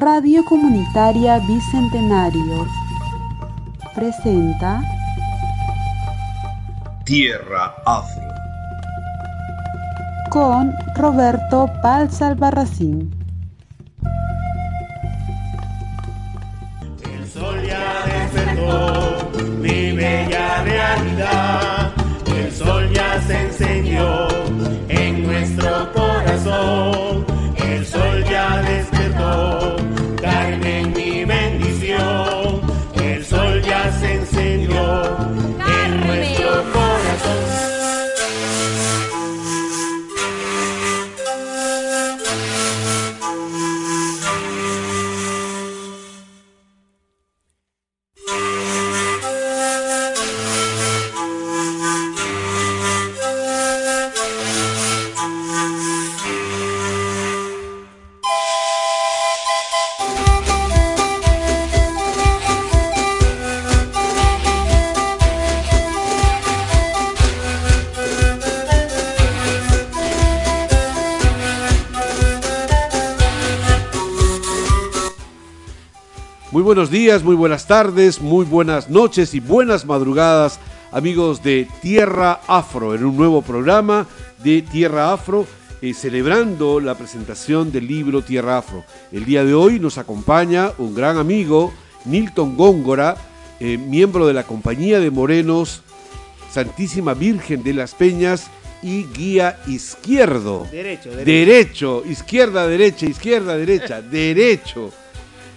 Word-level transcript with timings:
Radio 0.00 0.42
Comunitaria 0.44 1.38
Bicentenario 1.40 2.66
presenta 3.94 4.80
Tierra 7.04 7.74
Afro 7.84 8.32
con 10.30 10.72
Roberto 10.96 11.68
Palza 11.82 12.28
Albarracín. 12.28 13.10
El 17.04 17.28
sol 17.28 17.62
ya 17.66 18.06
despertó 18.06 19.30
mi 19.58 19.92
bella 19.92 20.62
realidad. 20.62 21.92
El 22.26 22.50
sol 22.50 22.90
ya 22.94 23.20
se 23.20 23.38
encendió 23.38 24.19
buenos 76.90 77.04
días, 77.06 77.22
muy 77.22 77.36
buenas 77.36 77.66
tardes, 77.68 78.20
muy 78.20 78.44
buenas 78.44 78.90
noches 78.90 79.32
y 79.34 79.38
buenas 79.38 79.86
madrugadas, 79.86 80.58
amigos 80.90 81.40
de 81.40 81.68
Tierra 81.80 82.40
Afro, 82.48 82.96
en 82.96 83.04
un 83.04 83.16
nuevo 83.16 83.42
programa 83.42 84.08
de 84.42 84.62
Tierra 84.62 85.12
Afro, 85.12 85.46
eh, 85.82 85.94
celebrando 85.94 86.80
la 86.80 86.96
presentación 86.96 87.70
del 87.70 87.86
libro 87.86 88.22
Tierra 88.22 88.58
Afro. 88.58 88.84
El 89.12 89.24
día 89.24 89.44
de 89.44 89.54
hoy 89.54 89.78
nos 89.78 89.98
acompaña 89.98 90.72
un 90.78 90.92
gran 90.92 91.16
amigo, 91.16 91.72
Nilton 92.06 92.56
Góngora, 92.56 93.16
eh, 93.60 93.78
miembro 93.78 94.26
de 94.26 94.34
la 94.34 94.42
Compañía 94.42 94.98
de 94.98 95.12
Morenos, 95.12 95.82
Santísima 96.50 97.14
Virgen 97.14 97.62
de 97.62 97.72
las 97.72 97.94
Peñas 97.94 98.50
y 98.82 99.04
guía 99.04 99.60
izquierdo. 99.68 100.66
Derecho, 100.72 101.10
Derecho, 101.10 102.02
izquierda, 102.04 102.66
derecha, 102.66 103.06
izquierda, 103.06 103.56
derecha, 103.56 104.02
derecho. 104.10 104.90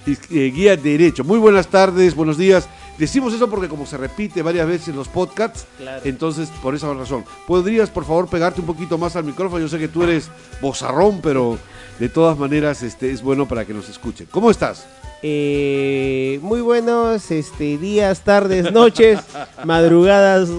Eh, 0.06 0.52
guía 0.54 0.76
derecho. 0.76 1.23
Muy 1.23 1.40
buenas 1.40 1.68
tardes, 1.68 2.16
buenos 2.16 2.38
días. 2.38 2.68
Decimos 2.98 3.34
eso 3.34 3.50
porque 3.50 3.68
como 3.70 3.86
se 3.86 3.98
repite 3.98 4.42
varias 4.42 4.68
veces 4.68 4.90
en 4.90 4.95
los 4.95 5.08
podcasts, 5.08 5.66
Claro. 5.78 6.02
entonces 6.06 6.50
por 6.62 6.76
esa 6.76 6.94
razón. 6.94 7.26
¿Podrías 7.48 7.90
por 7.90 8.06
favor 8.06 8.28
pegarte 8.28 8.62
un 8.62 8.68
poquito 8.68 8.98
más 8.98 9.16
al 9.16 9.23
micrófono? 9.23 9.62
Yo 9.62 9.68
sé 9.68 9.80
que 9.80 9.88
tú 9.88 10.04
eres 10.04 10.30
bozarrón, 10.62 11.20
pero 11.22 11.58
de 12.00 12.10
todas 12.10 12.38
maneras 12.38 12.84
este, 12.84 13.12
es 13.12 13.22
bueno 13.23 13.48
para 13.48 13.66
que 13.66 13.73
nos 13.73 13.90
escuchen. 13.90 14.28
¿Cómo 14.30 14.52
estás? 14.52 14.86
Eh, 15.23 16.38
muy 16.42 16.62
buenos 16.62 17.32
este, 17.32 17.78
días, 17.78 18.22
tardes, 18.22 18.72
noches, 18.72 19.20
madrugadas 19.64 20.50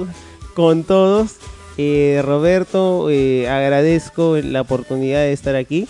con 0.54 0.82
todos. 0.84 1.36
Eh, 1.76 2.20
Roberto, 2.24 3.08
eh, 3.10 3.48
agradezco 3.48 4.36
la 4.38 4.62
oportunidad 4.62 5.18
de 5.20 5.32
estar 5.32 5.54
aquí. 5.54 5.86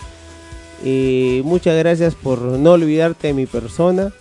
Muchas 1.45 1.79
gracias 1.79 2.15
por 2.15 2.41
no 2.41 2.73
olvidarte 2.73 3.29
de 3.29 3.35
mi 3.35 3.47
persona 3.47 4.13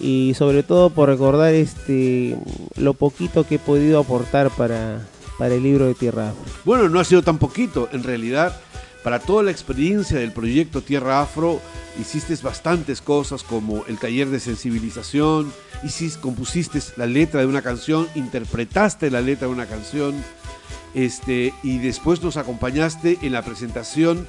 y 0.00 0.34
sobre 0.34 0.62
todo 0.62 0.90
por 0.90 1.08
recordar 1.08 1.54
este 1.54 2.36
lo 2.76 2.94
poquito 2.94 3.44
que 3.44 3.56
he 3.56 3.58
podido 3.58 4.00
aportar 4.00 4.50
para, 4.50 5.06
para 5.38 5.54
el 5.54 5.62
libro 5.62 5.86
de 5.86 5.94
Tierra 5.94 6.30
Afro. 6.30 6.44
Bueno, 6.64 6.88
no 6.88 7.00
ha 7.00 7.04
sido 7.04 7.22
tan 7.22 7.38
poquito. 7.38 7.88
En 7.92 8.02
realidad, 8.04 8.56
para 9.02 9.18
toda 9.18 9.42
la 9.42 9.50
experiencia 9.50 10.18
del 10.18 10.32
proyecto 10.32 10.82
Tierra 10.82 11.20
Afro, 11.20 11.60
hiciste 12.00 12.36
bastantes 12.42 13.00
cosas 13.00 13.42
como 13.42 13.84
el 13.86 13.98
taller 13.98 14.28
de 14.28 14.40
sensibilización, 14.40 15.52
hiciste, 15.82 16.20
compusiste 16.20 16.80
la 16.96 17.06
letra 17.06 17.40
de 17.40 17.46
una 17.46 17.62
canción, 17.62 18.06
interpretaste 18.14 19.10
la 19.10 19.20
letra 19.20 19.48
de 19.48 19.52
una 19.52 19.66
canción, 19.66 20.14
este, 20.94 21.52
y 21.62 21.78
después 21.78 22.22
nos 22.22 22.36
acompañaste 22.36 23.18
en 23.22 23.32
la 23.32 23.42
presentación 23.42 24.26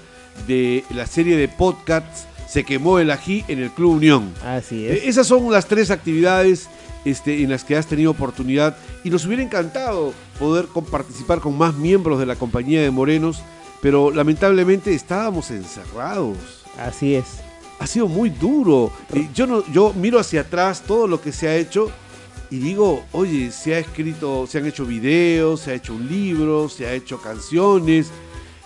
de 0.48 0.84
la 0.90 1.06
serie 1.06 1.36
de 1.38 1.48
podcasts 1.48 2.26
Se 2.48 2.64
quemó 2.64 2.98
el 3.00 3.12
ají 3.12 3.44
en 3.48 3.60
el 3.60 3.70
Club 3.70 3.96
Unión. 3.98 4.34
Así 4.44 4.86
es. 4.88 5.04
Esas 5.06 5.28
son 5.28 5.52
las 5.52 5.68
tres 5.68 5.92
actividades 5.92 6.68
este, 7.06 7.44
en 7.44 7.50
las 7.52 7.64
que 7.64 7.76
has 7.78 7.86
tenido 7.86 8.10
oportunidad 8.12 8.76
y 9.04 9.10
nos 9.12 9.26
hubiera 9.26 9.44
encantado 9.44 10.14
poder 10.40 10.66
con- 10.66 10.86
participar 10.86 11.40
con 11.42 11.56
más 11.58 11.76
miembros 11.76 12.18
de 12.20 12.26
la 12.26 12.36
compañía 12.36 12.82
de 12.82 12.90
Morenos, 12.92 13.42
pero 13.82 14.10
lamentablemente 14.12 14.94
estábamos 14.96 15.52
encerrados. 15.52 16.38
Así 16.80 17.14
es. 17.16 17.26
Ha 17.80 17.86
sido 17.88 18.08
muy 18.08 18.30
duro. 18.32 18.92
Eh, 19.14 19.30
yo, 19.34 19.46
no, 19.48 19.64
yo 19.72 19.94
miro 19.94 20.20
hacia 20.20 20.42
atrás 20.42 20.82
todo 20.86 21.08
lo 21.08 21.22
que 21.22 21.32
se 21.32 21.48
ha 21.48 21.56
hecho 21.56 21.90
y 22.52 22.58
digo, 22.58 23.06
oye, 23.12 23.52
se 23.52 23.76
ha 23.76 23.80
escrito, 23.80 24.48
se 24.48 24.58
han 24.58 24.66
hecho 24.66 24.86
videos, 24.86 25.62
se 25.62 25.72
ha 25.72 25.74
hecho 25.76 25.94
un 25.94 26.08
libro, 26.10 26.68
se 26.68 26.88
ha 26.88 26.94
hecho 26.94 27.22
canciones, 27.22 28.08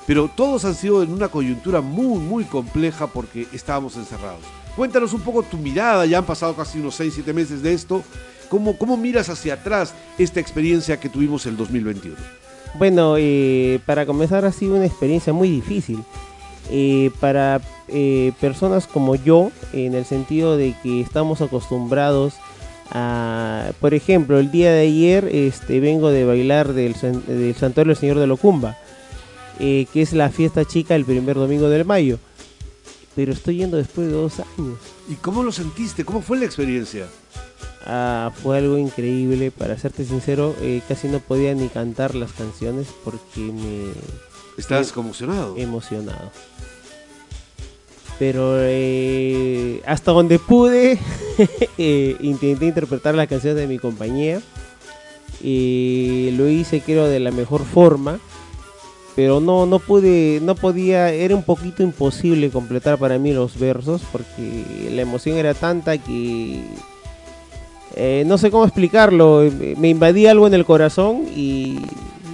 pero 0.05 0.27
todos 0.27 0.65
han 0.65 0.75
sido 0.75 1.03
en 1.03 1.11
una 1.11 1.29
coyuntura 1.29 1.81
muy, 1.81 2.19
muy 2.19 2.43
compleja 2.43 3.07
porque 3.07 3.47
estábamos 3.53 3.95
encerrados. 3.95 4.41
Cuéntanos 4.75 5.13
un 5.13 5.21
poco 5.21 5.43
tu 5.43 5.57
mirada, 5.57 6.05
ya 6.05 6.17
han 6.17 6.25
pasado 6.25 6.55
casi 6.55 6.79
unos 6.79 6.95
6, 6.95 7.13
7 7.15 7.33
meses 7.33 7.61
de 7.61 7.73
esto. 7.73 8.03
¿Cómo, 8.49 8.77
¿Cómo 8.77 8.97
miras 8.97 9.29
hacia 9.29 9.55
atrás 9.55 9.93
esta 10.17 10.39
experiencia 10.39 10.99
que 10.99 11.09
tuvimos 11.09 11.45
el 11.45 11.57
2021? 11.57 12.15
Bueno, 12.75 13.15
eh, 13.17 13.79
para 13.85 14.05
comenzar 14.05 14.45
ha 14.45 14.51
sido 14.51 14.75
una 14.75 14.85
experiencia 14.85 15.31
muy 15.31 15.49
difícil. 15.49 16.03
Eh, 16.71 17.11
para 17.19 17.61
eh, 17.87 18.31
personas 18.39 18.87
como 18.87 19.15
yo, 19.15 19.51
en 19.73 19.95
el 19.95 20.05
sentido 20.05 20.57
de 20.57 20.75
que 20.81 21.01
estamos 21.01 21.41
acostumbrados 21.41 22.35
a, 22.89 23.71
por 23.79 23.93
ejemplo, 23.93 24.39
el 24.39 24.49
día 24.49 24.71
de 24.71 24.81
ayer 24.81 25.29
este, 25.31 25.79
vengo 25.79 26.09
de 26.09 26.25
bailar 26.25 26.73
del, 26.73 26.95
del 27.27 27.55
Santuario 27.55 27.91
del 27.91 27.99
Señor 27.99 28.19
de 28.19 28.27
Locumba, 28.27 28.77
eh, 29.59 29.87
que 29.93 30.01
es 30.01 30.13
la 30.13 30.29
fiesta 30.29 30.65
chica 30.65 30.95
el 30.95 31.05
primer 31.05 31.35
domingo 31.35 31.69
del 31.69 31.85
mayo. 31.85 32.19
Pero 33.15 33.31
estoy 33.31 33.57
yendo 33.57 33.77
después 33.77 34.07
de 34.07 34.13
dos 34.13 34.39
años. 34.39 34.77
¿Y 35.07 35.15
cómo 35.15 35.43
lo 35.43 35.51
sentiste? 35.51 36.03
¿Cómo 36.03 36.21
fue 36.21 36.39
la 36.39 36.45
experiencia? 36.45 37.07
Ah, 37.85 38.31
fue 38.41 38.57
algo 38.57 38.77
increíble, 38.77 39.51
para 39.51 39.77
serte 39.77 40.05
sincero, 40.05 40.55
eh, 40.61 40.81
casi 40.87 41.07
no 41.09 41.19
podía 41.19 41.53
ni 41.53 41.67
cantar 41.67 42.15
las 42.15 42.31
canciones 42.31 42.87
porque 43.03 43.39
me, 43.41 43.91
¿Estás 44.57 44.87
Sí. 44.87 44.93
conmocionado? 44.93 45.55
emocionado. 45.57 46.31
Pero 48.19 48.55
eh, 48.59 49.81
hasta 49.85 50.11
donde 50.11 50.39
pude, 50.39 50.97
eh, 51.77 52.15
intenté 52.21 52.65
interpretar 52.67 53.15
las 53.15 53.27
canciones 53.27 53.57
de 53.59 53.67
mi 53.67 53.79
compañía. 53.79 54.41
Y 55.41 56.31
lo 56.37 56.47
hice 56.47 56.79
creo 56.81 57.07
de 57.07 57.19
la 57.19 57.31
mejor 57.31 57.65
forma. 57.65 58.19
Pero 59.15 59.39
no, 59.39 59.65
no 59.65 59.79
pude, 59.79 60.39
no 60.41 60.55
podía, 60.55 61.09
era 61.11 61.35
un 61.35 61.43
poquito 61.43 61.83
imposible 61.83 62.49
completar 62.49 62.97
para 62.97 63.19
mí 63.19 63.31
los 63.31 63.59
versos 63.59 64.01
porque 64.11 64.89
la 64.91 65.03
emoción 65.03 65.37
era 65.37 65.53
tanta 65.53 65.99
que 65.99 66.63
eh, 67.95 68.23
no 68.25 68.37
sé 68.37 68.49
cómo 68.51 68.65
explicarlo. 68.65 69.43
Me 69.77 69.89
invadía 69.89 70.31
algo 70.31 70.47
en 70.47 70.53
el 70.53 70.65
corazón 70.65 71.25
y 71.35 71.79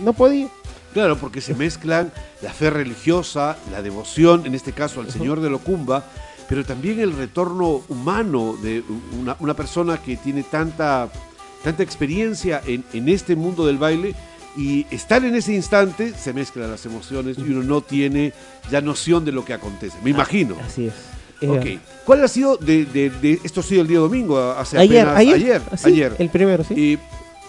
no 0.04 0.14
podía. 0.14 0.48
Claro, 0.94 1.18
porque 1.18 1.42
se 1.42 1.54
mezclan 1.54 2.12
la 2.42 2.52
fe 2.52 2.70
religiosa, 2.70 3.58
la 3.72 3.82
devoción, 3.82 4.46
en 4.46 4.56
este 4.56 4.72
caso 4.72 5.02
al 5.02 5.12
Señor 5.12 5.40
de 5.40 5.50
Locumba, 5.50 6.04
pero 6.48 6.66
también 6.66 7.00
el 7.00 7.16
retorno 7.16 7.82
humano 7.90 8.56
de 8.62 8.84
una, 9.20 9.36
una 9.40 9.54
persona 9.54 10.02
que 10.02 10.18
tiene 10.18 10.42
tanta, 10.42 11.10
tanta 11.64 11.84
experiencia 11.84 12.62
en, 12.66 12.84
en 12.94 13.08
este 13.08 13.36
mundo 13.36 13.68
del 13.68 13.78
baile 13.78 14.16
y 14.60 14.86
estar 14.92 15.24
en 15.24 15.36
ese 15.36 15.54
instante 15.54 16.14
se 16.14 16.34
mezclan 16.34 16.70
las 16.70 16.86
emociones 16.86 17.38
y 17.38 17.44
uno 17.44 17.64
no 17.64 17.82
tiene 17.82 18.34
ya 18.70 18.82
noción 18.82 19.24
de 19.24 19.32
lo 19.32 19.46
que 19.46 19.54
acontece. 19.54 19.98
Me 20.04 20.10
imagino. 20.10 20.56
Así 20.66 20.88
es. 20.88 20.94
Verdad. 21.42 21.66
¿Cuál 22.06 22.24
ha 22.24 22.28
sido 22.28 22.58
de, 22.58 22.84
de- 22.86 23.10
de- 23.10 23.40
esto 23.44 23.62
ha 23.62 23.64
sido 23.64 23.82
el 23.82 23.88
día 23.88 24.00
domingo, 24.00 24.38
hace 24.52 24.78
Ayer, 24.78 25.08
apenas- 25.08 25.18
ayer, 25.20 25.36
ayer, 25.36 25.62
Ah, 25.72 25.78
sí, 25.78 25.88
ayer. 25.90 26.16
El 26.20 26.30
primero, 26.30 26.64
sí. 26.66 26.74
Eh, 26.76 26.98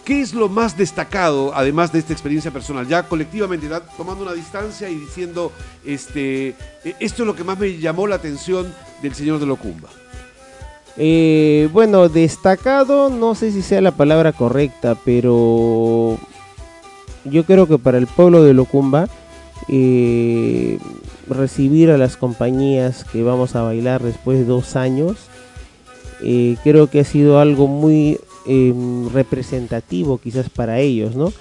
¿Qué 0.04 0.20
es 0.22 0.32
lo 0.32 0.48
más 0.48 0.76
destacado, 0.76 1.52
además 1.54 1.92
de 1.92 1.98
esta 1.98 2.12
experiencia 2.12 2.50
personal? 2.52 2.86
Ya 2.86 3.02
colectivamente, 3.02 3.68
ya 3.68 3.80
tomando 3.80 4.22
una 4.24 4.32
distancia 4.32 4.88
y 4.88 4.94
diciendo, 4.94 5.52
este, 5.84 6.48
eh, 6.84 6.94
esto 7.00 7.22
es 7.22 7.26
lo 7.26 7.34
que 7.34 7.44
más 7.44 7.58
me 7.58 7.76
llamó 7.78 8.06
la 8.06 8.16
atención 8.16 8.72
del 9.02 9.14
señor 9.14 9.40
de 9.40 9.46
Locumba. 9.46 9.88
Eh, 10.96 11.68
bueno, 11.72 12.08
destacado, 12.08 13.10
no 13.10 13.34
sé 13.34 13.52
si 13.52 13.62
sea 13.62 13.80
la 13.80 13.92
palabra 13.92 14.32
correcta, 14.32 14.96
pero 15.04 16.18
yo 17.24 17.44
creo 17.44 17.66
que 17.66 17.78
para 17.78 17.98
el 17.98 18.06
pueblo 18.06 18.42
de 18.42 18.54
Locumba, 18.54 19.08
eh, 19.68 20.78
recibir 21.28 21.90
a 21.90 21.98
las 21.98 22.16
compañías 22.16 23.04
que 23.04 23.22
vamos 23.22 23.54
a 23.56 23.62
bailar 23.62 24.02
después 24.02 24.38
de 24.38 24.44
dos 24.44 24.76
años, 24.76 25.16
eh, 26.22 26.56
creo 26.64 26.88
que 26.88 27.00
ha 27.00 27.04
sido 27.04 27.38
algo 27.38 27.66
muy 27.66 28.18
em, 28.46 29.08
representativo 29.10 30.18
quizás 30.18 30.48
para 30.50 30.80
ellos, 30.80 31.14
¿no? 31.14 31.32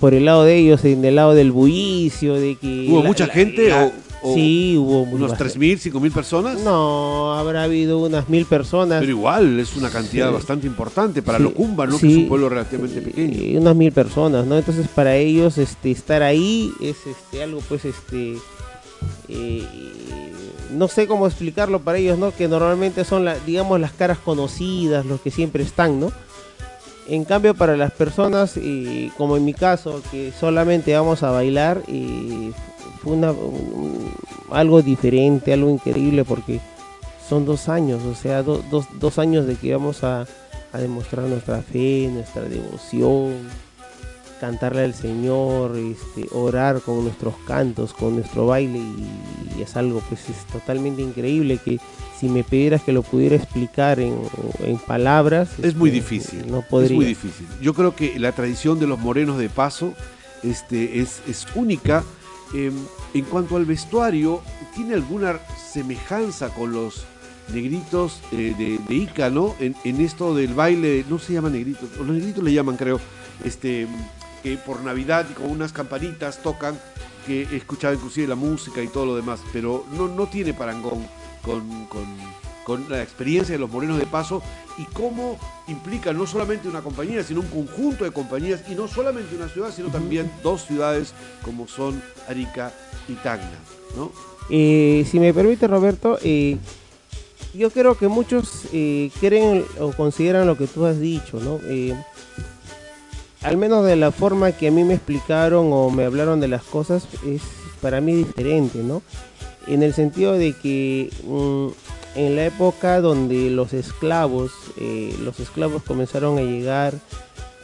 Por 0.00 0.14
el 0.14 0.24
lado 0.24 0.44
de 0.44 0.56
ellos, 0.56 0.84
en 0.84 1.04
el 1.04 1.16
lado 1.16 1.34
del 1.34 1.52
bullicio, 1.52 2.34
de 2.34 2.56
que... 2.56 2.86
¿Hubo 2.88 3.02
la- 3.02 3.08
mucha 3.08 3.26
la- 3.26 3.32
gente 3.32 3.68
la- 3.68 3.84
o, 3.84 3.92
o 4.22 4.34
sí, 4.34 4.76
hubo 4.78 5.02
unos 5.02 5.30
bastante. 5.30 5.54
3.000, 5.58 5.78
5.000 5.92 6.12
personas? 6.12 6.60
No, 6.60 7.34
habrá 7.34 7.62
habido 7.64 7.98
unas 7.98 8.28
mil 8.28 8.44
personas. 8.46 9.00
Pero 9.00 9.12
igual 9.12 9.60
es 9.60 9.76
una 9.76 9.90
cantidad 9.90 10.28
Sí. 10.28 10.34
bastante 10.34 10.66
importante 10.66 11.22
para 11.22 11.38
Sí, 11.38 11.44
Locumba, 11.44 11.86
¿no? 11.86 11.98
Que 11.98 12.08
es 12.10 12.16
un 12.16 12.28
pueblo 12.28 12.48
relativamente 12.48 13.00
pequeño. 13.00 13.38
Eh, 13.40 13.58
unas 13.58 13.76
mil 13.76 13.92
personas, 13.92 14.44
¿no? 14.46 14.56
Entonces 14.58 14.88
para 14.88 15.14
ellos 15.16 15.56
este 15.58 15.90
estar 15.90 16.22
ahí 16.22 16.72
es 16.80 16.96
este 17.06 17.42
algo 17.42 17.60
pues 17.68 17.84
este 17.84 18.36
eh, 19.28 19.64
no 20.72 20.88
sé 20.88 21.06
cómo 21.06 21.26
explicarlo 21.26 21.80
para 21.80 21.98
ellos, 21.98 22.18
¿no? 22.18 22.30
Que 22.34 22.48
normalmente 22.48 23.04
son 23.04 23.24
la, 23.24 23.38
digamos 23.38 23.80
las 23.80 23.92
caras 23.92 24.18
conocidas, 24.18 25.06
los 25.06 25.20
que 25.20 25.30
siempre 25.30 25.62
están, 25.62 26.00
¿no? 26.00 26.12
En 27.08 27.24
cambio 27.24 27.54
para 27.54 27.76
las 27.76 27.92
personas 27.92 28.52
eh, 28.56 29.10
como 29.16 29.36
en 29.38 29.44
mi 29.44 29.54
caso 29.54 30.02
que 30.10 30.30
solamente 30.38 30.94
vamos 30.94 31.22
a 31.22 31.30
bailar 31.30 31.82
eh, 31.88 32.50
fue 33.02 33.12
una 33.14 33.30
un- 33.32 33.97
algo 34.52 34.82
diferente, 34.82 35.52
algo 35.52 35.70
increíble 35.70 36.24
porque 36.24 36.60
son 37.28 37.44
dos 37.44 37.68
años, 37.68 38.02
o 38.04 38.14
sea, 38.14 38.42
do- 38.42 38.62
dos, 38.70 38.86
dos 38.98 39.18
años 39.18 39.46
de 39.46 39.56
que 39.56 39.72
vamos 39.74 40.02
a, 40.04 40.26
a 40.72 40.78
demostrar 40.78 41.26
nuestra 41.26 41.60
fe, 41.62 42.08
nuestra 42.12 42.42
devoción, 42.42 43.34
cantarle 44.40 44.84
al 44.84 44.94
Señor, 44.94 45.76
este, 45.76 46.28
orar 46.32 46.80
con 46.80 47.02
nuestros 47.04 47.34
cantos, 47.46 47.92
con 47.92 48.14
nuestro 48.14 48.46
baile 48.46 48.78
y, 48.78 49.58
y 49.58 49.62
es 49.62 49.76
algo 49.76 50.00
pues 50.08 50.28
es 50.28 50.36
totalmente 50.52 51.02
increíble 51.02 51.58
que 51.62 51.80
si 52.18 52.28
me 52.28 52.44
pidieras 52.44 52.82
que 52.82 52.92
lo 52.92 53.02
pudiera 53.02 53.36
explicar 53.36 53.98
en, 54.00 54.16
en 54.64 54.78
palabras 54.78 55.50
Es 55.62 55.74
muy 55.76 55.90
este, 55.90 56.00
difícil. 56.00 56.50
No 56.50 56.62
podría. 56.62 56.90
Es 56.90 56.96
muy 56.96 57.04
difícil. 57.04 57.46
Yo 57.60 57.74
creo 57.74 57.94
que 57.94 58.18
la 58.18 58.32
tradición 58.32 58.78
de 58.80 58.86
los 58.86 58.98
morenos 58.98 59.38
de 59.38 59.48
paso 59.48 59.92
este, 60.42 61.00
es, 61.00 61.20
es 61.28 61.46
única. 61.54 62.04
Eh, 62.54 62.72
en 63.14 63.24
cuanto 63.24 63.56
al 63.56 63.64
vestuario, 63.64 64.42
¿tiene 64.74 64.94
alguna 64.94 65.38
semejanza 65.56 66.48
con 66.50 66.72
los 66.72 67.04
negritos 67.52 68.20
eh, 68.32 68.78
de, 68.88 68.94
Ica, 68.94 69.30
¿no? 69.30 69.54
En, 69.60 70.00
esto 70.00 70.34
del 70.34 70.54
baile, 70.54 71.04
no 71.08 71.18
se 71.18 71.34
llama 71.34 71.50
negritos, 71.50 71.96
los 71.96 72.06
negritos 72.06 72.42
le 72.42 72.52
llaman, 72.52 72.76
creo, 72.76 73.00
este, 73.44 73.86
que 74.42 74.56
por 74.56 74.82
Navidad 74.82 75.26
y 75.30 75.34
con 75.34 75.50
unas 75.50 75.72
campanitas 75.72 76.42
tocan, 76.42 76.78
que 77.26 77.42
he 77.42 77.56
escuchado 77.56 77.94
inclusive 77.94 78.26
la 78.26 78.34
música 78.34 78.82
y 78.82 78.88
todo 78.88 79.04
lo 79.06 79.16
demás, 79.16 79.40
pero 79.52 79.84
no, 79.92 80.08
no 80.08 80.26
tiene 80.28 80.54
parangón 80.54 81.06
con, 81.42 81.86
con, 81.86 82.06
con 82.68 82.84
la 82.90 83.02
experiencia 83.02 83.54
de 83.54 83.58
los 83.58 83.70
morenos 83.70 83.98
de 83.98 84.04
paso 84.04 84.42
y 84.76 84.84
cómo 84.92 85.38
implica 85.68 86.12
no 86.12 86.26
solamente 86.26 86.68
una 86.68 86.82
compañía, 86.82 87.24
sino 87.24 87.40
un 87.40 87.46
conjunto 87.46 88.04
de 88.04 88.10
compañías 88.10 88.60
y 88.68 88.74
no 88.74 88.86
solamente 88.86 89.34
una 89.34 89.48
ciudad, 89.48 89.72
sino 89.74 89.88
también 89.88 90.30
dos 90.42 90.66
ciudades 90.66 91.14
como 91.42 91.66
son 91.66 92.02
Arica 92.28 92.70
y 93.08 93.14
Tacna, 93.14 93.58
¿no? 93.96 94.12
Eh, 94.50 95.06
si 95.10 95.18
me 95.18 95.32
permite 95.32 95.66
Roberto, 95.66 96.18
eh, 96.22 96.58
yo 97.54 97.70
creo 97.70 97.96
que 97.96 98.06
muchos 98.06 98.66
eh, 98.74 99.10
creen 99.18 99.64
o 99.80 99.92
consideran 99.92 100.46
lo 100.46 100.58
que 100.58 100.66
tú 100.66 100.84
has 100.84 101.00
dicho, 101.00 101.40
¿no? 101.40 101.60
Al 103.40 103.56
menos 103.56 103.86
de 103.86 103.96
la 103.96 104.12
forma 104.12 104.52
que 104.52 104.68
a 104.68 104.70
mí 104.70 104.84
me 104.84 104.92
explicaron 104.92 105.70
o 105.72 105.88
me 105.88 106.04
hablaron 106.04 106.38
de 106.38 106.48
las 106.48 106.64
cosas 106.64 107.08
es 107.26 107.40
para 107.80 108.02
mí 108.02 108.12
diferente, 108.12 108.80
¿no? 108.82 109.00
En 109.66 109.82
el 109.82 109.94
sentido 109.94 110.34
de 110.34 110.52
que 110.52 111.10
mm, 111.24 111.68
en 112.18 112.36
la 112.36 112.46
época 112.46 113.00
donde 113.00 113.50
los 113.50 113.72
esclavos, 113.72 114.50
eh, 114.76 115.14
los 115.22 115.38
esclavos 115.40 115.82
comenzaron 115.82 116.38
a 116.38 116.42
llegar 116.42 116.94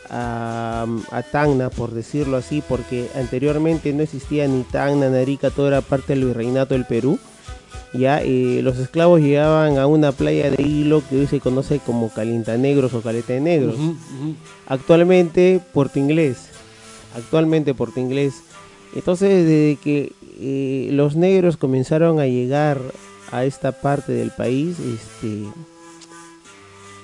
a, 0.09 0.87
a 1.11 1.23
Tacna, 1.23 1.71
por 1.71 1.91
decirlo 1.91 2.37
así, 2.37 2.63
porque 2.69 3.09
anteriormente 3.17 3.93
no 3.93 4.03
existía 4.03 4.47
ni 4.47 4.63
Tacna, 4.63 5.09
ni 5.09 5.17
Arica, 5.19 5.51
todo 5.51 5.69
era 5.69 5.81
parte 5.81 6.15
del 6.15 6.27
virreinato 6.27 6.75
del 6.75 6.85
Perú. 6.85 7.19
Ya 7.95 8.21
eh, 8.23 8.61
los 8.63 8.79
esclavos 8.79 9.21
llegaban 9.21 9.79
a 9.79 9.87
una 9.87 10.11
playa 10.13 10.51
de 10.51 10.63
hilo 10.63 11.03
que 11.09 11.21
hoy 11.21 11.27
se 11.29 11.41
conoce 11.41 11.79
como 11.79 12.13
Calientanegros 12.13 12.93
o 12.95 13.03
Caleta 13.03 13.33
de 13.33 13.41
Negros. 13.41 13.77
Actualmente 14.67 15.61
Puerto 15.73 16.01
Inglés. 16.01 16.49
Actualmente 17.17 17.73
Puerto 17.73 18.01
Inglés. 18.01 18.35
Entonces, 18.97 19.47
desde 19.47 19.77
que 19.77 20.13
eh, 20.41 20.89
los 20.91 21.15
negros 21.15 21.57
comenzaron 21.57 22.19
a 22.19 22.27
llegar 22.27 22.81
a 23.35 23.45
esta 23.45 23.73
parte 23.73 24.13
del 24.13 24.31
país, 24.31 24.79
este, 24.79 25.49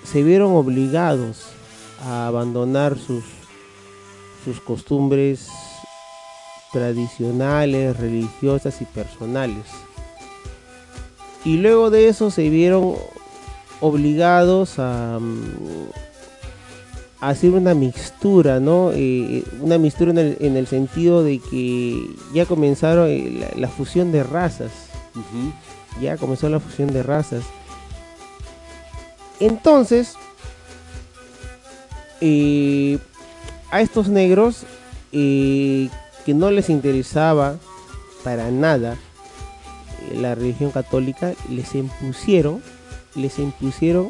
se 0.04 0.22
vieron 0.22 0.52
obligados 0.52 1.46
a 2.04 2.28
abandonar 2.28 2.96
sus, 2.96 3.24
sus 4.44 4.60
costumbres 4.60 5.48
tradicionales, 6.72 7.96
religiosas 7.96 8.80
y 8.80 8.84
personales. 8.84 9.66
Y 11.44 11.56
luego 11.56 11.90
de 11.90 12.06
eso 12.06 12.30
se 12.30 12.48
vieron 12.48 12.94
obligados 13.80 14.78
a, 14.78 15.18
mm, 15.20 15.88
hacer 17.20 17.50
una 17.50 17.74
mixtura, 17.74 18.60
¿no? 18.60 18.92
Eh, 18.94 19.42
una 19.60 19.78
mixtura 19.78 20.12
en 20.12 20.18
el, 20.18 20.36
en 20.38 20.56
el 20.56 20.68
sentido 20.68 21.24
de 21.24 21.40
que 21.40 22.00
ya 22.32 22.46
comenzaron 22.46 23.08
eh, 23.08 23.52
la, 23.56 23.68
fusión 23.68 24.12
de 24.12 24.22
razas. 24.22 24.70
Ya 26.00 26.16
comenzó 26.16 26.48
la 26.48 26.60
fusión 26.60 26.92
de 26.92 27.02
razas. 27.02 27.44
Entonces, 29.38 30.14
eh, 32.20 32.98
a 33.70 33.80
estos 33.80 34.08
negros 34.08 34.64
eh, 35.12 35.88
que 36.26 36.34
no 36.34 36.50
les 36.50 36.68
interesaba 36.68 37.56
para 38.22 38.50
nada 38.50 38.96
eh, 40.10 40.16
la 40.16 40.34
religión 40.34 40.70
católica, 40.70 41.32
les 41.48 41.74
impusieron, 41.74 42.62
les 43.14 43.38
impusieron 43.38 44.08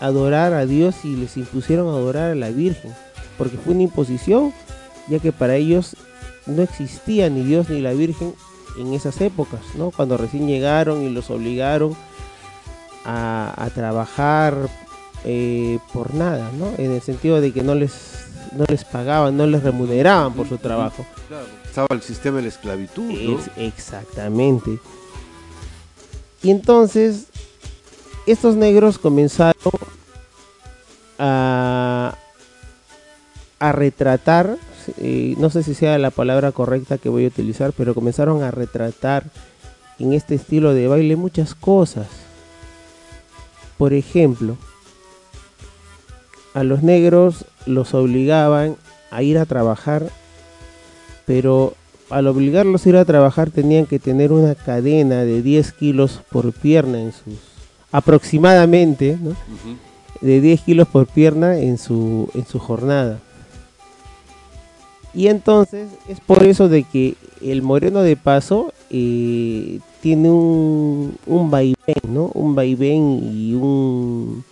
adorar 0.00 0.52
a 0.52 0.66
Dios 0.66 1.04
y 1.04 1.16
les 1.16 1.36
impusieron 1.36 1.88
adorar 1.88 2.32
a 2.32 2.34
la 2.34 2.50
Virgen, 2.50 2.92
porque 3.38 3.56
fue 3.56 3.74
una 3.74 3.84
imposición, 3.84 4.52
ya 5.08 5.18
que 5.18 5.32
para 5.32 5.56
ellos 5.56 5.96
no 6.46 6.62
existía 6.62 7.30
ni 7.30 7.42
Dios 7.42 7.68
ni 7.68 7.80
la 7.80 7.92
Virgen 7.92 8.34
en 8.78 8.92
esas 8.94 9.20
épocas, 9.20 9.60
¿no? 9.74 9.90
Cuando 9.90 10.16
recién 10.16 10.46
llegaron 10.46 11.02
y 11.02 11.10
los 11.10 11.30
obligaron 11.30 11.96
a, 13.04 13.52
a 13.56 13.70
trabajar 13.70 14.54
eh, 15.24 15.78
por 15.92 16.14
nada, 16.14 16.50
¿no? 16.58 16.72
En 16.78 16.92
el 16.92 17.02
sentido 17.02 17.40
de 17.40 17.52
que 17.52 17.62
no 17.62 17.74
les, 17.74 17.92
no 18.52 18.64
les 18.68 18.84
pagaban, 18.84 19.36
no 19.36 19.46
les 19.46 19.62
remuneraban 19.62 20.32
por 20.34 20.48
su 20.48 20.58
trabajo. 20.58 21.04
Claro, 21.28 21.46
estaba 21.64 21.86
el 21.90 22.02
sistema 22.02 22.36
de 22.38 22.42
la 22.42 22.48
esclavitud, 22.48 23.04
¿no? 23.10 23.38
Es- 23.38 23.50
exactamente. 23.56 24.78
Y 26.42 26.50
entonces, 26.50 27.26
estos 28.26 28.54
negros 28.56 28.98
comenzaron 28.98 29.54
a, 31.18 32.14
a 33.58 33.72
retratar, 33.72 34.56
eh, 34.98 35.34
no 35.38 35.50
sé 35.50 35.62
si 35.62 35.74
sea 35.74 35.98
la 35.98 36.10
palabra 36.10 36.52
correcta 36.52 36.98
que 36.98 37.08
voy 37.08 37.24
a 37.24 37.28
utilizar, 37.28 37.72
pero 37.72 37.94
comenzaron 37.94 38.42
a 38.42 38.50
retratar 38.50 39.24
en 39.98 40.12
este 40.12 40.34
estilo 40.34 40.74
de 40.74 40.88
baile 40.88 41.16
muchas 41.16 41.54
cosas. 41.54 42.06
Por 43.78 43.92
ejemplo, 43.92 44.56
a 46.54 46.64
los 46.64 46.82
negros 46.82 47.44
los 47.66 47.94
obligaban 47.94 48.76
a 49.10 49.22
ir 49.22 49.38
a 49.38 49.46
trabajar, 49.46 50.10
pero 51.26 51.74
al 52.10 52.26
obligarlos 52.26 52.84
a 52.84 52.88
ir 52.88 52.96
a 52.96 53.04
trabajar 53.04 53.50
tenían 53.50 53.86
que 53.86 53.98
tener 53.98 54.32
una 54.32 54.54
cadena 54.54 55.24
de 55.24 55.42
10 55.42 55.72
kilos 55.72 56.20
por 56.30 56.52
pierna 56.52 57.00
en 57.00 57.12
sus 57.12 57.38
aproximadamente, 57.92 59.18
¿no? 59.20 59.34
De 60.20 60.40
10 60.40 60.60
kilos 60.62 60.88
por 60.88 61.06
pierna 61.06 61.58
en 61.58 61.78
su, 61.78 62.30
en 62.34 62.46
su 62.46 62.58
jornada. 62.58 63.20
Y 65.14 65.26
entonces 65.26 65.88
es 66.08 66.20
por 66.20 66.42
eso 66.44 66.68
de 66.68 66.84
que 66.84 67.14
el 67.42 67.62
moreno 67.62 68.02
de 68.02 68.16
paso 68.16 68.72
eh, 68.90 69.80
tiene 70.00 70.30
un, 70.30 71.16
un 71.26 71.50
vaivén, 71.50 71.74
¿no? 72.08 72.30
Un 72.34 72.54
vaivén 72.54 73.20
y 73.22 73.54
un, 73.54 74.44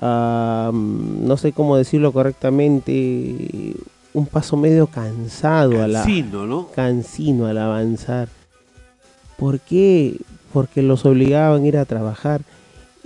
ah, 0.00 0.70
no 0.72 1.36
sé 1.36 1.52
cómo 1.52 1.76
decirlo 1.76 2.12
correctamente, 2.12 3.74
un 4.12 4.26
paso 4.26 4.56
medio 4.56 4.86
cansado 4.86 5.82
a 5.82 5.88
la, 5.88 6.00
Cansino, 6.00 6.46
¿no? 6.46 6.68
cansino 6.74 7.46
al 7.46 7.58
avanzar. 7.58 8.28
¿Por 9.36 9.60
qué? 9.60 10.16
Porque 10.52 10.82
los 10.82 11.04
obligaban 11.04 11.62
a 11.62 11.66
ir 11.66 11.76
a 11.76 11.84
trabajar. 11.84 12.40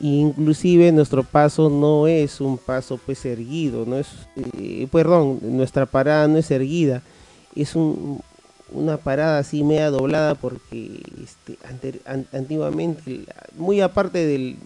Inclusive 0.01 0.93
nuestro 0.93 1.25
paso 1.25 1.69
no 1.69 2.07
es 2.07 2.41
un 2.41 2.57
paso 2.57 2.99
pues 3.05 3.25
erguido, 3.27 3.85
no 3.85 3.99
es, 3.99 4.09
eh, 4.57 4.89
perdón, 4.91 5.41
nuestra 5.43 5.85
parada 5.85 6.27
no 6.27 6.39
es 6.39 6.51
erguida, 6.51 7.03
es 7.55 7.77
un, 7.77 8.21
una 8.73 8.97
parada 8.97 9.39
así 9.41 9.63
media 9.63 9.91
doblada 9.91 10.35
porque 10.37 11.03
este, 11.23 11.59
antiguamente, 12.33 13.25
muy 13.57 13.83
aparte 13.83 14.25
del, 14.27 14.57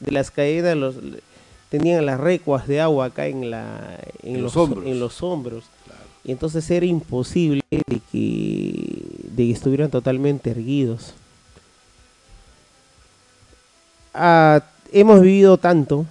de 0.00 0.12
las 0.12 0.30
caídas, 0.30 0.76
los, 0.76 0.96
tenían 1.68 2.04
las 2.06 2.20
recuas 2.20 2.66
de 2.66 2.80
agua 2.80 3.06
acá 3.06 3.26
en, 3.26 3.50
la, 3.50 3.98
en, 4.22 4.42
los, 4.42 4.56
hombros. 4.56 4.86
En 4.86 5.00
los 5.00 5.22
hombros. 5.22 5.64
Y 6.24 6.32
entonces 6.32 6.68
era 6.70 6.86
imposible 6.86 7.62
de 7.70 8.00
que, 8.12 9.02
de 9.30 9.44
que 9.44 9.50
estuvieran 9.50 9.90
totalmente 9.90 10.50
erguidos. 10.50 11.14
Ah, 14.16 14.62
hemos 14.92 15.20
vivido 15.20 15.58
tanto. 15.58 16.06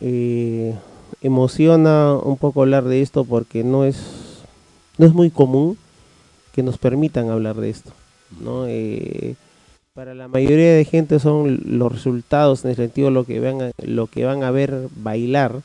Eh, 0.00 0.74
emociona 1.20 2.14
un 2.14 2.36
poco 2.36 2.62
hablar 2.62 2.84
de 2.84 3.02
esto 3.02 3.24
porque 3.24 3.64
no 3.64 3.84
es, 3.84 3.96
no 4.98 5.06
es 5.06 5.14
muy 5.14 5.30
común 5.30 5.78
que 6.52 6.62
nos 6.62 6.78
permitan 6.78 7.30
hablar 7.30 7.56
de 7.56 7.70
esto. 7.70 7.92
¿no? 8.40 8.66
Eh, 8.66 9.34
para 9.94 10.14
la 10.14 10.28
mayoría 10.28 10.74
de 10.74 10.84
gente 10.84 11.18
son 11.18 11.60
los 11.64 11.92
resultados 11.92 12.64
en 12.64 12.70
el 12.70 12.76
sentido 12.76 13.10
lo 13.10 13.24
que 13.24 13.40
van 13.40 13.62
a, 13.62 13.70
lo 13.82 14.06
que 14.06 14.24
van 14.24 14.42
a 14.42 14.50
ver 14.50 14.88
bailar, 14.96 15.62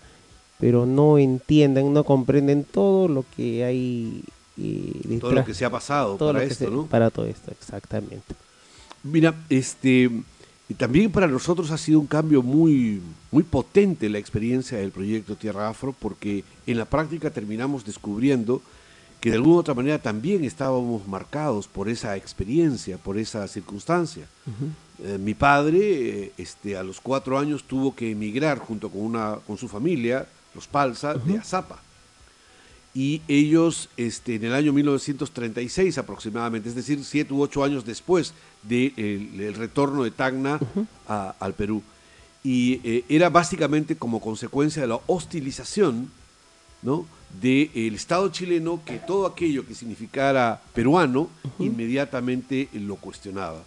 pero 0.60 0.86
no 0.86 1.18
entienden, 1.18 1.94
no 1.94 2.04
comprenden 2.04 2.64
todo 2.64 3.08
lo 3.08 3.26
que 3.36 3.64
hay 3.64 4.24
eh, 4.58 5.18
todo 5.20 5.32
lo 5.32 5.46
que 5.46 5.54
se 5.54 5.66
ha 5.66 5.70
pasado 5.70 6.18
para 6.18 6.44
esto, 6.44 6.70
¿no? 6.70 6.86
Para 6.86 7.10
todo 7.10 7.26
esto, 7.26 7.52
exactamente. 7.52 8.36
Mira, 9.04 9.34
este 9.50 10.12
y 10.70 10.76
también 10.76 11.12
para 11.12 11.28
nosotros 11.28 11.72
ha 11.72 11.78
sido 11.80 12.00
un 12.00 12.06
cambio 12.06 12.44
muy, 12.44 13.02
muy 13.32 13.42
potente 13.42 14.08
la 14.08 14.20
experiencia 14.20 14.78
del 14.78 14.92
proyecto 14.92 15.36
Tierra 15.36 15.68
Afro, 15.68 15.96
porque 16.00 16.44
en 16.68 16.78
la 16.78 16.86
práctica 16.86 17.32
terminamos 17.32 17.84
descubriendo 17.84 18.62
que 19.20 19.32
de 19.32 19.38
alguna 19.38 19.56
u 19.56 19.60
otra 19.60 19.74
manera 19.74 19.98
también 19.98 20.44
estábamos 20.44 21.08
marcados 21.08 21.68
por 21.68 21.90
esa 21.90 22.16
experiencia, 22.16 23.00
por 23.00 23.18
esa 23.18 23.48
circunstancia. 23.48 24.28
Eh, 25.04 25.18
mi 25.18 25.34
padre, 25.34 25.80
eh, 25.80 26.32
este, 26.38 26.78
a 26.78 26.84
los 26.84 27.02
cuatro 27.02 27.40
años, 27.40 27.64
tuvo 27.64 27.96
que 27.96 28.12
emigrar 28.12 28.60
junto 28.60 28.90
con, 28.90 29.02
una, 29.02 29.40
con 29.48 29.58
su 29.58 29.68
familia, 29.68 30.28
los 30.54 30.68
Palsa, 30.68 31.16
de 31.16 31.40
Azapa. 31.40 31.82
Y 32.94 33.22
ellos 33.28 33.90
este, 33.98 34.36
en 34.36 34.46
el 34.46 34.54
año 34.54 34.72
1936 34.72 35.98
aproximadamente, 35.98 36.70
es 36.70 36.76
decir, 36.76 37.04
siete 37.04 37.34
u 37.34 37.42
ocho 37.42 37.64
años 37.64 37.86
después 37.86 38.34
del 38.64 39.54
retorno 39.56 40.04
de 40.04 40.12
Tacna 40.12 40.60
al 41.08 41.54
Perú. 41.54 41.82
Y 42.44 42.80
eh, 42.84 43.04
era 43.10 43.30
básicamente 43.30 43.96
como 43.98 44.22
consecuencia 44.22 44.82
de 44.82 44.88
la 44.88 45.00
hostilización 45.08 46.10
¿no? 46.82 47.06
del 47.42 47.96
Estado 47.96 48.30
chileno 48.30 48.82
que 48.86 48.98
todo 48.98 49.26
aquello 49.26 49.66
que 49.68 49.76
significara 49.76 50.62
peruano 50.74 51.30
inmediatamente 51.60 52.70
lo 52.74 52.96
cuestionaba. 52.96 53.62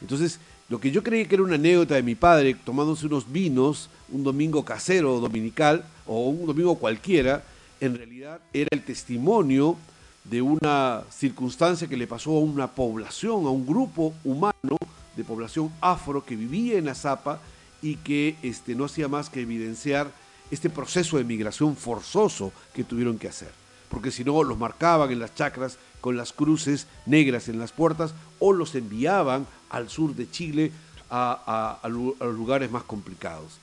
Entonces, 0.00 0.40
lo 0.68 0.80
que 0.80 0.90
yo 0.90 1.02
creí 1.02 1.26
que 1.26 1.34
era 1.34 1.44
una 1.44 1.56
anécdota 1.56 1.94
de 1.94 2.02
mi 2.02 2.14
padre 2.14 2.54
tomándose 2.54 3.06
unos 3.06 3.30
vinos 3.30 3.90
un 4.10 4.22
domingo 4.22 4.64
casero 4.64 5.20
dominical 5.20 5.84
o 6.06 6.28
un 6.28 6.46
domingo 6.46 6.76
cualquiera, 6.76 7.42
en 7.80 7.96
realidad 7.96 8.40
era 8.52 8.68
el 8.70 8.82
testimonio 8.82 9.76
de 10.24 10.40
una 10.40 11.04
circunstancia 11.10 11.86
que 11.86 11.96
le 11.96 12.06
pasó 12.06 12.30
a 12.30 12.40
una 12.40 12.68
población, 12.68 13.46
a 13.46 13.50
un 13.50 13.66
grupo 13.66 14.14
humano 14.24 14.78
de 15.16 15.24
población 15.24 15.70
afro 15.80 16.24
que 16.24 16.36
vivía 16.36 16.78
en 16.78 16.88
Azapa 16.88 17.40
y 17.82 17.96
que 17.96 18.36
este, 18.42 18.74
no 18.74 18.86
hacía 18.86 19.06
más 19.08 19.28
que 19.28 19.42
evidenciar 19.42 20.10
este 20.50 20.70
proceso 20.70 21.18
de 21.18 21.24
migración 21.24 21.76
forzoso 21.76 22.52
que 22.72 22.84
tuvieron 22.84 23.18
que 23.18 23.28
hacer. 23.28 23.52
Porque 23.90 24.10
si 24.10 24.24
no, 24.24 24.42
los 24.42 24.58
marcaban 24.58 25.12
en 25.12 25.20
las 25.20 25.34
chacras 25.34 25.78
con 26.00 26.16
las 26.16 26.32
cruces 26.32 26.86
negras 27.06 27.48
en 27.48 27.58
las 27.58 27.72
puertas 27.72 28.14
o 28.38 28.52
los 28.52 28.74
enviaban 28.74 29.46
al 29.70 29.88
sur 29.88 30.14
de 30.14 30.30
Chile 30.30 30.72
a 31.10 31.78
los 31.84 32.34
lugares 32.34 32.70
más 32.70 32.82
complicados. 32.82 33.58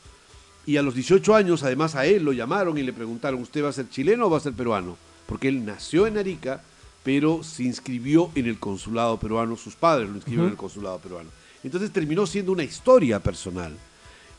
Y 0.66 0.78
a 0.78 0.84
los 0.84 0.94
18 0.94 1.36
años, 1.36 1.64
además 1.64 1.96
a 1.96 2.06
él 2.06 2.24
lo 2.24 2.34
llamaron 2.34 2.78
y 2.78 2.84
le 2.84 2.94
preguntaron, 2.94 3.42
¿usted 3.42 3.64
va 3.64 3.70
a 3.70 3.74
ser 3.74 3.90
chileno 3.90 4.28
o 4.28 4.30
va 4.30 4.38
a 4.38 4.42
ser 4.42 4.54
peruano? 4.54 4.96
Porque 5.32 5.48
él 5.48 5.64
nació 5.64 6.08
en 6.08 6.18
Arica, 6.18 6.62
pero 7.04 7.42
se 7.42 7.64
inscribió 7.64 8.30
en 8.36 8.48
el 8.48 8.60
consulado 8.60 9.18
peruano, 9.18 9.56
sus 9.56 9.78
padres 9.78 10.10
lo 10.10 10.16
inscribieron 10.16 10.48
en 10.48 10.52
el 10.52 10.58
consulado 10.58 11.00
peruano. 11.00 11.30
Entonces 11.64 11.90
terminó 11.90 12.28
siendo 12.28 12.52
una 12.52 12.66
historia 12.66 13.18
personal. 13.22 13.72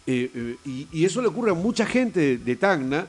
Eh, 0.07 0.31
eh, 0.35 0.89
y, 0.93 1.03
eso 1.03 1.23
le 1.23 1.29
ocurre 1.29 1.53
a 1.53 1.55
mucha 1.55 1.87
gente 1.87 2.37
de, 2.37 2.57
Tacna, 2.57 3.07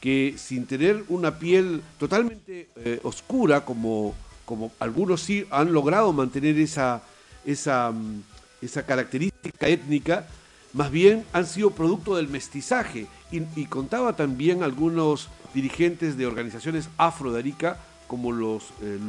que 0.00 0.36
sin 0.38 0.64
tener 0.64 1.04
una 1.08 1.38
piel 1.38 1.82
totalmente 1.98 2.70
eh, 2.76 3.00
oscura, 3.02 3.66
como, 3.66 4.14
como 4.46 4.72
algunos 4.78 5.20
sí 5.20 5.44
han 5.50 5.74
logrado 5.74 6.14
mantener 6.14 6.58
esa, 6.58 7.02
esa, 7.44 7.90
mm, 7.90 8.22
esa 8.62 8.86
característica 8.86 9.68
étnica, 9.68 10.26
más 10.72 10.90
bien 10.90 11.26
han 11.34 11.44
sido 11.44 11.70
producto 11.70 12.16
del 12.16 12.28
mestizaje. 12.28 13.06
Y, 13.30 13.66
contaba 13.66 14.14
también 14.14 14.62
algunos 14.62 15.28
dirigentes 15.52 16.16
de 16.16 16.26
organizaciones 16.26 16.88
afro 16.96 17.32
de 17.32 17.40
Arica, 17.40 17.78
como 18.06 18.30
los 18.30 18.64
eh, 18.82 19.00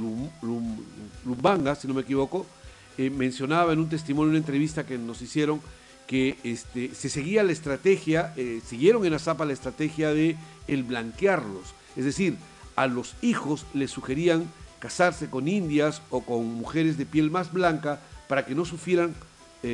Lumbangas, 1.24 1.80
si 1.80 1.88
no 1.88 1.94
me 1.94 2.02
equivoco, 2.02 2.48
eh, 2.98 3.12
mencionaba 3.12 3.74
en 3.74 3.80
un 3.80 3.90
testimonio, 3.90 4.30
en 4.30 4.30
una 4.32 4.40
entrevista 4.40 4.86
que 4.86 4.98
nos 4.98 5.22
hicieron, 5.22 5.62
que 6.08 6.38
este, 6.44 6.96
se 6.96 7.10
seguía 7.10 7.44
la 7.44 7.52
estrategia, 7.52 8.34
eh, 8.38 8.62
siguieron 8.66 9.06
en 9.06 9.14
Azapa 9.14 9.46
la 9.46 9.54
estrategia 9.54 10.14
de 10.14 10.36
el 10.68 10.84
blanquearlos. 10.84 11.76
Es 11.96 12.06
decir, 12.06 12.38
a 12.76 12.88
los 12.88 13.16
hijos 13.22 13.66
les 13.74 13.92
sugerían 13.92 14.50
casarse 14.80 15.30
con 15.30 15.48
indias 15.48 16.02
o 16.10 16.22
con 16.22 16.46
mujeres 16.46 16.98
de 16.98 17.06
piel 17.06 17.30
más 17.30 17.52
blanca 17.52 18.00
para 18.28 18.46
que 18.46 18.56
no 18.56 18.66
sufrieran 18.66 19.14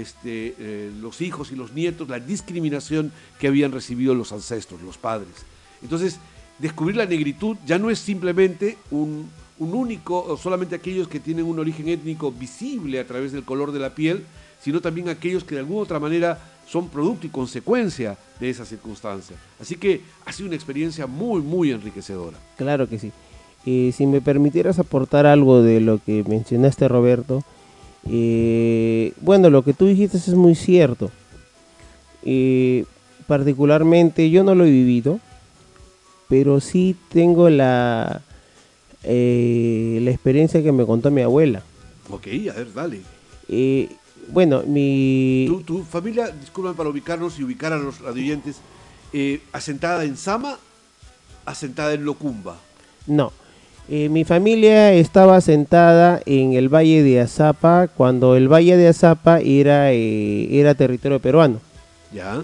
este, 0.01 0.55
eh, 0.57 0.91
los 1.01 1.21
hijos 1.21 1.51
y 1.51 1.55
los 1.55 1.73
nietos 1.73 2.09
la 2.09 2.19
discriminación 2.19 3.11
que 3.39 3.47
habían 3.47 3.71
recibido 3.71 4.15
los 4.15 4.31
ancestros, 4.31 4.81
los 4.81 4.97
padres. 4.97 5.45
Entonces, 5.81 6.19
descubrir 6.59 6.95
la 6.95 7.05
negritud 7.05 7.57
ya 7.65 7.77
no 7.77 7.89
es 7.89 7.99
simplemente 7.99 8.77
un, 8.91 9.29
único, 9.59 10.23
o 10.23 10.37
solamente 10.37 10.75
aquellos 10.75 11.07
que 11.07 11.19
tienen 11.19 11.45
un 11.45 11.59
origen 11.59 11.87
étnico 11.87 12.31
visible 12.31 12.99
a 12.99 13.07
través 13.07 13.31
del 13.31 13.43
color 13.43 13.71
de 13.71 13.79
la 13.79 13.95
piel, 13.95 14.25
sino 14.61 14.81
también 14.81 15.09
aquellos 15.09 15.43
que 15.43 15.55
de 15.55 15.59
alguna 15.59 15.81
otra 15.81 15.99
manera 15.99 16.39
son 16.67 16.89
producto 16.89 17.27
y 17.27 17.29
consecuencia 17.29 18.17
de 18.39 18.49
esa 18.49 18.65
circunstancia. 18.65 19.35
Así 19.59 19.75
que 19.75 20.01
ha 20.25 20.33
sido 20.33 20.47
una 20.47 20.55
experiencia 20.55 21.07
muy, 21.07 21.41
muy 21.41 21.71
enriquecedora. 21.71 22.37
Claro 22.57 22.87
que 22.87 22.99
sí. 22.99 23.11
y 23.65 23.93
si 23.93 24.05
me 24.05 24.21
permitieras 24.21 24.79
aportar 24.79 25.25
algo 25.25 25.61
de 25.61 25.79
lo 25.79 25.99
que 26.03 26.23
mencionaste, 26.27 26.87
Roberto, 26.87 27.43
eh, 28.09 29.13
bueno, 29.21 29.49
lo 29.49 29.63
que 29.63 29.73
tú 29.73 29.85
dijiste 29.85 30.17
es 30.17 30.33
muy 30.33 30.55
cierto. 30.55 31.11
Eh, 32.23 32.85
particularmente 33.27 34.29
yo 34.29 34.43
no 34.43 34.55
lo 34.55 34.65
he 34.65 34.71
vivido, 34.71 35.19
pero 36.27 36.59
sí 36.59 36.95
tengo 37.09 37.49
la, 37.49 38.21
eh, 39.03 39.99
la 40.01 40.11
experiencia 40.11 40.61
que 40.61 40.71
me 40.71 40.85
contó 40.85 41.11
mi 41.11 41.21
abuela. 41.21 41.63
Ok, 42.09 42.27
a 42.51 42.53
ver, 42.53 42.73
dale. 42.73 43.01
bueno, 44.29 44.63
mi... 44.63 45.47
¿Tu, 45.65 45.83
familia, 45.83 46.27
disculpen 46.27 46.75
para 46.75 46.89
ubicarnos 46.89 47.39
y 47.39 47.43
ubicar 47.43 47.73
a 47.73 47.77
los 47.77 48.01
radioyentes, 48.01 48.57
asentada 49.51 50.03
en 50.03 50.17
Sama, 50.17 50.57
asentada 51.45 51.93
en 51.93 52.03
Locumba? 52.03 52.57
No, 53.07 53.31
eh, 53.89 54.07
mi 54.07 54.23
familia 54.23 54.93
estaba 54.93 55.41
sentada 55.41 56.21
en 56.25 56.53
el 56.53 56.73
Valle 56.73 57.03
de 57.03 57.19
Azapa 57.19 57.89
cuando 57.89 58.37
el 58.37 58.47
Valle 58.47 58.77
de 58.77 58.87
Azapa 58.87 59.41
era, 59.41 59.91
eh, 59.91 60.47
era 60.57 60.73
territorio 60.73 61.19
peruano. 61.19 61.59
Ya. 62.13 62.43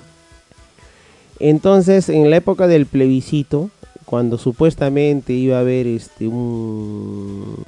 Entonces, 1.40 2.10
en 2.10 2.30
la 2.30 2.36
época 2.36 2.68
del 2.68 2.86
plebiscito, 2.86 3.70
cuando 4.04 4.38
supuestamente 4.38 5.32
iba 5.32 5.58
a 5.58 5.62
haber 5.62 5.88
este 5.88 6.28
un 6.28 7.64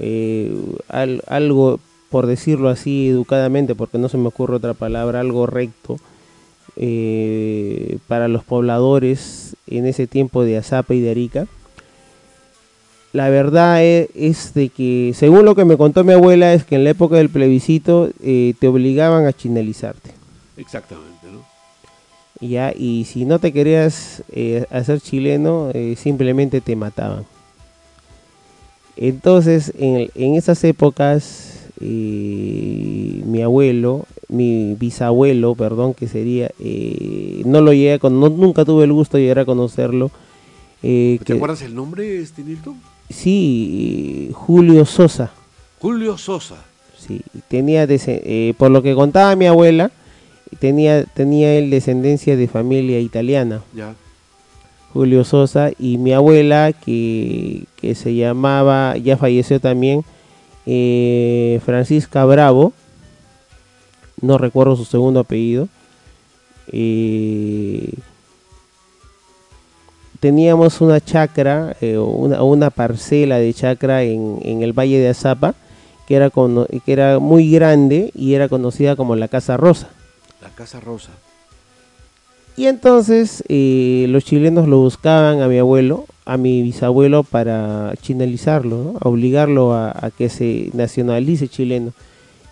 eh, 0.00 0.52
algo, 0.88 1.78
por 2.10 2.26
decirlo 2.26 2.68
así 2.68 3.10
educadamente, 3.10 3.76
porque 3.76 3.98
no 3.98 4.08
se 4.08 4.18
me 4.18 4.26
ocurre 4.26 4.56
otra 4.56 4.74
palabra, 4.74 5.20
algo 5.20 5.46
recto 5.46 5.98
para 8.08 8.26
los 8.26 8.42
pobladores 8.42 9.54
en 9.68 9.86
ese 9.86 10.08
tiempo 10.08 10.42
de 10.42 10.56
Azapa 10.56 10.94
y 10.94 11.00
de 11.00 11.10
Arica 11.12 11.46
la 13.14 13.28
verdad 13.30 13.82
e, 13.82 14.10
es, 14.14 14.52
de 14.54 14.68
que, 14.70 15.12
según 15.14 15.44
lo 15.44 15.54
que 15.54 15.64
me 15.64 15.76
contó 15.76 16.02
mi 16.04 16.12
abuela, 16.12 16.52
es 16.52 16.64
que 16.64 16.74
en 16.74 16.82
la 16.84 16.90
época 16.90 17.14
del 17.16 17.30
plebiscito 17.30 18.10
eh, 18.22 18.54
te 18.58 18.66
obligaban 18.68 19.24
a 19.26 19.32
chinelizarte. 19.32 20.10
Exactamente, 20.56 21.28
¿no? 21.32 21.44
Ya, 22.46 22.72
y 22.76 23.04
si 23.04 23.24
no 23.24 23.38
te 23.38 23.52
querías 23.52 24.24
eh, 24.32 24.66
hacer 24.70 25.00
chileno, 25.00 25.70
eh, 25.72 25.94
simplemente 25.96 26.60
te 26.60 26.74
mataban. 26.74 27.24
Entonces, 28.96 29.72
en, 29.78 30.10
en 30.16 30.34
esas 30.34 30.62
épocas, 30.64 31.60
mi 31.80 33.42
abuelo, 33.42 34.06
mi 34.28 34.74
bisabuelo, 34.74 35.54
perdón, 35.54 35.94
que 35.94 36.08
sería, 36.08 36.50
no 37.44 37.60
lo 37.60 37.72
llegué 37.72 37.94
a 37.94 37.98
con, 38.00 38.18
no- 38.20 38.28
nunca 38.28 38.64
tuve 38.64 38.84
el 38.84 38.92
gusto 38.92 39.16
de 39.16 39.22
llegar 39.24 39.38
a 39.40 39.44
conocerlo. 39.44 40.10
¿Te 40.80 41.18
que- 41.24 41.32
acuerdas 41.34 41.62
el 41.62 41.74
nombre, 41.74 42.20
este 42.20 42.42
Nilton? 42.42 42.80
Sí, 43.10 44.30
Julio 44.32 44.84
Sosa. 44.84 45.30
Julio 45.80 46.16
Sosa. 46.18 46.56
Sí, 46.98 47.20
tenía 47.48 47.86
eh, 47.88 48.54
por 48.56 48.70
lo 48.70 48.82
que 48.82 48.94
contaba 48.94 49.36
mi 49.36 49.46
abuela, 49.46 49.90
tenía 50.58 51.04
tenía 51.04 51.54
él 51.54 51.70
descendencia 51.70 52.36
de 52.36 52.48
familia 52.48 52.98
italiana, 53.00 53.62
Ya. 53.74 53.94
Julio 54.92 55.24
Sosa 55.24 55.70
y 55.78 55.98
mi 55.98 56.12
abuela 56.12 56.72
que, 56.72 57.64
que 57.76 57.94
se 57.94 58.14
llamaba, 58.14 58.96
ya 58.96 59.16
falleció 59.16 59.60
también, 59.60 60.04
eh, 60.66 61.60
Francisca 61.64 62.24
Bravo, 62.24 62.72
no 64.20 64.38
recuerdo 64.38 64.76
su 64.76 64.84
segundo 64.84 65.20
apellido. 65.20 65.68
eh, 66.68 67.90
teníamos 70.24 70.80
una 70.80 71.02
chacra, 71.02 71.76
eh, 71.82 71.98
una, 71.98 72.42
una 72.42 72.70
parcela 72.70 73.36
de 73.36 73.52
chacra 73.52 74.04
en, 74.04 74.38
en 74.40 74.62
el 74.62 74.72
Valle 74.72 74.98
de 74.98 75.10
Azapa, 75.10 75.54
que 76.06 76.14
era, 76.14 76.30
que 76.30 76.92
era 76.94 77.18
muy 77.18 77.50
grande 77.50 78.10
y 78.14 78.32
era 78.32 78.48
conocida 78.48 78.96
como 78.96 79.16
la 79.16 79.28
Casa 79.28 79.58
Rosa. 79.58 79.90
La 80.40 80.48
Casa 80.48 80.80
Rosa. 80.80 81.10
Y 82.56 82.68
entonces 82.68 83.44
eh, 83.50 84.06
los 84.08 84.24
chilenos 84.24 84.66
lo 84.66 84.78
buscaban 84.78 85.42
a 85.42 85.46
mi 85.46 85.58
abuelo, 85.58 86.06
a 86.24 86.38
mi 86.38 86.62
bisabuelo, 86.62 87.22
para 87.22 87.92
chinalizarlo, 88.00 88.76
¿no? 88.82 88.98
a 89.02 89.10
obligarlo 89.10 89.74
a, 89.74 89.90
a 89.90 90.10
que 90.10 90.30
se 90.30 90.70
nacionalice 90.72 91.48
chileno. 91.48 91.92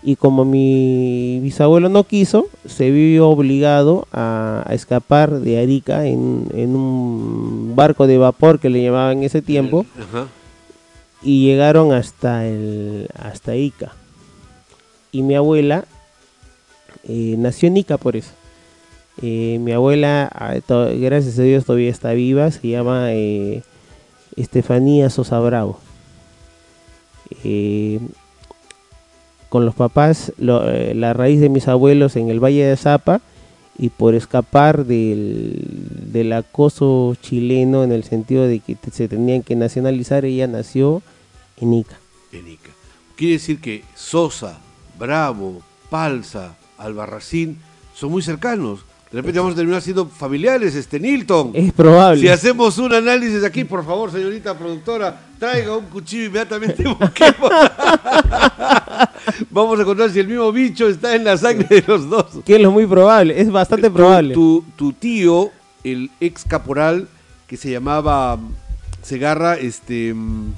Y 0.05 0.17
como 0.17 0.43
mi 0.43 1.39
bisabuelo 1.41 1.87
no 1.87 2.03
quiso, 2.03 2.47
se 2.65 2.91
vio 2.91 3.29
obligado 3.29 4.05
a, 4.11 4.63
a 4.67 4.73
escapar 4.73 5.39
de 5.39 5.59
Arica 5.61 6.05
en, 6.05 6.47
en 6.53 6.75
un 6.75 7.73
barco 7.75 8.05
de 8.05 8.17
vapor 8.17 8.59
que 8.59 8.69
le 8.69 8.83
llamaban 8.83 9.19
en 9.19 9.23
ese 9.23 9.41
tiempo 9.41 9.85
Ajá. 9.97 10.27
y 11.21 11.45
llegaron 11.45 11.93
hasta 11.93 12.45
el 12.45 13.07
hasta 13.17 13.55
Ica. 13.55 13.93
Y 15.13 15.21
mi 15.21 15.35
abuela 15.35 15.85
eh, 17.07 17.35
nació 17.37 17.67
en 17.69 17.77
Ica 17.77 17.97
por 17.97 18.17
eso. 18.17 18.31
Eh, 19.21 19.57
mi 19.61 19.71
abuela, 19.71 20.29
ah, 20.33 20.55
gracias 20.97 21.39
a 21.39 21.43
Dios, 21.43 21.63
todavía 21.65 21.89
está 21.91 22.11
viva. 22.13 22.51
Se 22.51 22.67
llama 22.67 23.13
eh, 23.13 23.63
Estefanía 24.35 25.09
Sosa 25.09 25.39
Bravo. 25.39 25.79
Con 29.53 29.67
los 29.67 29.75
papás, 29.75 30.33
eh, 30.39 30.93
la 30.95 31.13
raíz 31.13 31.39
de 31.39 31.47
mis 31.47 31.67
abuelos 31.67 32.15
en 32.15 32.31
el 32.31 32.43
Valle 32.43 32.65
de 32.65 32.75
Zapa 32.75 33.21
y 33.77 33.89
por 33.89 34.15
escapar 34.15 34.83
del, 34.83 35.61
del 36.11 36.33
acoso 36.33 37.15
chileno 37.21 37.83
en 37.83 37.91
el 37.91 38.03
sentido 38.03 38.47
de 38.47 38.61
que 38.61 38.75
se 38.91 39.07
tenían 39.07 39.43
que 39.43 39.55
nacionalizar, 39.55 40.25
ella 40.25 40.47
nació 40.47 41.03
en 41.57 41.75
Ica. 41.75 41.99
en 42.31 42.47
Ica. 42.47 42.71
Quiere 43.15 43.33
decir 43.33 43.61
que 43.61 43.83
Sosa, 43.93 44.59
Bravo, 44.97 45.61
Palsa, 45.91 46.57
Albarracín 46.79 47.59
son 47.93 48.09
muy 48.09 48.23
cercanos. 48.23 48.79
De 49.13 49.17
repente 49.19 49.39
vamos 49.39 49.53
a 49.53 49.57
terminar 49.57 49.79
siendo 49.81 50.07
familiares, 50.07 50.73
este 50.73 50.99
Nilton. 50.99 51.51
Es 51.53 51.71
probable. 51.71 52.19
Si 52.19 52.27
hacemos 52.27 52.79
un 52.79 52.93
análisis 52.95 53.43
aquí, 53.43 53.63
por 53.63 53.85
favor, 53.85 54.11
señorita 54.11 54.57
productora, 54.57 55.19
traiga 55.37 55.77
un 55.77 55.85
cuchillo 55.85 56.25
inmediatamente. 56.25 56.83
Vamos 59.51 59.77
a 59.79 59.83
encontrar 59.83 60.09
si 60.09 60.19
el 60.19 60.27
mismo 60.27 60.51
bicho 60.51 60.87
está 60.87 61.15
en 61.15 61.23
la 61.25 61.37
sangre 61.37 61.67
de 61.69 61.83
los 61.87 62.09
dos. 62.09 62.25
que 62.45 62.55
es 62.55 62.61
lo 62.61 62.71
muy 62.71 62.85
probable, 62.87 63.39
es 63.39 63.51
bastante 63.51 63.87
Tu- 63.89 63.93
probable. 63.93 64.33
Tu, 64.33 64.63
tu 64.75 64.93
tío, 64.93 65.51
el 65.83 66.09
ex 66.19 66.43
caporal 66.45 67.07
que 67.47 67.55
se 67.57 67.69
llamaba 67.71 68.35
mm, 68.37 68.51
Segarra, 69.03 69.55
este 69.57 70.13
mm, 70.13 70.53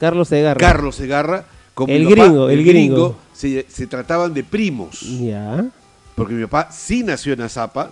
Carlos 0.00 0.28
Segarra. 0.28 0.58
Carlos 0.58 0.96
Segarra, 0.96 1.44
con 1.74 1.88
El 1.88 2.04
papá, 2.04 2.14
gringo, 2.24 2.48
el 2.50 2.64
gringo. 2.64 3.16
se, 3.32 3.64
se 3.68 3.86
trataban 3.86 4.34
de 4.34 4.42
primos. 4.44 5.00
Ya. 5.02 5.64
Porque 6.18 6.34
mi 6.34 6.44
papá 6.44 6.70
sí 6.72 7.02
nació 7.02 7.32
en 7.32 7.40
Azapa 7.42 7.90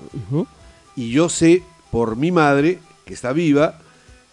y 0.97 1.11
yo 1.11 1.29
sé 1.29 1.63
por 1.91 2.17
mi 2.17 2.31
madre, 2.33 2.79
que 3.05 3.15
está 3.15 3.33
viva, 3.33 3.79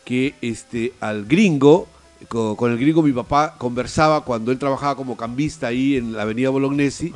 que 0.06 0.34
este, 0.41 0.93
al 0.99 1.25
gringo, 1.25 1.88
co- 2.27 2.56
con, 2.58 2.71
el 2.71 2.77
gringo 2.79 3.01
mi 3.03 3.12
papá 3.13 3.56
conversaba 3.58 4.21
cuando 4.25 4.51
él 4.51 4.58
trabajaba 4.60 4.95
como 4.95 5.15
cambista 5.15 5.67
ahí 5.67 5.95
en 5.95 6.13
la 6.13 6.23
avenida 6.23 6.49
Bolognesi 6.49 7.13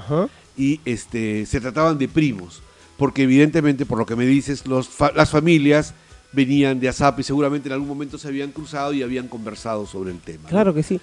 y 0.58 0.80
este, 0.86 1.46
se 1.46 1.60
trataban 1.60 1.98
de 1.98 2.08
primos. 2.08 2.62
Porque 2.98 3.24
evidentemente, 3.24 3.86
por 3.86 3.98
lo 3.98 4.06
que 4.06 4.16
me 4.16 4.26
dices, 4.26 4.66
los 4.68 4.88
fa- 4.88 5.12
las 5.16 5.30
familias 5.30 5.94
venían 6.34 6.80
de 6.80 6.90
Azapa 6.90 7.22
y 7.22 7.24
seguramente 7.24 7.70
en 7.70 7.74
algún 7.74 7.88
momento 7.88 8.18
se 8.18 8.28
habían 8.28 8.52
cruzado 8.52 8.94
y 8.94 9.02
habían 9.04 9.28
conversado 9.28 9.86
sobre 9.86 10.12
el 10.12 10.20
tema. 10.20 10.44
¿no? 10.44 10.50
Claro 10.50 10.74
que 10.74 10.84
sí. 10.84 11.00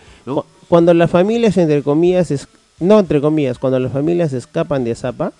Cuando 0.68 0.92
las 0.94 1.10
familias, 1.10 1.56
entre 1.56 1.82
comillas, 1.82 2.30
es- 2.30 2.48
no 2.80 2.98
entre 3.00 3.20
comillas, 3.20 3.58
cuando 3.58 3.78
las 3.78 3.92
familias 3.92 4.32
escapan 4.32 4.84
de 4.84 4.94
Zapa, 4.94 5.32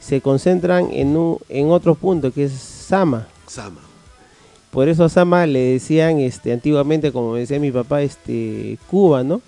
se 0.00 0.20
concentran 0.20 0.88
en, 0.92 1.16
un, 1.16 1.38
en 1.48 1.70
otro 1.70 1.94
punto 1.94 2.32
que 2.32 2.44
es 2.44 2.52
Sama. 2.52 3.26
Sama. 3.46 3.80
Por 4.70 4.88
eso 4.88 5.04
a 5.04 5.08
Sama 5.08 5.46
le 5.46 5.60
decían 5.60 6.20
este, 6.20 6.52
antiguamente, 6.52 7.12
como 7.12 7.32
me 7.32 7.40
decía 7.40 7.58
mi 7.58 7.70
papá, 7.70 8.02
este, 8.02 8.78
Cuba, 8.88 9.24
¿no? 9.24 9.40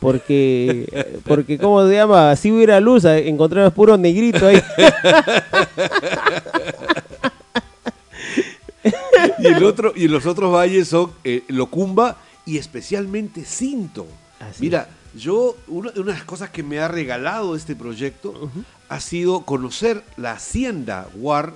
Porque, 0.00 1.20
porque 1.26 1.58
¿cómo 1.58 1.86
se 1.86 1.94
llama? 1.94 2.30
Así 2.30 2.52
hubiera 2.52 2.80
luz, 2.80 3.04
encontrabas 3.04 3.72
puro 3.72 3.96
negrito 3.96 4.46
ahí. 4.46 4.60
y, 9.38 9.46
el 9.46 9.64
otro, 9.64 9.92
y 9.96 10.08
los 10.08 10.26
otros 10.26 10.52
valles 10.52 10.88
son 10.88 11.10
eh, 11.24 11.42
Locumba 11.48 12.18
y 12.44 12.58
especialmente 12.58 13.44
Cinto. 13.44 14.06
Así 14.38 14.64
Mira, 14.64 14.86
yo, 15.16 15.56
una 15.66 15.90
de 15.90 16.04
las 16.04 16.24
cosas 16.24 16.50
que 16.50 16.62
me 16.62 16.78
ha 16.78 16.88
regalado 16.88 17.56
este 17.56 17.74
proyecto 17.74 18.50
ha 18.88 19.00
sido 19.00 19.42
conocer 19.42 20.04
la 20.16 20.32
hacienda 20.32 21.08
Guar 21.14 21.54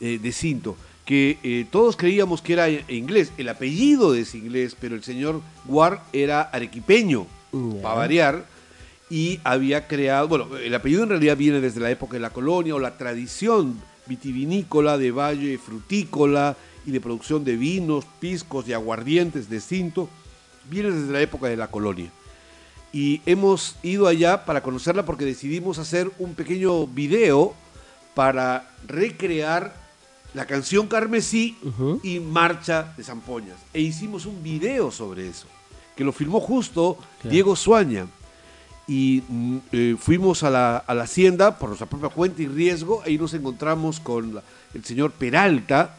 eh, 0.00 0.18
de 0.20 0.32
Cinto, 0.32 0.76
que 1.04 1.38
eh, 1.42 1.66
todos 1.70 1.96
creíamos 1.96 2.42
que 2.42 2.52
era 2.54 2.68
inglés. 2.68 3.32
El 3.38 3.48
apellido 3.48 4.14
es 4.14 4.34
inglés, 4.34 4.76
pero 4.78 4.94
el 4.94 5.02
señor 5.02 5.40
Guar 5.64 6.04
era 6.12 6.42
arequipeño, 6.42 7.26
para 7.82 7.94
variar, 7.94 8.46
y 9.08 9.40
había 9.42 9.88
creado, 9.88 10.28
bueno, 10.28 10.56
el 10.56 10.74
apellido 10.74 11.02
en 11.02 11.08
realidad 11.08 11.36
viene 11.36 11.60
desde 11.60 11.80
la 11.80 11.90
época 11.90 12.14
de 12.14 12.20
la 12.20 12.30
colonia 12.30 12.76
o 12.76 12.78
la 12.78 12.96
tradición 12.96 13.80
vitivinícola 14.06 14.98
de 14.98 15.10
valle 15.10 15.58
frutícola 15.58 16.56
y 16.86 16.92
de 16.92 17.00
producción 17.00 17.44
de 17.44 17.56
vinos, 17.56 18.04
piscos 18.20 18.68
y 18.68 18.72
aguardientes 18.72 19.50
de 19.50 19.60
Cinto, 19.60 20.08
viene 20.68 20.90
desde 20.90 21.12
la 21.12 21.20
época 21.20 21.48
de 21.48 21.56
la 21.56 21.68
colonia. 21.68 22.10
Y 22.92 23.20
hemos 23.26 23.76
ido 23.82 24.06
allá 24.08 24.44
para 24.44 24.62
conocerla 24.62 25.04
porque 25.04 25.24
decidimos 25.24 25.78
hacer 25.78 26.10
un 26.18 26.34
pequeño 26.34 26.86
video 26.86 27.54
para 28.14 28.68
recrear 28.86 29.74
la 30.34 30.46
canción 30.46 30.86
Carmesí 30.88 31.56
y 32.02 32.18
Marcha 32.20 32.92
de 32.96 33.04
Zampoñas. 33.04 33.56
E 33.72 33.80
hicimos 33.80 34.26
un 34.26 34.42
video 34.42 34.90
sobre 34.90 35.28
eso, 35.28 35.46
que 35.96 36.04
lo 36.04 36.12
filmó 36.12 36.40
justo 36.40 36.96
Claro. 37.20 37.32
Diego 37.32 37.56
Suaña. 37.56 38.06
Y 38.88 39.22
mm, 39.28 39.56
eh, 39.70 39.96
fuimos 39.98 40.42
a 40.42 40.50
la, 40.50 40.76
a 40.78 40.94
la 40.94 41.04
hacienda 41.04 41.58
por 41.58 41.68
nuestra 41.68 41.88
propia 41.88 42.08
cuenta 42.08 42.42
y 42.42 42.48
riesgo. 42.48 43.02
Ahí 43.06 43.18
nos 43.18 43.34
encontramos 43.34 44.00
con 44.00 44.34
la- 44.34 44.42
el 44.74 44.84
señor 44.84 45.12
Peralta, 45.12 45.96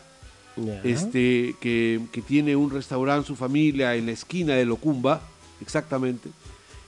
este, 0.83 1.55
que, 1.61 2.01
que 2.11 2.21
tiene 2.21 2.55
un 2.57 2.69
restaurante, 2.69 3.27
su 3.27 3.35
familia, 3.37 3.95
en 3.95 4.07
la 4.07 4.11
esquina 4.11 4.55
de 4.55 4.65
Locumba, 4.65 5.21
exactamente. 5.61 6.29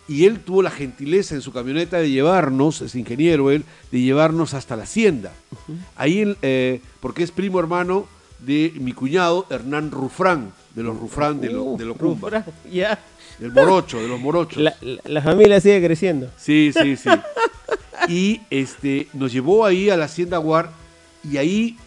Y 0.07 0.25
él 0.25 0.39
tuvo 0.41 0.61
la 0.61 0.69
gentileza 0.71 1.33
en 1.35 1.41
su 1.41 1.53
camioneta 1.53 1.97
de 1.97 2.09
llevarnos, 2.09 2.81
es 2.81 2.93
ingeniero 2.95 3.51
él, 3.51 3.63
de 3.91 4.01
llevarnos 4.01 4.53
hasta 4.53 4.75
la 4.75 4.83
hacienda. 4.83 5.31
Ahí, 5.95 6.19
él, 6.19 6.37
eh, 6.41 6.81
porque 6.99 7.23
es 7.23 7.31
primo 7.31 7.59
hermano 7.59 8.05
de 8.39 8.73
mi 8.75 8.91
cuñado 8.91 9.45
Hernán 9.49 9.91
Rufrán, 9.91 10.51
de 10.75 10.83
los 10.83 10.99
Rufrán 10.99 11.39
de, 11.39 11.49
lo, 11.51 11.63
Uh, 11.63 11.77
de 11.77 11.85
Locumba, 11.85 12.45
Ya. 12.69 12.99
del 13.39 13.53
Morocho, 13.53 14.01
de 14.01 14.07
los 14.09 14.19
Morochos. 14.19 14.61
La, 14.61 14.75
la- 14.81 14.99
la 15.05 15.21
familia 15.21 15.61
sigue 15.61 15.81
creciendo. 15.85 16.29
Sí, 16.37 16.71
sí, 16.73 16.97
sí. 16.97 17.09
Y 18.09 18.41
este, 18.49 19.07
nos 19.13 19.31
llevó 19.31 19.65
ahí 19.65 19.89
a 19.89 19.95
la 19.95 20.05
Hacienda 20.05 20.37
Guar 20.37 20.71
y 21.23 21.37
ahí 21.37 21.77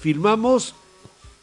filmamos 0.00 0.74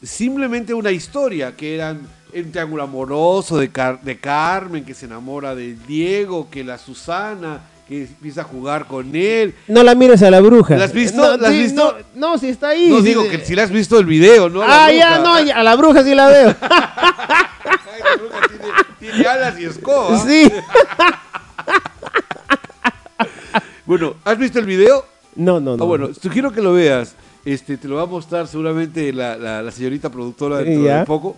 simplemente 0.02 0.72
una 0.74 0.92
historia 0.92 1.56
que 1.56 1.74
eran 1.74 2.02
un 2.34 2.50
triángulo 2.52 2.82
amoroso 2.82 3.58
de, 3.58 3.70
Car- 3.70 4.00
de 4.02 4.18
Carmen 4.18 4.84
que 4.84 4.94
se 4.94 5.06
enamora 5.06 5.54
de 5.54 5.74
Diego, 5.86 6.48
que 6.50 6.62
la 6.64 6.78
Susana 6.78 7.60
que 7.88 8.02
empieza 8.02 8.42
a 8.42 8.44
jugar 8.44 8.86
con 8.86 9.16
él. 9.16 9.52
No 9.66 9.82
la 9.82 9.96
mires 9.96 10.22
a 10.22 10.30
la 10.30 10.40
bruja. 10.40 10.76
¿La 10.76 10.84
has 10.84 10.92
visto? 10.92 11.16
No, 11.16 11.36
¿La 11.36 11.48
has 11.48 11.54
sí, 11.54 11.62
visto? 11.62 11.96
No, 12.14 12.28
no, 12.34 12.38
si 12.38 12.48
está 12.48 12.68
ahí. 12.68 12.88
No 12.88 13.00
digo 13.00 13.28
que 13.28 13.44
si 13.44 13.56
la 13.56 13.64
has 13.64 13.70
visto 13.72 13.98
el 13.98 14.06
video, 14.06 14.48
¿no? 14.48 14.60
La 14.60 14.84
Ah, 14.86 14.92
ya, 14.92 15.18
no, 15.18 15.40
ya, 15.42 15.56
a 15.58 15.62
la 15.64 15.74
bruja 15.74 16.04
sí 16.04 16.14
la 16.14 16.28
veo. 16.28 16.54
Ay, 16.60 18.00
la 18.04 18.16
bruja 18.16 18.38
tiene, 18.48 19.12
tiene 19.12 19.28
alas 19.28 19.58
y 19.58 19.64
escoba. 19.64 20.18
sí. 20.24 20.50
Bueno, 23.86 24.14
¿has 24.24 24.38
visto 24.38 24.58
el 24.60 24.66
video? 24.66 25.04
No, 25.34 25.58
no, 25.58 25.76
no. 25.76 25.82
Ah, 25.82 25.86
bueno, 25.86 26.10
sugiero 26.14 26.52
que 26.52 26.60
lo 26.62 26.72
veas. 26.74 27.14
Este, 27.44 27.76
te 27.76 27.88
lo 27.88 27.96
va 27.96 28.02
a 28.02 28.06
mostrar 28.06 28.46
seguramente 28.46 29.12
la, 29.12 29.36
la- 29.36 29.62
la 29.62 29.70
señorita 29.72 30.10
productora 30.10 30.58
dentro 30.58 30.84
Ya. 30.84 31.00
de 31.00 31.06
poco. 31.06 31.36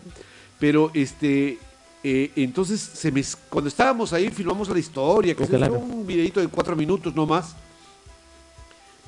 Pero 0.62 0.92
este, 0.94 1.58
eh, 2.04 2.30
entonces 2.36 2.80
se 2.80 3.10
me, 3.10 3.24
cuando 3.48 3.66
estábamos 3.66 4.12
ahí 4.12 4.30
filmamos 4.30 4.68
la 4.68 4.78
historia, 4.78 5.34
que 5.34 5.44
Claro. 5.44 5.80
fue 5.80 5.82
un 5.82 6.06
videito 6.06 6.38
de 6.38 6.46
cuatro 6.46 6.76
minutos 6.76 7.12
no 7.16 7.26
más. 7.26 7.56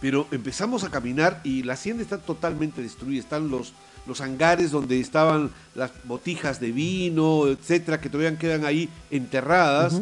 Pero 0.01 0.27
empezamos 0.33 0.83
a 0.83 0.91
caminar 0.91 1.41
y 1.45 1.63
la 1.63 1.75
hacienda 1.75 2.03
está 2.03 2.19
totalmente 2.19 2.83
destruida. 2.83 3.21
Están 3.21 3.51
los, 3.51 3.73
los 4.05 4.21
hangares 4.21 4.73
donde 4.73 4.99
estaban 4.99 5.53
las 5.77 5.93
botijas 6.03 6.59
de 6.59 6.73
vino, 6.73 7.47
etcétera, 7.47 8.01
que 8.01 8.09
todavía 8.11 8.37
quedan 8.37 8.65
ahí 8.65 8.89
enterradas. 9.13 10.01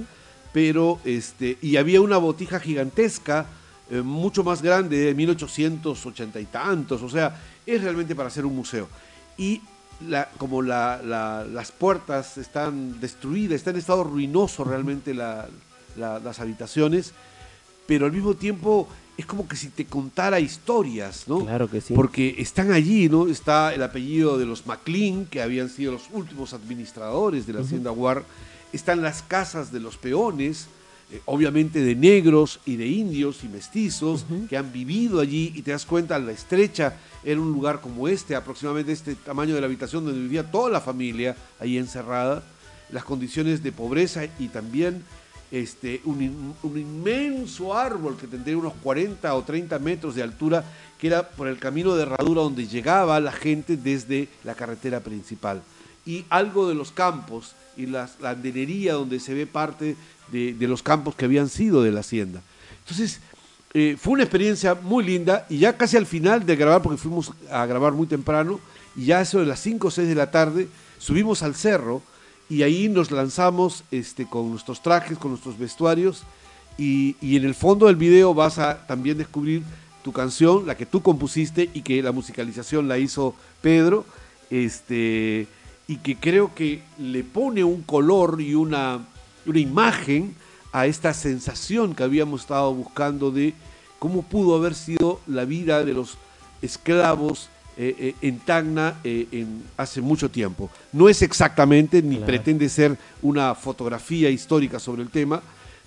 Pero, 0.55 1.01
este, 1.05 1.59
y 1.61 1.77
había 1.77 2.01
una 2.01 2.17
botija 2.17 2.61
gigantesca, 2.61 3.45
eh, 3.91 4.01
mucho 4.01 4.43
más 4.43 4.63
grande, 4.63 4.97
de 5.01 5.15
1880 5.15 6.41
y 6.41 6.47
tantos. 6.47 7.03
O 7.03 7.11
sea, 7.11 7.39
es 7.67 7.83
realmente 7.83 8.15
para 8.15 8.29
hacer 8.29 8.47
un 8.47 8.57
museo. 8.57 8.89
Y 9.37 9.61
la, 10.09 10.29
como 10.39 10.63
la- 10.63 11.01
la- 11.05 11.45
las 11.45 11.73
puertas 11.73 12.39
están 12.39 13.01
destruidas, 13.01 13.57
está 13.57 13.71
en 13.71 13.77
estado 13.77 14.05
ruinoso 14.05 14.65
realmente 14.65 15.15
la- 15.15 15.49
la- 15.97 16.19
las 16.19 16.41
habitaciones, 16.41 17.13
pero 17.87 18.07
al 18.07 18.13
mismo 18.13 18.35
tiempo 18.35 18.89
es 19.17 19.27
como 19.27 19.47
que 19.47 19.57
si 19.57 19.69
te 19.69 19.85
contara 19.85 20.41
historias, 20.41 21.25
¿no? 21.29 21.41
Claro 21.41 21.69
que 21.69 21.81
sí. 21.81 21.93
Porque 21.95 22.35
están 22.39 22.73
allí, 22.73 23.09
¿no? 23.09 23.27
Está 23.29 23.75
el 23.75 23.83
apellido 23.83 24.39
de 24.39 24.47
los 24.47 24.67
MacLean, 24.67 25.27
que 25.27 25.43
habían 25.43 25.69
sido 25.69 25.93
los 25.93 26.05
últimos 26.13 26.55
administradores 26.55 27.47
de 27.47 27.53
la 27.53 27.61
Hacienda 27.61 27.91
Guar. 27.91 28.25
Están 28.73 29.03
las 29.03 29.23
casas 29.23 29.71
de 29.71 29.81
los 29.81 29.99
peones, 29.99 30.67
eh, 31.13 31.21
obviamente 31.27 31.81
de 31.81 31.95
negros 31.95 32.59
y 32.67 32.77
de 32.77 32.87
indios 32.89 33.45
y 33.45 33.49
mestizos 33.49 34.25
que 34.49 34.57
han 34.57 34.73
vivido 34.73 35.21
allí 35.21 35.53
y 35.55 35.63
te 35.63 35.71
das 35.71 35.85
cuenta, 35.87 36.19
la 36.19 36.33
estrecha 36.33 36.97
era 37.23 37.41
un 37.41 37.53
lugar 37.53 37.81
como 37.81 38.09
este, 38.09 38.35
aproximadamente 38.35 38.93
este 38.93 39.15
tamaño 39.15 39.55
de 39.55 39.61
la 39.61 39.67
habitación 39.67 40.05
donde 40.05 40.21
vivía 40.21 40.51
toda 40.51 40.71
la 40.71 40.81
familia 40.81 41.37
ahí 41.61 41.77
encerrada, 41.79 42.43
las 42.91 43.05
condiciones 43.05 43.63
de 43.63 43.73
pobreza 43.73 44.25
y 44.39 44.49
también 44.49 45.03
este, 45.51 46.01
un, 46.05 46.23
in- 46.23 46.55
un 46.63 46.79
inmenso 46.79 47.77
árbol 47.77 48.17
que 48.17 48.27
tendría 48.27 48.57
unos 48.57 48.73
40 48.83 49.35
o 49.35 49.43
30 49.43 49.79
metros 49.79 50.15
de 50.15 50.23
altura, 50.23 50.65
que 50.99 51.09
era 51.09 51.29
por 51.29 51.47
el 51.47 51.59
camino 51.59 51.95
de 51.95 52.03
herradura 52.05 52.41
donde 52.43 52.67
llegaba 52.67 53.21
la 53.21 53.33
gente 53.33 53.77
desde 53.77 54.29
la 54.45 54.55
carretera 54.55 55.01
principal. 55.01 55.63
Y 56.07 56.25
algo 56.31 56.69
de 56.69 56.75
los 56.75 56.91
campos 56.91 57.53
y 57.77 57.87
las- 57.87 58.19
la 58.21 58.31
andenería 58.31 58.95
donde 58.95 59.21
se 59.21 59.35
ve 59.35 59.47
parte 59.47 59.95
de, 60.33 60.67
los 60.67 60.83
campos 60.83 61.15
que 61.15 61.27
habían 61.27 61.49
sido 61.49 61.83
de 61.83 61.93
la 61.93 62.01
hacienda. 62.01 62.43
Entonces, 62.81 63.21
eh, 63.75 63.97
fue 64.01 64.15
una 64.15 64.25
experiencia 64.25 64.75
muy 64.75 65.05
linda 65.05 65.47
y 65.49 65.59
ya 65.59 65.77
casi 65.77 65.97
al 65.97 66.07
final 66.07 66.45
de 66.45 66.57
grabar, 66.57 66.83
porque 66.83 66.99
fuimos 66.99 67.33
a 67.51 67.65
grabar 67.67 67.93
muy 67.93 68.07
temprano, 68.07 68.59
y 68.97 69.07
ya 69.07 69.21
eso 69.21 69.39
de 69.39 69.47
las 69.47 69.61
5 69.61 69.89
o 69.89 69.91
6 69.91 70.09
de 70.09 70.15
la 70.15 70.31
tarde, 70.31 70.69
subimos 70.99 71.43
al 71.43 71.55
cerro 71.55 72.03
y 72.49 72.63
ahí 72.63 72.89
nos 72.89 73.11
lanzamos 73.11 73.85
este, 73.91 74.27
con 74.27 74.51
nuestros 74.51 74.83
trajes, 74.83 75.19
con 75.19 75.31
nuestros 75.31 75.59
vestuarios 75.59 76.25
y, 76.77 77.17
y 77.21 77.37
en 77.37 77.45
el 77.45 77.55
fondo 77.55 77.87
del 77.87 77.97
video 77.97 78.35
vas 78.35 78.59
a 78.59 78.87
también 78.87 79.17
descubrir 79.17 79.63
tu 80.03 80.13
canción, 80.13 80.67
la 80.67 80.77
que 80.77 80.87
tú 80.87 81.01
compusiste 81.01 81.71
y 81.73 81.83
que 81.83 82.03
la 82.03 82.13
musicalización 82.13 82.89
la 82.89 82.99
hizo 82.99 83.35
Pedro, 83.63 84.05
este, 84.51 85.47
y 85.89 85.97
que 85.97 86.17
creo 86.17 86.55
que 86.55 86.83
le 86.99 87.25
pone 87.25 87.65
un 87.65 87.83
color 87.83 88.41
y 88.41 88.55
una, 88.55 89.07
una 89.47 89.59
imagen 89.59 90.35
a 90.73 90.87
esta 90.87 91.13
sensación 91.13 91.95
que 91.95 92.03
habíamos 92.03 92.43
estado 92.43 92.73
buscando 92.75 93.31
de 93.31 93.55
cómo 93.99 94.23
pudo 94.23 94.57
haber 94.57 94.75
sido 94.75 95.21
la 95.27 95.45
vida 95.45 95.85
de 95.85 95.93
los 95.93 96.17
esclavos 96.63 97.51
eh, 97.77 97.95
eh, 97.99 98.15
en 98.21 98.39
Tacna 98.41 99.01
eh, 99.05 99.29
en, 99.33 99.63
hace 99.77 100.01
mucho 100.01 100.31
tiempo. 100.31 100.71
No 100.93 101.09
es 101.09 101.23
exactamente, 101.23 102.03
ni 102.03 102.17
Claro. 102.17 102.27
pretende 102.27 102.69
ser 102.69 102.99
una 103.23 103.55
fotografía 103.55 104.29
histórica 104.29 104.79
sobre 104.79 105.03
el 105.03 105.09
tema, 105.09 105.43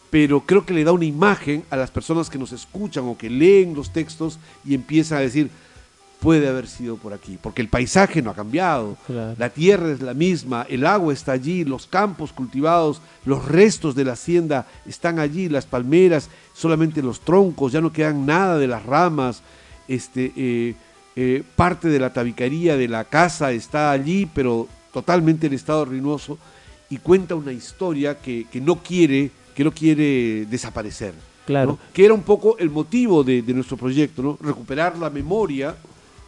pero 0.09 0.41
creo 0.41 0.65
que 0.65 0.73
le 0.73 0.83
da 0.83 0.91
una 0.91 1.05
imagen 1.05 1.63
a 1.69 1.75
las 1.75 1.91
personas 1.91 2.29
que 2.29 2.37
nos 2.39 2.51
escuchan 2.51 3.03
o 3.05 3.17
que 3.17 3.29
leen 3.29 3.75
los 3.75 3.91
textos 3.91 4.39
y 4.63 4.73
empiezan 4.73 5.19
a 5.19 5.21
decir, 5.21 5.49
puede 6.19 6.47
haber 6.47 6.67
sido 6.67 6.97
por 6.97 7.13
aquí, 7.13 7.37
porque 7.41 7.61
el 7.61 7.67
paisaje 7.67 8.21
no 8.21 8.31
ha 8.31 8.35
cambiado, 8.35 8.97
Claro. 9.05 9.35
la 9.37 9.49
tierra 9.49 9.91
es 9.91 10.01
la 10.01 10.13
misma, 10.13 10.65
el 10.69 10.85
agua 10.85 11.13
está 11.13 11.33
allí, 11.33 11.63
los 11.65 11.85
campos 11.87 12.33
cultivados, 12.33 13.01
los 13.25 13.45
restos 13.45 13.93
de 13.95 14.05
la 14.05 14.13
hacienda 14.13 14.65
están 14.85 15.19
allí, 15.19 15.49
las 15.49 15.65
palmeras, 15.65 16.29
solamente 16.53 17.01
los 17.03 17.19
troncos, 17.21 17.71
ya 17.73 17.81
no 17.81 17.91
quedan 17.93 18.25
nada 18.25 18.57
de 18.57 18.67
las 18.67 18.85
ramas, 18.85 19.43
este, 19.87 20.31
eh, 20.35 20.75
eh, 21.15 21.43
parte 21.55 21.89
de 21.89 21.99
la 21.99 22.11
tabicaría 22.11 22.75
de 22.75 22.87
la 22.87 23.03
casa 23.05 23.51
está 23.51 23.91
allí, 23.91 24.25
pero 24.33 24.67
totalmente 24.91 25.47
en 25.47 25.53
estado 25.53 25.85
ruinoso, 25.85 26.37
y 26.89 26.97
cuenta 26.97 27.35
una 27.35 27.51
historia 27.51 28.19
que, 28.19 28.45
que 28.51 28.61
no 28.61 28.77
quiere, 28.77 29.31
que 29.55 29.63
no 29.63 29.71
quiere 29.71 30.45
desaparecer. 30.45 31.13
Claro. 31.45 31.71
¿no? 31.73 31.79
Que 31.93 32.05
era 32.05 32.13
un 32.13 32.23
poco 32.23 32.57
el 32.57 32.71
motivo 32.71 33.23
de, 33.23 33.41
de 33.43 33.53
nuestro 33.53 33.77
proyecto, 33.77 34.23
¿no? 34.23 34.37
Recuperar 34.41 34.97
la 34.97 35.11
memoria, 35.11 35.75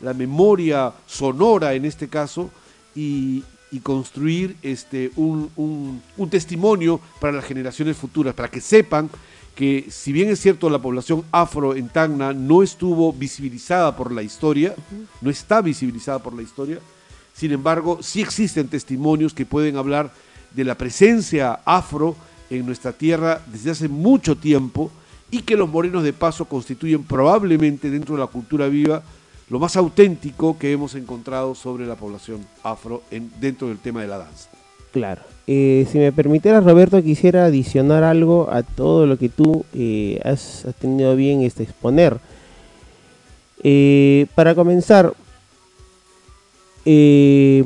la 0.02 0.14
memoria 0.14 0.94
sonora 1.06 1.74
en 1.74 1.86
este 1.86 2.08
caso, 2.08 2.50
y, 2.96 3.44
y 3.72 3.80
construir 3.80 4.56
este, 4.62 5.12
un, 5.16 5.50
un- 5.56 6.02
un 6.18 6.30
testimonio 6.30 7.00
para 7.20 7.34
las 7.34 7.46
generaciones 7.46 7.98
futuras, 7.98 8.34
para 8.34 8.50
que 8.50 8.62
sepan 8.62 9.10
que 9.56 9.88
si 9.90 10.12
bien 10.14 10.30
es 10.30 10.40
cierto 10.40 10.70
la 10.70 10.80
población 10.80 11.24
afro 11.32 11.76
en 11.76 11.90
Tacna 11.90 12.32
no 12.32 12.62
estuvo 12.62 13.12
visibilizada 13.12 13.96
por 13.98 14.12
la 14.12 14.22
historia, 14.22 14.76
no 15.22 15.30
está 15.32 15.62
visibilizada 15.62 16.20
por 16.20 16.34
la 16.36 16.44
historia, 16.44 16.80
sin 17.34 17.52
embargo 17.52 18.00
sí 18.02 18.22
existen 18.22 18.68
testimonios 18.68 19.34
que 19.34 19.46
pueden 19.48 19.78
hablar 19.78 20.12
de 20.54 20.64
la 20.64 20.76
presencia 20.76 21.60
afro 21.66 22.16
en 22.50 22.66
nuestra 22.66 22.94
tierra 22.94 23.42
desde 23.52 23.72
hace 23.72 23.88
mucho 23.88 24.38
tiempo 24.38 24.92
y 25.30 25.42
que 25.42 25.58
los 25.58 25.68
morenos 25.70 26.04
de 26.04 26.14
paso 26.14 26.46
constituyen 26.46 27.04
probablemente 27.04 27.90
dentro 27.90 28.16
de 28.16 28.22
la 28.22 28.28
cultura 28.28 28.68
viva 28.68 29.04
lo 29.50 29.60
más 29.60 29.78
auténtico 29.78 30.58
que 30.58 30.72
hemos 30.72 30.96
encontrado 30.96 31.56
sobre 31.56 31.86
la 31.86 31.96
población 31.96 32.46
afro 32.64 33.02
en- 33.12 33.32
dentro 33.40 33.68
del 33.70 33.78
tema 33.78 34.02
de 34.02 34.08
la 34.08 34.18
danza. 34.18 34.50
Claro. 34.92 35.22
Eh, 35.48 35.88
si 35.92 35.98
me 36.00 36.12
permitieras, 36.12 36.64
Roberto, 36.64 37.02
quisiera 37.02 37.46
adicionar 37.46 38.04
algo 38.04 38.50
a 38.52 38.64
todo 38.64 39.06
lo 39.06 39.18
que 39.18 39.30
tú 39.30 39.64
eh, 39.74 40.20
has, 40.26 40.66
tenido 40.80 41.16
bien 41.16 41.42
este, 41.42 41.64
exponer. 41.64 42.18
Eh, 43.64 44.28
para 44.36 44.54
comenzar, 44.56 45.14
eh, 46.86 47.64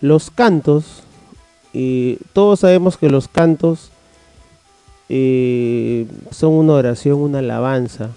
los 0.00 0.30
cantos, 0.30 1.02
eh, 1.74 2.18
todos 2.32 2.60
sabemos 2.60 2.96
que 2.96 3.08
los 3.10 3.28
cantos 3.28 3.90
son 5.08 6.50
una 6.52 6.72
oración, 6.72 7.18
una 7.20 7.38
alabanza 7.38 8.10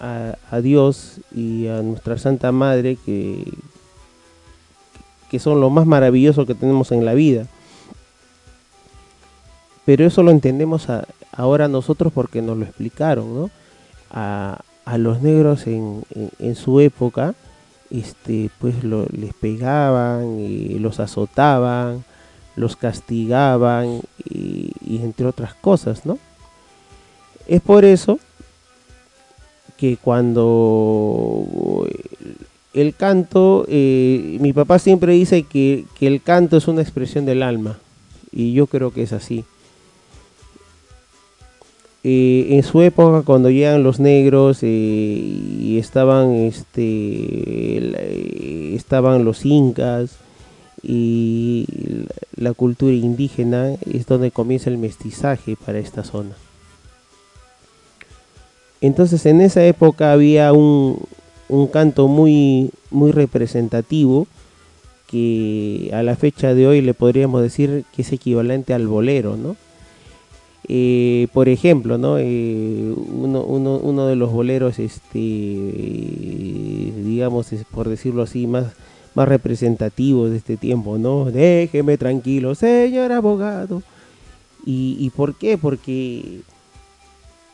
a, 0.00 0.60
Dios 0.60 1.20
y 1.34 1.66
a 1.68 1.82
nuestra 1.82 2.18
Santa 2.18 2.52
Madre 2.52 2.96
que, 3.04 3.44
que 5.30 5.38
son 5.38 5.60
lo 5.60 5.70
más 5.70 5.86
maravilloso 5.86 6.46
que 6.46 6.54
tenemos 6.54 6.92
en 6.92 7.04
la 7.04 7.14
vida. 7.14 7.46
Pero 9.84 10.04
eso 10.06 10.22
lo 10.22 10.30
entendemos 10.30 10.88
a- 10.90 11.06
ahora 11.32 11.68
nosotros 11.68 12.12
porque 12.12 12.42
nos 12.42 12.56
lo 12.58 12.64
explicaron, 12.64 13.34
¿no? 13.34 13.50
A, 14.10 14.60
a 14.84 14.98
los 14.98 15.22
negros 15.22 15.66
en, 15.66 16.02
en- 16.14 16.30
en 16.38 16.54
su 16.54 16.80
época, 16.80 17.34
este, 17.90 18.50
pues 18.58 18.84
lo- 18.84 19.06
les 19.10 19.32
pegaban, 19.34 20.38
y 20.40 20.78
los 20.78 21.00
azotaban, 21.00 22.04
los 22.56 22.76
castigaban 22.76 24.00
y, 24.28 24.72
y 24.84 25.00
entre 25.02 25.26
otras 25.26 25.54
cosas, 25.54 26.04
¿no? 26.04 26.18
Es 27.46 27.62
por 27.62 27.84
eso 27.86 28.18
que 29.78 29.96
cuando 29.96 31.46
el 32.74 32.94
canto, 32.94 33.64
eh, 33.68 34.36
mi 34.40 34.52
papá 34.52 34.78
siempre 34.78 35.14
dice 35.14 35.44
que, 35.44 35.84
que 35.98 36.06
el 36.06 36.20
canto 36.20 36.58
es 36.58 36.68
una 36.68 36.82
expresión 36.82 37.24
del 37.24 37.42
alma, 37.42 37.78
y 38.30 38.52
yo 38.52 38.66
creo 38.66 38.92
que 38.92 39.02
es 39.02 39.12
así. 39.14 39.44
Eh, 42.04 42.56
en 42.56 42.62
su 42.62 42.80
época, 42.80 43.22
cuando 43.22 43.50
llegan 43.50 43.82
los 43.82 43.98
negros 43.98 44.60
eh, 44.62 44.66
y 44.66 45.78
estaban, 45.78 46.32
este, 46.32 46.82
eh, 46.82 48.72
estaban 48.74 49.24
los 49.24 49.44
incas 49.44 50.16
y 50.82 51.66
la 52.36 52.52
cultura 52.52 52.94
indígena, 52.94 53.74
es 53.90 54.06
donde 54.06 54.30
comienza 54.30 54.70
el 54.70 54.78
mestizaje 54.78 55.56
para 55.56 55.80
esta 55.80 56.04
zona. 56.04 56.36
Entonces 58.80 59.26
en 59.26 59.40
esa 59.40 59.64
época 59.64 60.12
había 60.12 60.52
un, 60.52 61.00
un 61.48 61.66
canto 61.66 62.08
muy, 62.08 62.70
muy 62.90 63.12
representativo 63.12 64.26
que 65.08 65.90
a 65.92 66.02
la 66.02 66.16
fecha 66.16 66.54
de 66.54 66.66
hoy 66.66 66.80
le 66.82 66.94
podríamos 66.94 67.42
decir 67.42 67.84
que 67.94 68.02
es 68.02 68.12
equivalente 68.12 68.74
al 68.74 68.86
bolero, 68.86 69.36
¿no? 69.36 69.56
Eh, 70.70 71.28
por 71.32 71.48
ejemplo, 71.48 71.96
¿no? 71.96 72.18
Eh, 72.18 72.92
uno, 72.94 73.42
uno, 73.42 73.78
uno, 73.78 74.06
de 74.06 74.16
los 74.16 74.30
boleros, 74.30 74.78
este, 74.78 75.18
digamos, 75.18 77.50
por 77.70 77.88
decirlo 77.88 78.22
así, 78.22 78.46
más, 78.46 78.66
más 79.14 79.28
representativos 79.28 80.30
de 80.30 80.36
este 80.36 80.58
tiempo, 80.58 80.98
¿no? 80.98 81.30
Déjeme 81.30 81.96
tranquilo, 81.96 82.54
señor 82.54 83.12
abogado. 83.12 83.82
¿Y, 84.66 84.98
y 85.00 85.08
por 85.08 85.36
qué? 85.36 85.56
Porque 85.56 86.42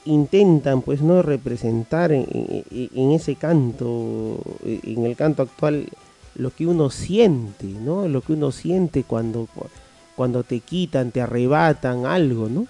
intentan, 0.05 0.83
pues, 0.83 1.03
no 1.03 1.23
representar 1.23 2.13
en, 2.13 3.13
ese 3.13 3.37
canto, 3.37 4.41
en 4.65 5.05
el 5.05 5.17
canto 5.17 5.43
actual, 5.43 5.89
lo 6.35 6.51
que 6.51 6.67
uno 6.67 6.91
siente, 6.91 7.67
¿no? 7.67 8.09
Lo 8.09 8.21
que 8.21 8.33
uno 8.33 8.53
siente 8.53 9.05
cuando, 9.05 9.49
cuando 10.17 10.43
te 10.43 10.61
quitan, 10.61 11.11
te 11.11 11.21
arrebatan 11.21 12.07
algo, 12.07 12.49
¿no? 12.49 12.67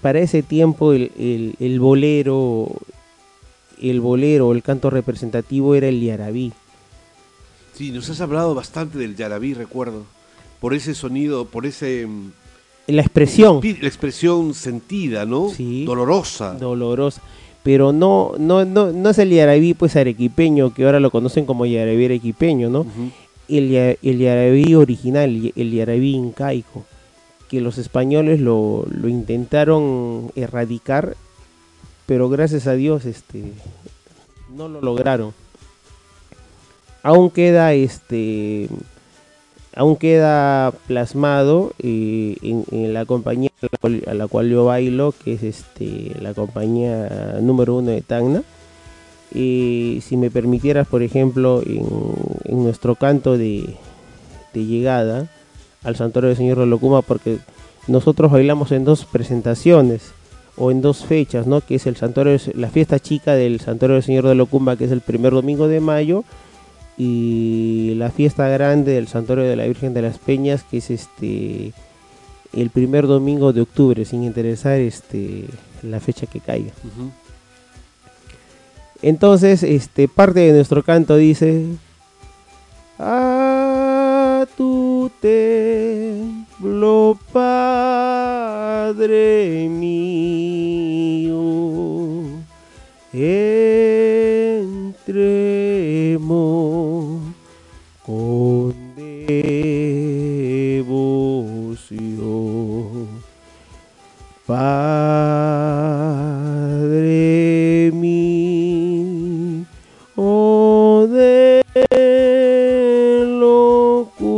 para 0.00 0.18
ese 0.18 0.42
tiempo 0.42 0.92
el, 0.92 1.54
el, 1.58 1.80
bolero, 1.80 2.68
el 3.80 4.00
bolero, 4.00 4.52
el 4.52 4.62
canto 4.62 4.90
representativo 4.90 5.74
era 5.74 5.88
el 5.88 6.00
yarabí. 6.00 6.52
Sí, 7.74 7.92
nos 7.92 8.10
has 8.10 8.20
hablado 8.20 8.54
bastante 8.54 8.98
del 8.98 9.14
yarabí, 9.14 9.54
recuerdo, 9.54 10.04
por 10.60 10.74
ese 10.74 10.94
sonido, 10.94 11.44
por 11.46 11.66
ese... 11.66 12.08
La 12.88 13.02
expresión. 13.02 13.60
La 13.62 13.86
expresión 13.86 14.54
sentida, 14.54 15.24
¿no? 15.24 15.50
Sí. 15.50 15.84
Dolorosa. 15.84 16.54
Dolorosa. 16.54 17.22
Pero 17.62 17.92
no, 17.92 18.32
no, 18.38 18.64
no, 18.64 18.92
no 18.92 19.10
es 19.10 19.18
el 19.18 19.30
yarabí 19.30 19.74
pues 19.74 19.94
arequipeño, 19.94 20.74
que 20.74 20.84
ahora 20.84 20.98
lo 20.98 21.10
conocen 21.10 21.44
como 21.44 21.66
yarabí 21.66 22.06
arequipeño, 22.06 22.70
¿no? 22.70 22.86
el, 23.48 23.74
el 24.02 24.18
yarabí 24.18 24.74
original, 24.74 25.52
el 25.54 25.72
yarabí 25.72 26.14
incaico 26.14 26.84
que 27.48 27.60
los 27.60 27.78
españoles 27.78 28.40
lo, 28.40 28.86
lo 28.90 29.08
intentaron 29.08 30.30
erradicar, 30.36 31.16
pero 32.06 32.28
gracias 32.28 32.66
a 32.66 32.74
Dios 32.74 33.06
este, 33.06 33.52
no 34.54 34.68
lo 34.68 34.80
lograron. 34.80 35.32
Aún 37.02 37.30
queda 37.30 37.72
este 37.72 38.68
aún 39.74 39.96
queda 39.96 40.72
plasmado 40.86 41.72
eh, 41.78 42.36
en, 42.42 42.92
la 42.92 43.04
compañía 43.04 43.50
a 44.06 44.14
la, 44.14 44.26
cual, 44.26 44.48
yo 44.48 44.64
bailo, 44.64 45.14
que 45.24 45.34
es 45.34 45.42
este 45.42 46.12
la 46.20 46.34
compañía 46.34 47.38
número 47.40 47.76
uno 47.76 47.90
de 47.90 48.02
Tacna. 48.02 48.42
y 49.32 50.00
si 50.02 50.16
me 50.16 50.30
permitieras, 50.30 50.86
por 50.88 51.02
ejemplo, 51.02 51.62
en, 51.64 52.62
nuestro 52.62 52.96
canto 52.96 53.38
de, 53.38 53.76
de 54.54 54.64
llegada, 54.64 55.28
al 55.84 55.96
santuario 55.96 56.28
del 56.28 56.36
Señor 56.36 56.58
de 56.58 56.66
Locuma 56.66 57.02
porque 57.02 57.38
nosotros 57.86 58.30
bailamos 58.30 58.72
en 58.72 58.84
dos 58.84 59.04
presentaciones 59.04 60.12
o 60.56 60.70
en 60.70 60.82
dos 60.82 61.04
fechas, 61.04 61.46
¿no? 61.46 61.60
Que 61.60 61.76
es 61.76 61.86
el 61.86 61.96
santuario, 61.96 62.36
la 62.54 62.68
fiesta 62.68 62.98
chica 62.98 63.34
del 63.34 63.60
santuario 63.60 63.94
del 63.94 64.02
Señor 64.02 64.26
de 64.26 64.34
Locumba, 64.34 64.76
que 64.76 64.84
es 64.84 64.90
el 64.90 65.00
primer 65.00 65.32
domingo 65.32 65.68
de 65.68 65.80
mayo, 65.80 66.24
y 66.98 67.94
la 67.96 68.10
fiesta 68.10 68.48
grande 68.48 68.92
del 68.92 69.06
santuario 69.06 69.44
de 69.44 69.54
la 69.54 69.66
Virgen 69.66 69.94
de 69.94 70.02
las 70.02 70.18
Peñas, 70.18 70.64
que 70.64 70.78
es 70.78 70.90
este 70.90 71.72
el 72.52 72.70
primer 72.70 73.06
domingo 73.06 73.52
de 73.52 73.60
octubre, 73.60 74.04
sin 74.04 74.24
interesar 74.24 74.80
este 74.80 75.44
la 75.82 76.00
fecha 76.00 76.26
que 76.26 76.40
caiga. 76.40 76.72
Entonces, 79.00 79.62
este 79.62 80.08
parte 80.08 80.40
de 80.40 80.52
nuestro 80.52 80.82
canto 80.82 81.16
dice 81.16 81.66
a 82.98 84.44
tu 84.56 85.08
templo, 85.20 87.16
Padre 87.32 88.48
mío, 89.70 91.32
entremos 93.12 95.47
Padre 104.48 104.62
mío, 107.92 109.66
oh 110.16 111.06
de 111.06 111.62
locumba, 113.38 114.32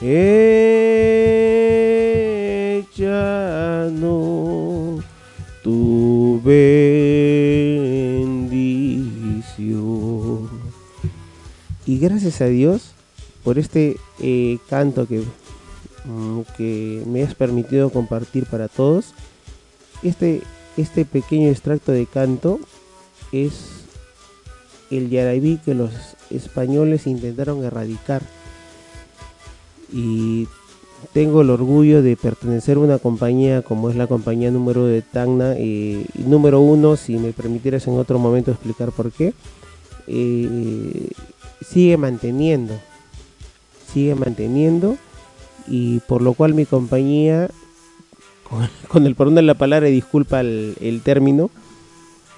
échanos 0.00 0.54
tu 5.64 6.40
bendición. 6.44 7.00
Y 11.86 11.98
gracias 11.98 12.40
a 12.40 12.46
Dios 12.46 12.92
por 13.42 13.58
este 13.58 13.96
eh, 14.20 14.58
canto 14.68 15.08
que, 15.08 15.24
que 16.56 17.02
me 17.06 17.22
has 17.22 17.34
permitido 17.34 17.90
compartir 17.90 18.46
para 18.46 18.68
todos. 18.68 19.12
Este, 20.02 20.42
este 20.76 21.04
pequeño 21.04 21.48
extracto 21.48 21.92
de 21.92 22.06
canto 22.06 22.58
es 23.32 23.80
el 24.90 25.10
yarabí 25.10 25.58
que 25.58 25.74
los 25.74 25.92
españoles 26.30 27.06
intentaron 27.06 27.64
erradicar. 27.64 28.22
Y 29.92 30.46
tengo 31.12 31.42
el 31.42 31.50
orgullo 31.50 32.02
de 32.02 32.16
pertenecer 32.16 32.76
a 32.76 32.80
una 32.80 32.98
compañía 32.98 33.62
como 33.62 33.90
es 33.90 33.96
la 33.96 34.06
compañía 34.06 34.50
número 34.50 34.86
de 34.86 35.02
Tacna, 35.02 35.58
y 35.58 36.06
número 36.14 36.60
uno, 36.60 36.96
si 36.96 37.16
me 37.18 37.32
permitieras 37.32 37.86
en 37.86 37.98
otro 37.98 38.18
momento 38.18 38.50
explicar 38.50 38.92
por 38.92 39.10
qué, 39.10 39.34
eh, 40.06 41.10
sigue 41.66 41.96
manteniendo, 41.96 42.74
sigue 43.92 44.14
manteniendo, 44.14 44.96
y 45.66 46.00
por 46.00 46.22
lo 46.22 46.34
cual 46.34 46.54
mi 46.54 46.66
compañía, 46.66 47.50
con, 48.88 49.06
el 49.06 49.14
perdón 49.14 49.36
de 49.36 49.42
la 49.42 49.54
palabra 49.54 49.88
y 49.88 49.92
disculpa 49.92 50.40
el 50.40 51.00
término, 51.04 51.50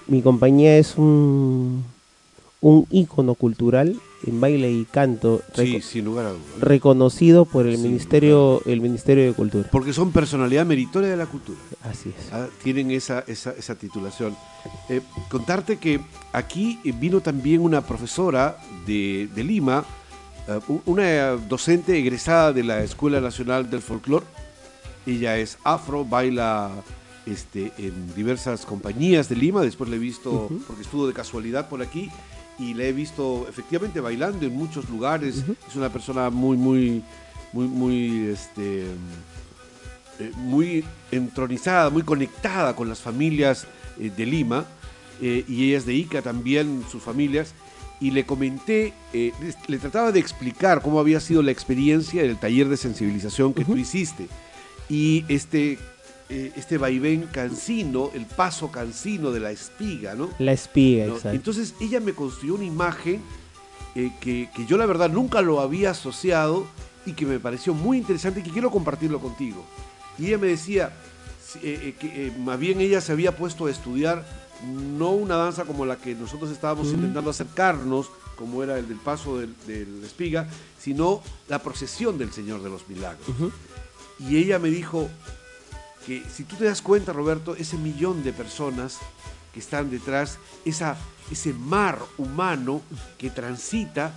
mi 0.06 0.22
compañía 0.22 0.78
es 0.78 0.96
un 0.96 1.84
un 2.62 2.86
ícono 2.90 3.34
cultural 3.34 4.00
en 4.24 4.40
baile 4.40 4.70
y 4.70 4.84
canto 4.84 5.42
reconocido 6.60 7.44
por 7.44 7.66
el 7.66 7.76
ministerio 7.78 8.62
el 8.66 8.80
ministerio 8.80 9.24
de 9.24 9.32
cultura. 9.32 9.68
Porque 9.70 9.92
son 9.92 10.12
personalidad 10.12 10.64
meritoria 10.64 11.10
de 11.10 11.16
la 11.16 11.26
cultura. 11.26 11.58
Así 11.82 12.10
es. 12.16 12.32
Ah, 12.32 12.46
tienen 12.62 12.92
esa, 12.92 13.24
esa, 13.26 13.74
titulación. 13.74 14.36
Eh, 14.88 15.00
contarte 15.28 15.78
que 15.78 16.00
aquí 16.32 16.78
vino 17.00 17.20
también 17.20 17.60
una 17.60 17.84
profesora 17.84 18.56
de, 18.86 19.28
Lima 19.34 19.84
eh, 19.84 20.01
una 20.86 21.30
docente 21.48 21.98
egresada 21.98 22.52
de 22.52 22.64
la 22.64 22.82
escuela 22.82 23.20
nacional 23.20 23.70
del 23.70 23.80
folclore 23.80 24.26
ella 25.06 25.36
es 25.38 25.58
afro 25.64 26.04
baila 26.04 26.70
este, 27.26 27.72
en 27.78 28.14
diversas 28.14 28.66
compañías 28.66 29.28
de 29.28 29.36
Lima 29.36 29.62
después 29.62 29.88
le 29.88 29.96
he 29.96 30.00
visto 30.00 30.50
porque 30.66 30.82
estuvo 30.82 31.06
de 31.06 31.12
casualidad 31.12 31.68
por 31.68 31.82
aquí 31.82 32.10
y 32.58 32.74
le 32.74 32.88
he 32.88 32.92
visto 32.92 33.46
efectivamente 33.48 34.00
bailando 34.00 34.46
en 34.46 34.54
muchos 34.54 34.88
lugares. 34.88 35.44
Es 35.68 35.76
una 35.76 35.90
persona 35.90 36.30
muy, 36.30 36.56
muy, 36.56 37.02
muy, 37.52 37.66
muy, 37.66 38.28
este, 38.28 38.82
eh, 40.18 40.32
muy 40.36 40.84
entronizada, 41.10 41.90
muy 41.90 42.02
conectada 42.02 42.76
con 42.76 42.88
las 42.88 43.00
familias 43.00 43.66
eh, 43.98 44.10
de 44.14 44.26
Lima 44.26 44.64
eh, 45.20 45.44
y 45.48 45.68
ella 45.68 45.78
es 45.78 45.86
de 45.86 45.94
Ica 45.94 46.22
también, 46.22 46.84
sus 46.90 47.02
familias. 47.02 47.54
Y 48.02 48.10
le 48.10 48.26
comenté, 48.26 48.92
le 49.12 49.78
trataba 49.78 50.10
de 50.10 50.18
explicar 50.18 50.82
cómo 50.82 50.98
había 50.98 51.20
sido 51.20 51.40
la 51.40 51.52
experiencia 51.52 52.22
del 52.22 52.36
taller 52.36 52.68
de 52.68 52.76
sensibilización 52.76 53.54
que 53.54 53.64
tú 53.64 53.76
hiciste. 53.76 54.26
Y 54.90 55.24
este 55.28 55.78
eh, 56.34 56.50
este 56.56 56.78
vaivén 56.78 57.28
cansino, 57.30 58.10
el 58.14 58.24
paso 58.24 58.72
cansino 58.72 59.32
de 59.32 59.40
la 59.40 59.50
espiga, 59.50 60.14
¿no? 60.14 60.30
La 60.38 60.52
espiga, 60.52 61.04
exacto. 61.04 61.28
Entonces 61.32 61.74
ella 61.78 62.00
me 62.00 62.14
construyó 62.14 62.54
una 62.54 62.64
imagen 62.64 63.20
eh, 63.94 64.12
que, 64.18 64.48
yo 64.66 64.78
la 64.78 64.86
verdad 64.86 65.10
nunca 65.10 65.42
lo 65.42 65.60
había 65.60 65.90
asociado 65.90 66.66
y 67.04 67.12
que 67.12 67.26
me 67.26 67.38
pareció 67.38 67.74
muy 67.74 67.98
interesante 67.98 68.40
y 68.40 68.44
que 68.44 68.50
quiero 68.50 68.70
compartirlo 68.70 69.20
contigo. 69.20 69.62
Y 70.18 70.28
ella 70.28 70.38
me 70.38 70.46
decía 70.46 70.94
eh, 71.62 71.94
que 72.00 72.32
más 72.38 72.58
bien 72.58 72.80
ella 72.80 73.02
se 73.02 73.12
había 73.12 73.36
puesto 73.36 73.66
a 73.66 73.70
estudiar 73.70 74.24
no 74.66 75.10
una 75.10 75.36
danza 75.36 75.64
como 75.64 75.84
la 75.84 75.96
que 75.96 76.14
nosotros 76.14 76.50
estábamos 76.50 76.88
intentando 76.88 77.30
acercarnos, 77.30 78.10
como 78.36 78.62
era 78.62 78.78
el 78.78 78.88
del 78.88 78.98
paso 78.98 79.38
del, 79.38 79.54
la 79.66 80.06
espiga, 80.06 80.48
sino 80.78 81.22
la 81.48 81.60
procesión 81.60 82.18
del 82.18 82.32
Señor 82.32 82.62
de 82.62 82.70
los 82.70 82.88
Milagros. 82.88 83.26
Y 84.18 84.36
ella 84.36 84.58
me 84.58 84.70
dijo, 84.70 85.08
que 86.06 86.22
si 86.28 86.44
tú 86.44 86.56
te 86.56 86.64
das 86.64 86.82
cuenta, 86.82 87.12
Roberto, 87.12 87.54
ese 87.56 87.76
millón 87.76 88.22
de 88.24 88.32
personas 88.32 88.98
que 89.52 89.60
están 89.60 89.90
detrás, 89.90 90.38
esa, 90.64 90.96
ese 91.30 91.52
mar 91.52 91.98
humano 92.18 92.82
que 93.18 93.30
transita, 93.30 94.12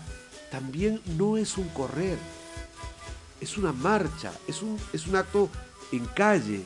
también 0.51 1.01
no 1.17 1.37
es 1.37 1.57
un 1.57 1.67
correr. 1.69 2.17
es 3.41 3.57
una 3.57 3.73
marcha, 3.73 4.31
es 4.47 4.61
un, 4.61 4.79
es 4.93 5.05
un 5.07 5.15
acto 5.15 5.49
en 5.91 6.05
calle, 6.05 6.63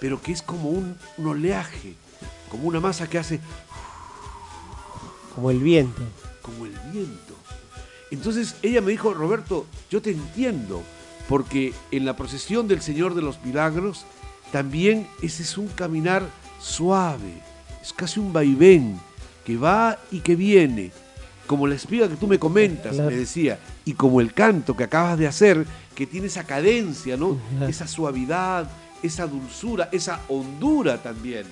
pero 0.00 0.22
que 0.22 0.32
es 0.32 0.40
como 0.40 0.70
un, 0.70 0.96
un 1.18 1.26
oleaje, 1.26 1.94
como 2.50 2.68
una 2.68 2.80
masa 2.80 3.08
que 3.08 3.18
hace 3.18 3.40
Como 5.34 5.50
el 5.50 5.58
viento. 5.60 6.02
como 6.42 6.66
el 6.66 6.72
viento. 6.92 7.34
Entonces 8.10 8.54
ella 8.62 8.80
me 8.80 8.92
dijo, 8.92 9.12
Roberto, 9.12 9.66
yo 9.90 10.00
te 10.00 10.10
entiendo, 10.12 10.82
porque 11.28 11.74
en 11.90 12.04
la 12.04 12.16
procesión 12.16 12.68
del 12.68 12.80
Señor 12.80 13.14
de 13.14 13.22
los 13.22 13.42
Milagros, 13.44 14.04
también 14.52 15.08
ese 15.22 15.42
es 15.42 15.58
un 15.58 15.66
caminar 15.68 16.22
suave, 16.60 17.42
es 17.82 17.92
casi 17.92 18.20
un 18.20 18.32
vaivén, 18.32 18.98
que 19.44 19.56
va 19.56 19.98
y 20.12 20.20
que 20.20 20.36
viene, 20.36 20.92
como 21.46 21.66
la 21.66 21.74
espiga 21.74 22.08
que 22.08 22.16
tú 22.16 22.26
me 22.28 22.38
comentas, 22.38 22.94
Claro. 22.94 23.10
me 23.10 23.16
decía, 23.16 23.58
y 23.84 23.92
como 23.94 24.20
el 24.20 24.32
canto 24.32 24.76
que 24.76 24.84
acabas 24.84 25.18
de 25.18 25.26
hacer, 25.26 25.66
que 25.94 26.06
tiene 26.06 26.28
esa 26.28 26.44
cadencia, 26.44 27.16
¿no? 27.16 27.36
Esa 27.68 27.86
suavidad, 27.88 28.68
esa 29.02 29.26
dulzura, 29.26 29.88
esa 29.92 30.20
hondura 30.28 31.02
también 31.02 31.44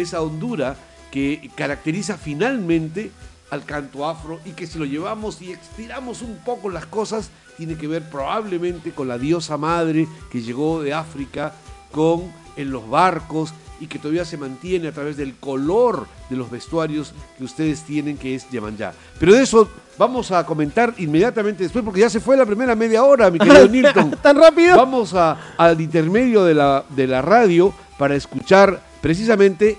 esa 0.00 0.20
hondura 0.22 0.76
que 1.10 1.50
caracteriza 1.54 2.16
finalmente 2.16 3.10
al 3.50 3.64
canto 3.64 4.08
afro 4.08 4.38
y 4.44 4.50
que 4.50 4.66
si 4.66 4.78
lo 4.78 4.84
llevamos 4.84 5.42
y 5.42 5.52
estiramos 5.52 6.22
un 6.22 6.36
poco 6.44 6.70
las 6.70 6.86
cosas, 6.86 7.30
tiene 7.56 7.74
que 7.76 7.88
ver 7.88 8.08
probablemente 8.08 8.92
con 8.92 9.08
la 9.08 9.18
diosa 9.18 9.56
madre 9.56 10.06
que 10.30 10.40
llegó 10.40 10.82
de 10.82 10.94
África 10.94 11.52
con 11.90 12.32
en 12.56 12.70
los 12.70 12.88
barcos 12.88 13.52
y 13.80 13.86
que 13.86 13.98
todavía 13.98 14.24
se 14.26 14.36
mantiene 14.36 14.88
a 14.88 14.92
través 14.92 15.16
del 15.16 15.34
color 15.36 16.06
de 16.28 16.36
los 16.36 16.50
vestuarios 16.50 17.12
que 17.38 17.44
ustedes 17.44 17.82
tienen, 17.82 18.18
que 18.18 18.34
es 18.34 18.48
Yemanjá. 18.50 18.92
Pero 19.18 19.32
de 19.34 19.42
eso 19.42 19.68
vamos 19.98 20.30
a 20.32 20.44
comentar 20.44 20.94
inmediatamente 20.98 21.62
después, 21.62 21.82
porque 21.84 22.00
ya 22.00 22.10
se 22.10 22.20
fue 22.20 22.36
la 22.36 22.44
primera 22.46 22.76
media 22.76 23.02
hora, 23.02 23.30
mi 23.30 23.38
querido 23.38 23.66
Nilton. 23.70 24.10
¿Tan 24.22 24.36
rápido? 24.36 24.76
Vamos 24.76 25.14
a- 25.14 25.54
al 25.56 25.80
intermedio 25.80 26.44
de 26.44 26.54
la, 26.54 26.84
de 26.90 27.06
la 27.06 27.22
radio 27.22 27.72
para 27.98 28.14
escuchar 28.14 28.80
precisamente 29.00 29.78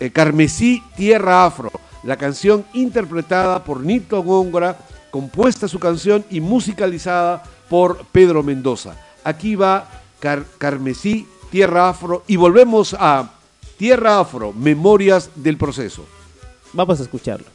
Eh, 0.00 0.10
Carmesí 0.10 0.82
Tierra 0.96 1.44
Afro, 1.44 1.70
la 2.02 2.16
canción 2.16 2.64
interpretada 2.72 3.62
por 3.62 3.80
Nilton 3.80 4.26
Góngora, 4.26 4.76
compuesta 5.10 5.68
su 5.68 5.78
canción 5.78 6.24
y 6.30 6.40
musicalizada 6.40 7.42
por 7.68 8.04
Pedro 8.10 8.42
Mendoza. 8.42 8.96
Aquí 9.22 9.54
va 9.54 9.86
Car- 10.18 10.44
Carmesí 10.58 11.28
Tierra 11.50 11.90
Afro 11.90 12.24
y 12.26 12.36
volvemos 12.36 12.96
a 12.98 13.30
Tierra 13.76 14.18
Afro, 14.20 14.52
Memorias 14.52 15.30
del 15.36 15.56
Proceso. 15.56 16.04
Vamos 16.72 16.98
a 17.00 17.02
escucharlo. 17.02 17.46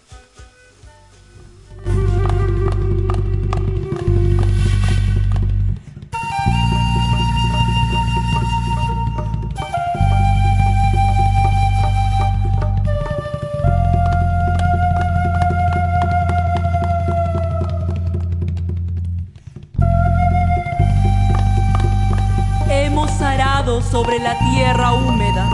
Hemos 23.15 23.27
arado 23.27 23.81
sobre 23.81 24.19
la 24.19 24.37
tierra 24.39 24.91
húmeda, 24.91 25.49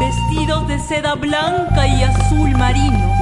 vestidos 0.00 0.66
de 0.66 0.76
seda 0.80 1.14
blanca 1.14 1.86
y 1.86 2.02
azul 2.02 2.50
marino. 2.56 3.14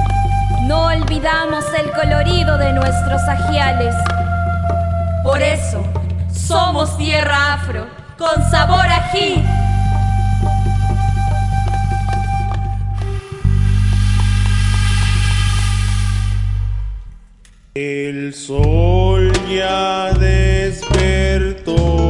No 0.63 0.85
olvidamos 0.87 1.63
el 1.77 1.91
colorido 1.91 2.57
de 2.57 2.73
nuestros 2.73 3.21
ajiales. 3.21 3.93
Por 5.23 5.43
eso, 5.43 5.83
somos 6.33 6.97
tierra 6.97 7.53
afro, 7.53 7.85
con 8.17 8.41
sabor 8.49 8.87
ají. 8.87 9.45
El 17.75 18.33
sol 18.33 19.31
ya 19.47 20.11
despertó. 20.13 22.08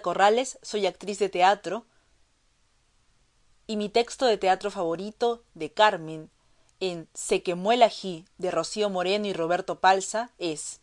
Corrales, 0.00 0.58
soy 0.62 0.86
actriz 0.86 1.18
de 1.18 1.28
teatro 1.28 1.86
y 3.66 3.76
mi 3.76 3.88
texto 3.88 4.26
de 4.26 4.38
teatro 4.38 4.70
favorito 4.70 5.44
de 5.54 5.72
Carmen 5.72 6.30
en 6.80 7.08
Se 7.14 7.42
quemó 7.42 7.72
el 7.72 7.82
ají 7.82 8.24
de 8.38 8.50
Rocío 8.50 8.88
Moreno 8.88 9.26
y 9.26 9.32
Roberto 9.32 9.80
Palza 9.80 10.30
es 10.38 10.80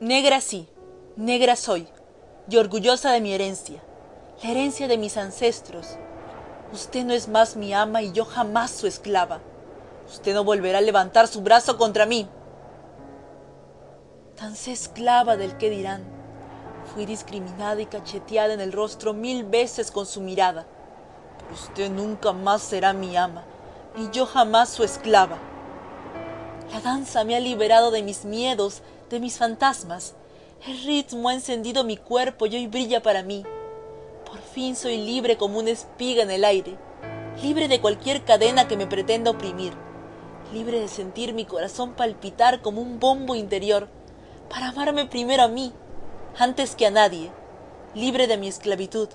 Negra 0.00 0.40
sí, 0.40 0.68
negra 1.16 1.56
soy 1.56 1.86
y 2.48 2.56
orgullosa 2.56 3.12
de 3.12 3.20
mi 3.20 3.32
herencia, 3.34 3.82
la 4.42 4.50
herencia 4.50 4.88
de 4.88 4.96
mis 4.96 5.16
ancestros. 5.16 5.98
Usted 6.72 7.04
no 7.04 7.12
es 7.12 7.28
más 7.28 7.56
mi 7.56 7.74
ama 7.74 8.02
y 8.02 8.12
yo 8.12 8.24
jamás 8.24 8.70
su 8.70 8.86
esclava. 8.86 9.40
Usted 10.08 10.34
no 10.34 10.42
volverá 10.42 10.78
a 10.78 10.82
levantar 10.82 11.28
su 11.28 11.42
brazo 11.42 11.76
contra 11.76 12.06
mí 12.06 12.28
tan 14.40 14.56
sé 14.56 14.72
esclava 14.72 15.36
del 15.36 15.58
que 15.58 15.68
dirán. 15.68 16.02
Fui 16.94 17.06
discriminada 17.06 17.80
y 17.80 17.86
cacheteada 17.86 18.52
en 18.52 18.60
el 18.60 18.72
rostro 18.72 19.12
mil 19.12 19.44
veces 19.44 19.92
con 19.92 20.06
su 20.06 20.20
mirada, 20.20 20.66
pero 21.38 21.54
usted 21.54 21.88
nunca 21.88 22.32
más 22.32 22.62
será 22.62 22.92
mi 22.92 23.16
ama, 23.16 23.44
y 23.96 24.10
yo 24.10 24.26
jamás 24.26 24.70
su 24.70 24.82
esclava. 24.82 25.38
La 26.72 26.80
danza 26.80 27.22
me 27.22 27.36
ha 27.36 27.40
liberado 27.40 27.92
de 27.92 28.02
mis 28.02 28.24
miedos, 28.24 28.82
de 29.08 29.20
mis 29.20 29.38
fantasmas. 29.38 30.14
El 30.66 30.82
ritmo 30.82 31.28
ha 31.28 31.34
encendido 31.34 31.84
mi 31.84 31.96
cuerpo 31.96 32.46
y 32.46 32.56
hoy 32.56 32.66
brilla 32.66 33.00
para 33.02 33.22
mí. 33.22 33.44
Por 34.24 34.40
fin 34.40 34.74
soy 34.74 34.98
libre 34.98 35.36
como 35.36 35.60
una 35.60 35.70
espiga 35.70 36.24
en 36.24 36.30
el 36.30 36.44
aire, 36.44 36.76
libre 37.40 37.68
de 37.68 37.80
cualquier 37.80 38.24
cadena 38.24 38.66
que 38.66 38.76
me 38.76 38.86
pretenda 38.86 39.30
oprimir, 39.30 39.72
libre 40.52 40.80
de 40.80 40.88
sentir 40.88 41.34
mi 41.34 41.44
corazón 41.44 41.92
palpitar 41.92 42.62
como 42.62 42.82
un 42.82 42.98
bombo 42.98 43.36
interior 43.36 43.88
para 44.48 44.68
amarme 44.68 45.06
primero 45.06 45.44
a 45.44 45.48
mí, 45.48 45.72
antes 46.38 46.74
que 46.74 46.86
a 46.86 46.90
nadie, 46.90 47.30
libre 47.94 48.26
de 48.26 48.36
mi 48.36 48.48
esclavitud, 48.48 49.08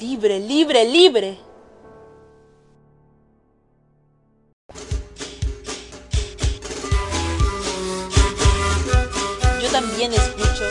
libre, 0.00 0.40
libre, 0.40 0.84
libre. 0.84 1.38
Yo 9.62 9.70
también 9.70 10.12
escucho 10.12 10.64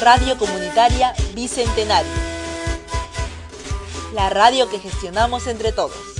Radio 0.00 0.38
Comunitaria 0.38 1.14
Bicentenario, 1.34 2.12
la 4.14 4.30
radio 4.30 4.68
que 4.68 4.78
gestionamos 4.78 5.46
entre 5.46 5.72
todos. 5.72 6.19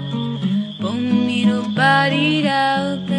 Bodied 1.75 2.45
out 2.47 3.10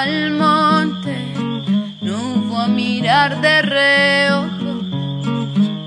Pa'l 0.00 0.30
monte, 0.30 1.14
no 2.00 2.16
voy 2.48 2.64
a 2.64 2.68
mirar 2.68 3.38
de 3.42 3.60
reojo, 3.60 4.72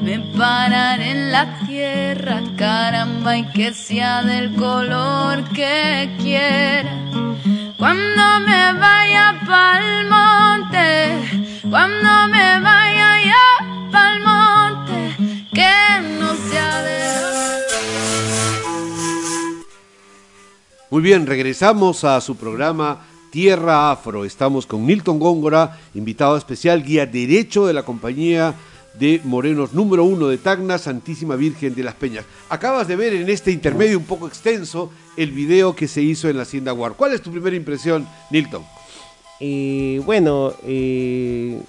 me 0.01 0.19
pararé 0.37 1.09
en 1.09 1.31
la 1.31 1.57
tierra, 1.65 2.43
caramba, 2.55 3.37
y 3.37 3.45
que 3.53 3.73
sea 3.73 4.21
del 4.21 4.53
color 4.53 5.43
que 5.45 6.15
quiera. 6.21 6.93
Cuando 7.75 8.39
me 8.45 8.73
vaya 8.73 9.33
pa'l 9.47 10.07
monte, 10.07 11.49
cuando 11.67 12.27
me 12.27 12.59
vaya 12.59 13.09
ya 13.31 13.47
pa'l 13.91 14.19
monte, 14.21 15.15
que 15.51 15.73
no 16.19 16.35
sea 16.51 16.81
de 16.83 16.99
Muy 20.91 21.01
bien, 21.01 21.25
regresamos 21.25 22.03
a 22.03 22.21
su 22.21 22.35
programa 22.35 23.07
Tierra 23.33 23.89
Afro. 23.89 24.25
Estamos 24.25 24.67
con 24.67 24.85
Milton 24.85 25.17
Góngora, 25.17 25.79
invitado 25.95 26.37
especial, 26.37 26.83
guía 26.83 27.07
derecho 27.07 27.65
de 27.65 27.73
la 27.73 27.81
compañía 27.81 28.53
de 28.99 29.21
Morenos 29.23 29.73
número 29.73 30.03
uno 30.03 30.27
de 30.27 30.37
Tacna, 30.37 30.77
Santísima 30.77 31.35
Virgen 31.35 31.73
de 31.73 31.81
las 31.81 31.95
Peñas. 31.95 32.25
Acabas 32.47 32.87
de 32.87 32.95
ver 32.95 33.11
en 33.15 33.27
este 33.27 33.49
intermedio 33.49 33.97
un 33.97 34.05
poco 34.05 34.27
extenso 34.27 34.91
el 35.17 35.31
video 35.31 35.75
que 35.75 35.87
se 35.87 36.03
hizo 36.03 36.29
en 36.29 36.37
la 36.37 36.43
Hacienda 36.43 36.73
Guar. 36.73 36.93
¿Cuál 36.93 37.13
es 37.13 37.23
tu 37.23 37.31
primera 37.31 37.55
impresión, 37.55 38.07
Nilton? 38.29 38.63
Eh, 39.39 39.99
bueno, 40.05 40.53
eh, 40.67 41.59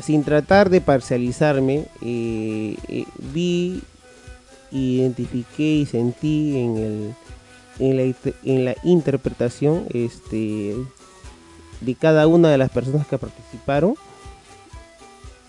sin 0.00 0.24
tratar 0.24 0.68
de 0.68 0.80
parcializarme, 0.80 1.84
eh, 2.02 3.04
vi, 3.32 3.80
identifiqué 4.72 5.62
y 5.62 5.86
sentí 5.86 6.58
en, 6.58 6.76
el, 6.76 7.14
en, 7.78 7.96
la, 7.96 8.14
en 8.44 8.64
la 8.64 8.74
interpretación 8.84 9.86
este, 9.92 10.74
de 11.80 11.94
cada 11.94 12.26
una 12.26 12.48
de 12.50 12.58
las 12.58 12.70
personas 12.70 13.06
que 13.06 13.18
participaron 13.18 13.94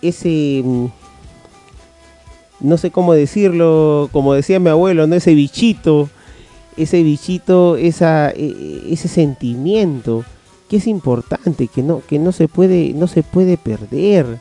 ese, 0.02 0.62
mm, 0.64 0.86
no 2.60 2.76
sé 2.76 2.90
cómo 2.90 3.14
decirlo, 3.14 4.08
como 4.12 4.34
decía 4.34 4.60
mi 4.60 4.70
abuelo, 4.70 5.06
¿no? 5.06 5.14
ese 5.14 5.34
bichito, 5.34 6.08
ese 6.76 7.02
bichito, 7.02 7.76
esa, 7.76 8.30
e- 8.30 8.82
ese 8.90 9.08
sentimiento 9.08 10.24
que 10.68 10.76
es 10.76 10.86
importante, 10.86 11.68
que 11.68 11.82
no, 11.82 12.02
que 12.06 12.18
no 12.18 12.32
se 12.32 12.46
puede, 12.48 12.92
no 12.94 13.06
se 13.06 13.22
puede 13.22 13.56
perder. 13.56 14.38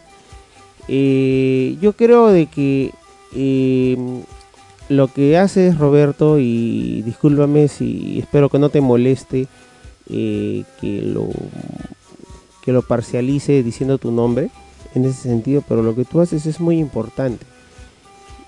Eh, 0.88 1.78
yo 1.82 1.94
creo 1.94 2.28
de 2.28 2.48
que 2.48 2.92
eh, 3.34 3.98
lo 4.90 5.08
que 5.08 5.38
haces 5.38 5.78
Roberto 5.78 6.40
y 6.40 7.02
discúlpame 7.04 7.68
si 7.68 8.20
espero 8.20 8.50
que 8.50 8.60
no 8.60 8.70
te 8.70 8.82
moleste 8.82 9.48
eh, 10.10 10.64
que 10.80 11.02
lo 11.02 11.28
que 12.64 12.72
lo 12.72 12.82
parcialice 12.82 13.64
diciendo 13.64 13.98
tu 13.98 14.12
nombre 14.12 14.50
en 14.94 15.06
ese 15.06 15.22
sentido, 15.22 15.64
pero 15.68 15.84
lo 15.84 15.96
que 15.96 16.06
tú 16.06 16.20
haces 16.20 16.46
es 16.46 16.60
muy 16.60 16.80
importante. 16.80 17.46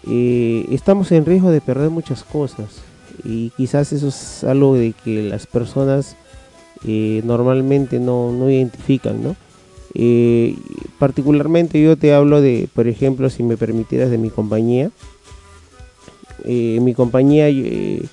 Eh, 0.07 0.65
estamos 0.71 1.11
en 1.11 1.25
riesgo 1.25 1.51
de 1.51 1.61
perder 1.61 1.89
muchas 1.89 2.23
cosas 2.23 2.81
y 3.23 3.51
quizás 3.51 3.93
eso 3.93 4.07
es 4.07 4.43
algo 4.43 4.75
de 4.75 4.93
que 5.03 5.23
las 5.23 5.45
personas 5.45 6.15
eh, 6.85 7.21
normalmente 7.25 7.99
no, 7.99 8.31
no 8.31 8.49
identifican, 8.49 9.23
¿no? 9.23 9.35
Eh, 9.95 10.55
particularmente 10.99 11.81
yo 11.81 11.97
te 11.97 12.13
hablo 12.13 12.41
de, 12.41 12.69
por 12.73 12.87
ejemplo, 12.87 13.29
si 13.29 13.43
me 13.43 13.57
permitieras, 13.57 14.11
de 14.11 14.17
mi 14.17 14.29
compañía. 14.29 14.91
Eh, 16.45 16.79
mi 16.81 16.93
compañía, 16.93 17.49
eh, 17.49 18.03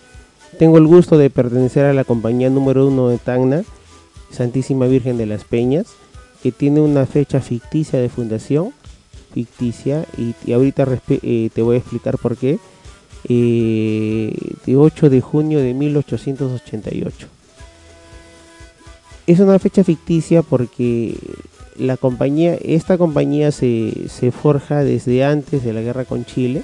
tengo 0.58 0.78
el 0.78 0.86
gusto 0.86 1.18
de 1.18 1.30
pertenecer 1.30 1.84
a 1.84 1.92
la 1.92 2.04
compañía 2.04 2.50
número 2.50 2.86
uno 2.86 3.08
de 3.08 3.18
Tacna, 3.18 3.64
Santísima 4.30 4.86
Virgen 4.86 5.18
de 5.18 5.26
las 5.26 5.44
Peñas, 5.44 5.86
que 6.42 6.52
tiene 6.52 6.80
una 6.80 7.06
fecha 7.06 7.40
ficticia 7.40 7.98
de 7.98 8.08
fundación, 8.08 8.72
ficticia, 9.32 10.06
y, 10.16 10.52
ahorita 10.52 10.86
eh, 11.08 11.50
te 11.52 11.62
voy 11.62 11.76
a 11.76 11.78
explicar 11.78 12.18
por 12.18 12.36
qué, 12.36 12.58
eh, 13.28 14.34
de 14.64 14.76
8 14.76 15.10
de 15.10 15.20
junio 15.20 15.58
de 15.58 15.74
1888. 15.74 17.28
Es 19.26 19.40
una 19.40 19.58
fecha 19.58 19.82
ficticia 19.82 20.42
porque 20.42 21.16
la 21.76 21.96
compañía, 21.96 22.54
esta 22.54 22.96
compañía 22.96 23.50
se, 23.50 24.08
se 24.08 24.30
forja 24.30 24.84
desde 24.84 25.24
antes 25.24 25.64
de 25.64 25.72
la 25.72 25.80
guerra 25.80 26.04
con 26.04 26.24
Chile, 26.24 26.62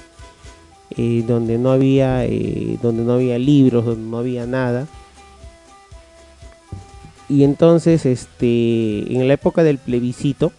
donde 0.95 1.57
no 1.57 1.71
había, 1.71 2.25
eh, 2.25 2.77
donde 2.81 3.03
no 3.03 3.13
había 3.13 3.37
libros, 3.39 3.85
donde 3.85 4.09
no 4.09 4.17
había 4.17 4.45
nada. 4.45 4.87
Y 7.29 7.43
entonces, 7.43 8.05
este, 8.05 9.11
en 9.13 9.27
la 9.27 9.33
época 9.33 9.63
del 9.63 9.77
plebiscito, 9.77 10.51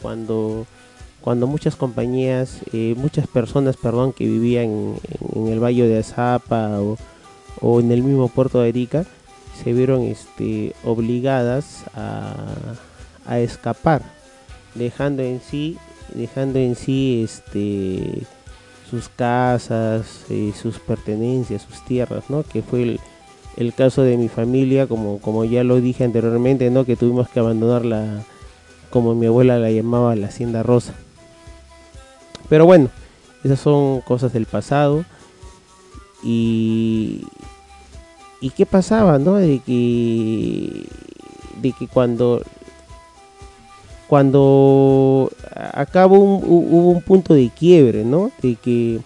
cuando, 0.00 0.66
cuando 1.20 1.46
muchas 1.46 1.76
compañías, 1.76 2.60
eh, 2.72 2.94
muchas 2.96 3.26
personas, 3.26 3.76
perdón, 3.76 4.12
que 4.12 4.24
vivían 4.24 4.64
en, 4.64 5.00
en 5.34 5.48
el 5.48 5.62
Valle 5.62 5.86
de 5.86 5.98
Azapa 5.98 6.80
o, 6.80 6.96
o 7.60 7.80
en 7.80 7.92
el 7.92 8.02
mismo 8.02 8.28
puerto 8.28 8.60
de 8.60 8.68
Arica, 8.68 9.04
se 9.62 9.72
vieron 9.72 10.02
este, 10.02 10.74
obligadas 10.84 11.84
a, 11.94 12.34
a 13.26 13.38
escapar, 13.40 14.02
dejando 14.74 15.22
en 15.22 15.40
sí, 15.40 15.76
dejando 16.14 16.58
en 16.58 16.74
sí 16.74 17.22
este, 17.24 18.22
sus 18.92 19.08
casas, 19.08 20.26
eh, 20.28 20.52
sus 20.54 20.78
pertenencias, 20.78 21.62
sus 21.62 21.82
tierras, 21.86 22.24
¿no? 22.28 22.42
Que 22.42 22.60
fue 22.60 22.82
el, 22.82 23.00
el 23.56 23.72
caso 23.72 24.02
de 24.02 24.18
mi 24.18 24.28
familia, 24.28 24.86
como, 24.86 25.18
como 25.18 25.46
ya 25.46 25.64
lo 25.64 25.80
dije 25.80 26.04
anteriormente, 26.04 26.68
¿no? 26.68 26.84
Que 26.84 26.94
tuvimos 26.94 27.30
que 27.30 27.40
abandonar 27.40 27.86
la, 27.86 28.22
como 28.90 29.14
mi 29.14 29.24
abuela 29.24 29.58
la 29.58 29.70
llamaba, 29.70 30.14
la 30.14 30.26
hacienda 30.26 30.62
rosa. 30.62 30.92
Pero 32.50 32.66
bueno, 32.66 32.90
esas 33.42 33.60
son 33.60 34.02
cosas 34.02 34.34
del 34.34 34.44
pasado. 34.44 35.06
Y, 36.22 37.22
y 38.42 38.50
qué 38.50 38.66
pasaba, 38.66 39.18
¿no? 39.18 39.36
De 39.36 39.60
que, 39.60 40.86
de 41.62 41.72
que 41.72 41.88
cuando, 41.88 42.42
cuando 44.12 45.32
acabó 45.72 46.18
hubo 46.18 46.90
un 46.90 47.00
punto 47.00 47.32
de 47.32 47.48
quiebre, 47.48 48.04
¿no? 48.04 48.30
De 48.42 48.56
que 48.56 49.00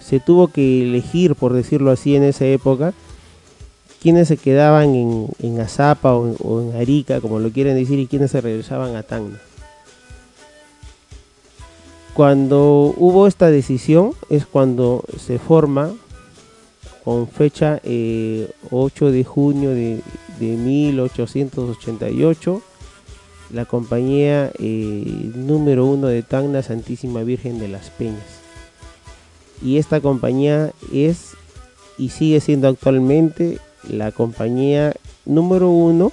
se 0.00 0.18
tuvo 0.18 0.48
que 0.48 0.82
elegir, 0.82 1.36
por 1.36 1.52
decirlo 1.52 1.92
así, 1.92 2.16
en 2.16 2.24
esa 2.24 2.44
época, 2.44 2.94
quienes 4.02 4.26
se 4.26 4.36
quedaban 4.36 4.96
en, 4.96 5.28
en 5.38 5.60
Azapa 5.60 6.16
o 6.16 6.62
en, 6.62 6.74
Arica, 6.74 7.20
como 7.20 7.38
lo 7.38 7.50
quieren 7.50 7.76
decir, 7.76 8.00
y 8.00 8.08
quienes 8.08 8.32
se 8.32 8.40
regresaban 8.40 8.96
a 8.96 9.04
Tacna. 9.04 9.38
Cuando 12.12 12.92
hubo 12.96 13.28
esta 13.28 13.52
decisión 13.52 14.14
es 14.30 14.46
cuando 14.46 15.04
se 15.16 15.38
forma 15.38 15.92
con 17.04 17.28
fecha 17.28 17.80
eh, 17.84 18.50
8 18.72 19.12
de 19.12 19.22
junio 19.22 19.70
de 19.70 20.02
1888 20.40 22.62
la 23.54 23.64
compañía 23.64 24.50
eh, 24.58 25.30
número 25.36 25.86
uno 25.86 26.08
de 26.08 26.22
Tacna 26.22 26.62
Santísima 26.62 27.22
Virgen 27.22 27.58
de 27.60 27.68
las 27.68 27.90
Peñas. 27.90 28.24
Y 29.62 29.78
esta 29.78 30.00
compañía 30.00 30.72
es 30.92 31.30
y 31.96 32.08
sigue 32.10 32.40
siendo 32.40 32.66
actualmente 32.68 33.58
la 33.88 34.10
compañía 34.10 34.94
número 35.24 35.70
uno 35.70 36.10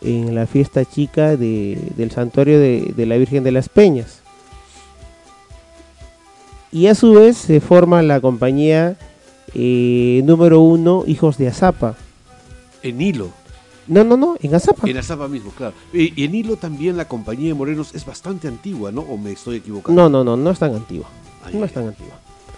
en 0.00 0.34
la 0.34 0.46
fiesta 0.46 0.84
chica 0.84 1.36
de- 1.36 1.78
del 1.96 2.10
santuario 2.12 2.60
de, 2.60 2.92
la 3.06 3.16
Virgen 3.16 3.42
de 3.42 3.50
las 3.52 3.68
Peñas. 3.68 4.20
Y 6.70 6.86
a 6.86 6.94
su 6.94 7.12
vez 7.14 7.36
se 7.36 7.60
forma 7.60 8.02
la 8.02 8.20
compañía 8.20 8.96
eh, 9.54 10.22
número 10.24 10.60
uno 10.60 11.04
Hijos 11.06 11.36
de 11.38 11.48
Azapa. 11.48 11.96
En 12.82 13.00
Hilo, 13.00 13.30
No, 13.86 14.02
no, 14.04 14.16
no, 14.16 14.36
en 14.40 14.54
Azapa. 14.54 14.88
en 14.88 14.96
Azapa 14.96 15.28
mismo, 15.28 15.50
claro. 15.50 15.74
Y 15.92 16.12
y 16.20 16.24
en 16.24 16.34
Hilo 16.34 16.56
también 16.56 16.96
la 16.96 17.06
compañía 17.06 17.48
de 17.48 17.54
Morenos 17.54 17.94
es 17.94 18.04
bastante 18.06 18.48
antigua, 18.48 18.90
¿no? 18.92 19.02
¿O 19.02 19.16
me 19.18 19.32
estoy 19.32 19.56
equivocando? 19.56 20.02
No, 20.02 20.08
no, 20.08 20.24
no, 20.24 20.36
no 20.42 20.50
es 20.50 20.58
tan 20.58 20.74
antigua. 20.74 21.06
Ay, 21.44 21.54
No 21.56 21.64
es 21.64 21.72
tan 21.72 21.88
antigua. 21.88 22.14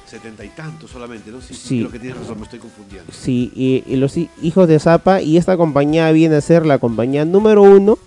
Setenta 0.06 0.44
y 0.44 0.50
tantos 0.50 0.90
solamente, 0.90 1.32
¿no? 1.32 1.40
Sí, 1.40 1.54
sí, 1.54 1.60
Sí. 1.68 1.78
creo 1.80 1.90
que 1.90 1.98
tienes 1.98 2.18
razón, 2.20 2.38
me 2.38 2.44
estoy 2.44 2.60
confundiendo. 2.60 3.12
Sí, 3.12 3.50
y, 3.56 3.82
y 3.92 3.96
los 3.96 4.16
hi- 4.16 4.30
hijos 4.40 4.68
de 4.68 4.78
Zapa 4.78 5.20
y 5.20 5.36
esta 5.36 5.56
compañía 5.56 6.12
viene 6.12 6.36
a 6.36 6.40
ser 6.40 6.64
la 6.64 6.78
compañía 6.78 7.24
número 7.24 7.62
uno 7.62 7.98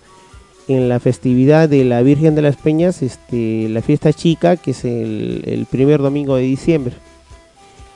en 0.70 0.88
la 0.88 1.02
festividad 1.02 1.68
de 1.68 1.84
la 1.84 2.02
Virgen 2.02 2.36
de 2.36 2.42
las 2.44 2.56
Peñas, 2.56 3.02
este, 3.02 3.68
la 3.70 3.82
fiesta 3.82 4.14
chica, 4.14 4.56
que 4.56 4.72
es 4.72 4.86
el, 4.86 5.42
el 5.46 5.66
primer 5.66 6.00
domingo 6.02 6.36
de 6.38 6.44
diciembre. 6.44 6.96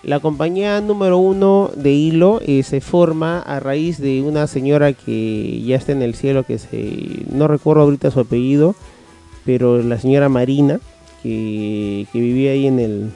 La 0.04 0.20
compañía 0.20 0.82
número 0.82 1.18
uno 1.18 1.72
de 1.78 1.92
Hilo 1.94 2.42
eh, 2.46 2.64
se 2.64 2.82
forma 2.82 3.40
a 3.40 3.62
raíz 3.62 4.00
de 4.00 4.22
una 4.22 4.48
señora 4.48 4.92
que 4.92 5.62
ya 5.66 5.78
está 5.78 5.94
en 5.94 6.02
el 6.02 6.14
cielo, 6.14 6.44
que 6.44 6.60
se, 6.60 7.26
no 7.32 7.48
recuerdo 7.48 7.84
ahorita 7.84 8.12
su 8.12 8.20
apellido, 8.20 8.76
pero 9.46 9.82
la 9.82 9.98
señora 9.98 10.28
Marina, 10.28 10.82
que, 11.22 12.06
que 12.12 12.20
vivía 12.20 12.52
ahí 12.52 12.68
en 12.68 12.80
el, 12.80 13.12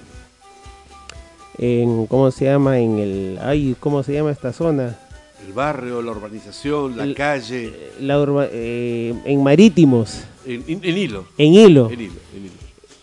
en 1.58 2.08
cómo 2.08 2.32
se 2.32 2.46
llama 2.46 2.80
en 2.80 3.00
el 3.00 3.40
ay 3.42 3.76
cómo 3.80 4.02
se 4.04 4.14
llama 4.14 4.32
esta 4.32 4.54
zona 4.54 4.98
El 5.46 5.52
barrio, 5.54 6.02
la 6.02 6.12
urbanización, 6.12 6.96
la 6.96 7.04
El- 7.04 7.16
calle, 7.16 7.74
La 8.00 8.18
urba- 8.18 8.48
eh, 8.50 9.14
en 9.26 9.44
Marítimos, 9.44 10.22
en, 10.46 10.64
en- 10.68 10.80
en 10.84 10.98
hilo. 10.98 11.26
en 11.38 11.54
Hilo. 11.54 11.90
En 11.92 12.00
hilo, 12.00 12.14
en 12.34 12.46
hilo. 12.46 12.54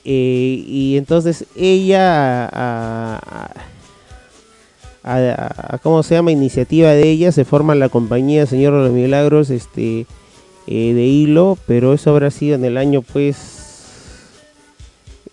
Eh, 0.06 0.64
y 0.66 0.96
entonces 0.98 1.44
ella, 1.56 2.44
a, 2.46 3.18
a- 3.18 3.54
a- 5.04 5.78
¿cómo 5.82 6.02
se 6.02 6.14
llama? 6.14 6.32
Iniciativa 6.32 6.90
de 6.90 7.08
ella, 7.10 7.30
se 7.32 7.44
forma 7.44 7.74
la 7.74 7.88
compañía 7.88 8.46
Señor 8.46 8.72
de 8.74 8.80
los 8.84 8.92
Milagros 8.92 9.50
este, 9.50 10.06
eh, 10.66 10.92
de 10.94 11.04
Hilo, 11.06 11.58
pero 11.66 11.92
eso 11.92 12.10
habrá 12.10 12.30
sido 12.30 12.54
en 12.56 12.64
el 12.64 12.76
año, 12.78 13.02
pues, 13.02 13.60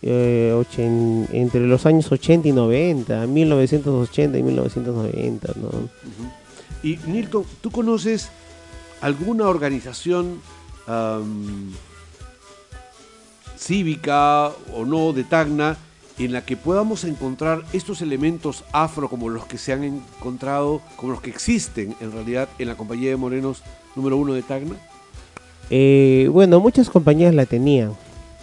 eh, 0.01 0.53
entre 1.31 1.61
los 1.61 1.85
años 1.85 2.11
80 2.11 2.47
y 2.47 2.51
90, 2.51 3.27
1980 3.27 4.37
y 4.37 4.43
1990, 4.43 5.53
¿no? 5.61 5.69
Y 6.83 6.97
Nilton, 7.07 7.43
¿tú 7.61 7.69
conoces 7.71 8.29
alguna 9.01 9.45
organización 9.47 10.39
cívica 13.57 14.51
o 14.73 14.85
no 14.85 15.13
de 15.13 15.23
Tacna 15.23 15.77
en 16.17 16.33
la 16.33 16.45
que 16.45 16.57
podamos 16.57 17.03
encontrar 17.03 17.63
estos 17.73 18.01
elementos 18.01 18.63
afro 18.71 19.09
como 19.09 19.29
los 19.29 19.45
que 19.45 19.57
se 19.57 19.73
han 19.73 19.83
encontrado, 19.83 20.81
como 20.95 21.13
los 21.13 21.21
que 21.21 21.29
existen 21.29 21.95
en 21.99 22.11
realidad 22.11 22.49
en 22.59 22.67
la 22.67 22.75
compañía 22.75 23.09
de 23.09 23.15
morenos 23.15 23.63
número 23.95 24.17
uno 24.17 24.33
de 24.33 24.43
Tacna? 24.43 24.75
Eh, 25.69 26.27
bueno, 26.31 26.59
muchas 26.59 26.89
compañías 26.89 27.33
la 27.33 27.45
tenían. 27.45 27.91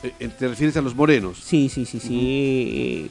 Eh, 0.02 0.12
eh, 0.20 0.28
¿Te 0.28 0.48
refieres 0.48 0.76
a 0.76 0.80
los 0.80 0.94
morenos? 0.94 1.38
Sí, 1.42 1.68
sí, 1.68 1.84
sí, 1.84 2.00
sí. 2.00 2.18
Eh, 2.20 3.08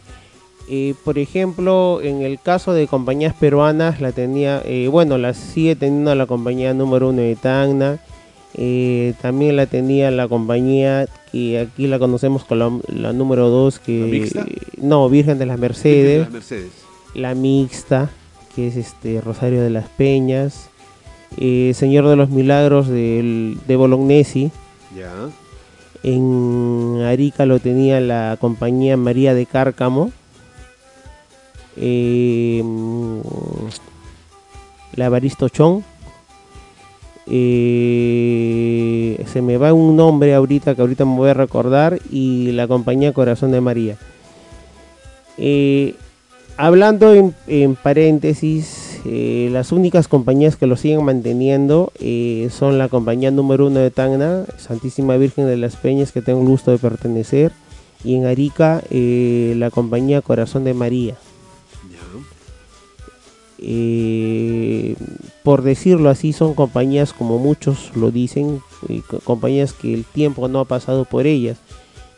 eh, 0.70 0.96
por 1.04 1.18
ejemplo, 1.18 2.02
en 2.02 2.22
el 2.22 2.40
caso 2.40 2.74
de 2.74 2.88
compañías 2.88 3.34
peruanas, 3.34 4.02
la 4.02 4.12
tenía, 4.12 4.64
bueno, 4.90 5.18
la 5.18 5.34
sigue 5.34 5.76
teniendo 5.76 6.14
la 6.16 6.26
compañía 6.26 6.74
número 6.74 7.10
uno 7.10 7.22
de 7.22 7.36
Tacna. 7.36 8.00
Eh, 8.56 9.14
también 9.22 9.56
la 9.56 9.66
tenía 9.68 10.10
la 10.12 10.28
compañía 10.28 11.08
que 11.32 11.60
aquí 11.60 11.88
la 11.88 12.00
conocemos 12.00 12.44
con 12.46 12.60
la, 12.60 12.72
la 12.88 13.14
número 13.14 13.50
dos, 13.50 13.80
que 13.80 14.00
¿La 14.00 14.08
mixta? 14.08 14.46
no, 14.78 15.10
Virgen 15.10 15.38
de 15.38 15.46
las 15.46 15.60
Mercedes, 15.60 16.22
Las 16.22 16.32
Mercedes. 16.32 16.72
la 17.14 17.36
mixta, 17.36 18.10
que 18.56 18.68
es 18.68 18.76
este 18.78 19.22
Rosario 19.22 19.62
de 19.62 19.70
las 19.70 19.88
Peñas, 19.90 20.70
eh, 21.38 21.74
Señor 21.76 22.08
de 22.08 22.16
los 22.16 22.30
Milagros 22.30 22.88
del- 22.88 23.58
de 23.68 23.76
Bolognesi. 23.76 24.50
Ya. 24.96 25.14
En 26.04 27.02
Arica 27.06 27.46
lo 27.46 27.60
tenía 27.60 28.00
la 28.00 28.38
compañía 28.40 28.96
María 28.98 29.34
de 29.34 29.46
Cárcamo. 29.46 30.12
Eh, 31.76 32.62
mm, 32.64 33.20
la 34.96 35.10
Baristo 35.10 35.50
Chón. 35.50 35.84
Eh, 37.30 39.24
se 39.28 39.42
me 39.42 39.58
va 39.58 39.74
un 39.74 39.96
nombre 39.96 40.34
ahorita 40.34 40.76
que 40.76 40.82
ahorita 40.82 41.06
me 41.06 41.16
voy 41.16 41.30
a 41.30 41.34
recordar. 41.34 42.00
Y 42.12 42.52
la 42.54 42.68
compañía 42.68 43.14
Corazón 43.14 43.52
de 43.52 43.62
María. 43.62 43.98
Eh, 45.38 45.96
hablando 46.58 47.14
en, 47.14 47.76
paréntesis, 47.76 49.02
eh, 49.06 49.50
las 49.52 49.72
únicas 49.72 50.08
compañías 50.08 50.56
que 50.56 50.68
lo 50.68 50.76
siguen 50.78 51.04
manteniendo 51.04 51.92
son 52.50 52.78
la 52.78 52.90
compañía 52.90 53.30
número 53.32 53.68
uno 53.68 53.80
de 53.80 53.92
Tacna, 53.92 54.46
Santísima 54.58 55.18
Virgen 55.18 55.46
de 55.46 55.58
las 55.58 55.76
Peñas, 55.76 56.12
que 56.12 56.22
tengo 56.22 56.42
el 56.42 56.48
gusto 56.48 56.72
de 56.72 56.80
pertenecer, 56.80 57.52
y 58.04 58.16
en 58.16 58.26
Arica 58.26 58.82
la 58.90 59.70
compañía 59.70 60.22
Corazón 60.22 60.64
de 60.64 60.74
María. 60.74 61.16
Eh, 63.60 64.96
por 65.44 65.64
decirlo 65.64 66.10
así, 66.10 66.34
son 66.34 66.54
compañías 66.54 67.14
como 67.14 67.40
muchos 67.40 67.92
lo 67.96 68.12
dicen, 68.12 68.62
eh, 68.88 69.02
co- 69.08 69.20
compañías 69.20 69.74
que 69.74 69.94
el 69.94 70.06
tiempo 70.06 70.48
no 70.48 70.60
ha 70.60 70.66
pasado 70.66 71.06
por 71.06 71.26
ellas. 71.26 71.58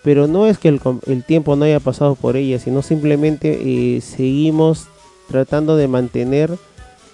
Pero 0.03 0.27
no 0.27 0.47
es 0.47 0.57
que 0.57 0.69
el, 0.69 1.23
tiempo 1.25 1.55
no 1.55 1.65
haya 1.65 1.79
pasado 1.79 2.15
por 2.15 2.37
ellas, 2.37 2.63
sino 2.63 2.81
simplemente 2.81 3.59
eh, 3.61 4.01
seguimos 4.01 4.87
tratando 5.29 5.75
de 5.75 5.87
mantener 5.87 6.57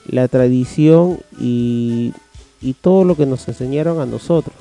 la 0.08 0.28
tradición 0.28 1.20
y, 1.40 2.14
todo 2.82 3.04
lo 3.04 3.16
que 3.16 3.28
nos 3.28 3.48
enseñaron 3.48 4.00
a 4.00 4.08
nosotros. 4.08 4.56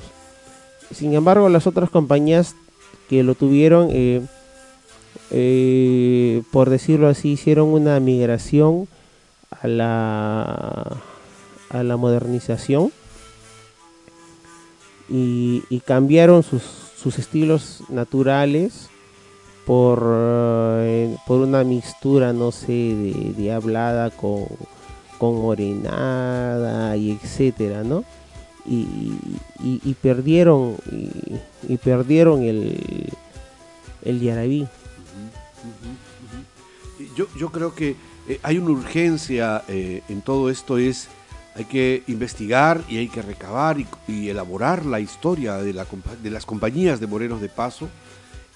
Sin 0.91 1.13
embargo, 1.15 1.49
las 1.49 1.65
otras 1.65 1.89
compañías 1.89 2.55
que 3.09 3.23
lo 3.23 3.33
tuvieron, 3.33 3.89
por 6.51 6.69
decirlo 6.69 7.07
así, 7.07 7.29
hicieron 7.29 7.69
una 7.69 7.99
migración 7.99 8.87
a 9.51 9.67
la, 9.67 10.97
a 11.69 11.83
la 11.83 11.97
modernización 11.97 12.91
y, 15.09 15.63
y 15.69 15.79
cambiaron 15.81 16.43
sus, 16.43 16.63
sus 16.63 17.19
estilos 17.19 17.83
naturales 17.89 18.89
por, 19.65 20.03
eh, 20.07 21.15
por 21.25 21.41
una 21.41 21.63
mixtura, 21.63 22.33
no 22.33 22.51
sé, 22.51 23.33
de, 23.37 23.51
hablada 23.51 24.11
con, 24.11 24.45
con 25.17 25.41
morenada 25.41 26.95
y 26.97 27.11
etcétera, 27.11 27.83
¿no? 27.83 28.03
Y, 28.67 29.13
y- 29.63 29.81
y 29.83 29.93
perdieron 29.93 30.75
y 31.67 31.77
perdieron 31.77 32.41
el, 32.41 33.11
el 34.03 34.19
yarabí. 34.19 34.67
Yo, 37.15 37.27
yo 37.37 37.51
creo 37.51 37.75
que 37.75 37.95
eh, 38.27 38.39
hay 38.43 38.57
una 38.57 38.71
urgencia 38.71 39.63
eh, 39.67 40.01
en 40.09 40.21
todo 40.21 40.49
esto, 40.49 40.77
es 40.77 41.07
hay 41.55 41.65
que 41.65 42.03
investigar 42.07 42.83
y 42.89 42.97
hay 42.97 43.07
que 43.07 43.21
recabar 43.21 43.79
y, 43.79 43.87
y 44.07 44.29
elaborar 44.29 44.85
la 44.85 44.99
historia 44.99 45.55
de, 45.57 45.73
la 45.73 45.85
de 46.21 46.29
las 46.29 46.45
compañías 46.45 46.99
de 46.99 47.07
Morenos 47.07 47.39
de 47.39 47.47
Paso. 47.49 47.89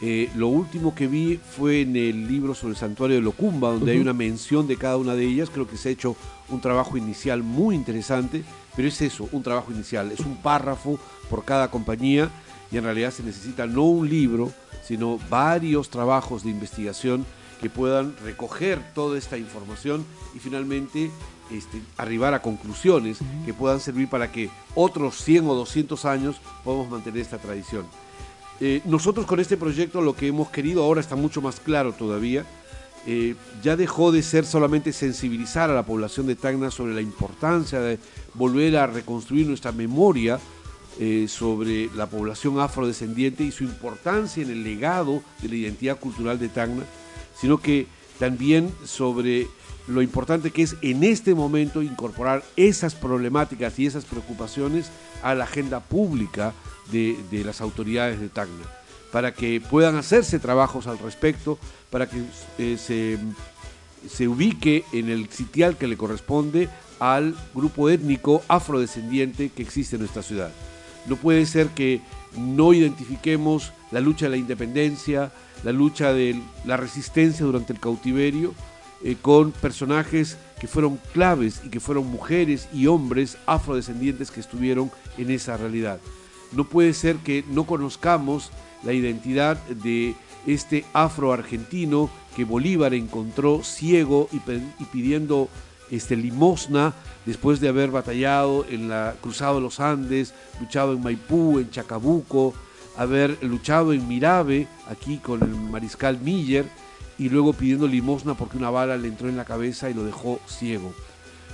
Eh, 0.01 0.29
lo 0.35 0.47
último 0.47 0.95
que 0.95 1.07
vi 1.07 1.37
fue 1.37 1.81
en 1.81 1.95
el 1.97 2.27
libro 2.27 2.55
sobre 2.55 2.71
el 2.71 2.77
santuario 2.77 3.17
de 3.17 3.21
Locumba, 3.21 3.71
donde 3.71 3.91
hay 3.91 3.99
una 3.99 4.13
mención 4.13 4.65
de 4.65 4.77
cada 4.77 4.95
una 4.97 5.13
de 5.13 5.25
ellas. 5.25 5.49
Creo 5.49 5.67
que 5.67 5.75
se 5.75 5.89
ha 5.89 5.91
hecho 5.91 6.15
un 6.47 6.61
trabajo 6.61 6.97
inicial 6.97 7.43
muy 7.43 7.75
interesante, 7.75 8.43
pero 8.75 8.87
es 8.87 9.01
eso, 9.01 9.27
un 9.33 9.43
trabajo 9.43 9.71
inicial. 9.71 10.11
Es 10.11 10.21
un 10.21 10.37
párrafo 10.37 10.97
por 11.29 11.43
cada 11.43 11.69
compañía 11.69 12.29
y 12.71 12.77
en 12.77 12.85
realidad 12.85 13.11
se 13.11 13.23
necesita 13.23 13.65
no 13.65 13.83
un 13.83 14.09
libro, 14.09 14.51
sino 14.83 15.19
varios 15.29 15.89
trabajos 15.89 16.43
de 16.43 16.51
investigación 16.51 17.25
que 17.61 17.69
puedan 17.69 18.15
recoger 18.23 18.79
toda 18.93 19.17
esta 19.17 19.37
información 19.37 20.05
y 20.35 20.39
finalmente 20.39 21.11
este, 21.51 21.81
arribar 21.97 22.33
a 22.33 22.41
conclusiones 22.41 23.19
que 23.45 23.53
puedan 23.53 23.79
servir 23.79 24.07
para 24.07 24.31
que 24.31 24.49
otros 24.75 25.15
100 25.23 25.47
o 25.47 25.55
200 25.55 26.05
años 26.05 26.37
podamos 26.63 26.89
mantener 26.89 27.21
esta 27.21 27.37
tradición. 27.37 27.85
Eh, 28.61 28.81
nosotros 28.85 29.25
con 29.25 29.39
este 29.39 29.57
proyecto 29.57 30.01
lo 30.01 30.15
que 30.15 30.27
hemos 30.27 30.49
querido 30.49 30.83
ahora 30.83 31.01
está 31.01 31.15
mucho 31.15 31.41
más 31.41 31.59
claro 31.59 31.93
todavía. 31.93 32.45
eh, 33.05 33.35
ya 33.63 33.77
dejó 33.77 34.11
de 34.11 34.21
ser 34.21 34.45
solamente 34.45 34.91
sensibilizar 34.91 35.69
a 35.69 35.73
la 35.73 35.85
población 35.85 36.27
de 36.27 36.35
Tacna 36.35 36.69
sobre 36.69 36.93
la 36.93 37.01
importancia 37.01 37.79
de 37.79 37.97
volver 38.33 38.75
a 38.75 38.87
reconstruir 38.87 39.47
nuestra 39.47 39.71
memoria 39.71 40.37
eh, 40.99 41.27
sobre 41.29 41.89
la 41.95 42.07
población 42.07 42.59
afrodescendiente 42.59 43.45
y 43.45 43.51
su 43.51 43.63
importancia 43.63 44.43
en 44.43 44.49
el 44.49 44.65
legado 44.65 45.23
de 45.41 45.47
la 45.47 45.55
identidad 45.55 45.97
cultural 45.97 46.37
de 46.37 46.49
Tacna, 46.49 46.83
sino 47.39 47.59
que 47.59 47.87
también 48.19 48.71
sobre 48.85 49.47
lo 49.87 50.01
importante 50.01 50.51
que 50.51 50.61
es 50.61 50.75
en 50.81 51.03
este 51.03 51.33
momento 51.33 51.81
incorporar 51.81 52.43
esas 52.55 52.93
problemáticas 52.93 53.79
y 53.79 53.87
esas 53.87 54.05
preocupaciones 54.05 54.91
a 55.23 55.33
la 55.33 55.45
agenda 55.45 55.79
pública 55.79 56.53
de, 56.91 57.17
de 57.31 57.43
las 57.43 57.61
autoridades 57.61 58.19
de 58.19 58.29
Tacna, 58.29 58.65
para 59.11 59.33
que 59.33 59.59
puedan 59.61 59.95
hacerse 59.95 60.39
trabajos 60.39 60.87
al 60.87 60.99
respecto, 60.99 61.57
para 61.89 62.07
que 62.07 62.21
eh, 62.59 62.77
se, 62.77 63.17
se 64.07 64.27
ubique 64.27 64.85
en 64.93 65.09
el 65.09 65.29
sitial 65.29 65.77
que 65.77 65.87
le 65.87 65.97
corresponde 65.97 66.69
al 66.99 67.35
grupo 67.55 67.89
étnico 67.89 68.43
afrodescendiente 68.47 69.49
que 69.49 69.63
existe 69.63 69.95
en 69.95 70.01
nuestra 70.01 70.21
ciudad. 70.21 70.51
No 71.07 71.15
puede 71.15 71.45
ser 71.45 71.69
que 71.69 72.01
no 72.37 72.73
identifiquemos 72.73 73.73
la 73.91 74.01
lucha 74.01 74.25
de 74.25 74.31
la 74.31 74.37
independencia, 74.37 75.31
la 75.63 75.71
lucha 75.71 76.13
de 76.13 76.41
la 76.65 76.77
resistencia 76.77 77.45
durante 77.45 77.73
el 77.73 77.79
cautiverio, 77.79 78.53
eh, 79.03 79.15
con 79.21 79.51
personajes 79.51 80.37
que 80.59 80.67
fueron 80.67 80.99
claves 81.13 81.61
y 81.65 81.69
que 81.69 81.79
fueron 81.79 82.07
mujeres 82.07 82.67
y 82.73 82.87
hombres 82.87 83.37
afrodescendientes 83.45 84.29
que 84.29 84.41
estuvieron 84.41 84.91
en 85.17 85.31
esa 85.31 85.57
realidad. 85.57 85.99
No 86.51 86.65
puede 86.65 86.93
ser 86.93 87.17
que 87.17 87.45
no 87.49 87.65
conozcamos 87.65 88.51
la 88.83 88.93
identidad 88.93 89.57
de 89.67 90.15
este 90.47 90.85
afro-argentino 90.93 92.09
que 92.35 92.43
Bolívar 92.43 92.93
encontró 92.93 93.63
ciego 93.63 94.29
y, 94.31 94.39
pidiendo 94.85 95.49
este, 95.91 96.15
limosna 96.15 96.93
después 97.25 97.59
de 97.59 97.69
haber 97.69 97.91
batallado 97.91 98.65
en 98.69 98.89
la 98.89 99.15
Cruzado 99.21 99.55
de 99.55 99.61
los 99.61 99.79
Andes, 99.79 100.33
luchado 100.59 100.93
en 100.93 101.03
Maipú, 101.03 101.59
en 101.59 101.69
Chacabuco, 101.69 102.53
haber 102.97 103.41
luchado 103.43 103.93
en 103.93 104.07
Mirabe, 104.07 104.67
aquí 104.89 105.17
con 105.17 105.41
el 105.41 105.49
mariscal 105.49 106.19
Miller, 106.19 106.65
y 107.17 107.29
luego 107.29 107.53
pidiendo 107.53 107.87
limosna 107.87 108.33
porque 108.33 108.57
una 108.57 108.69
bala 108.69 108.97
le 108.97 109.07
entró 109.07 109.29
en 109.29 109.37
la 109.37 109.45
cabeza 109.45 109.89
y 109.89 109.93
lo 109.93 110.03
dejó 110.03 110.39
ciego. 110.47 110.93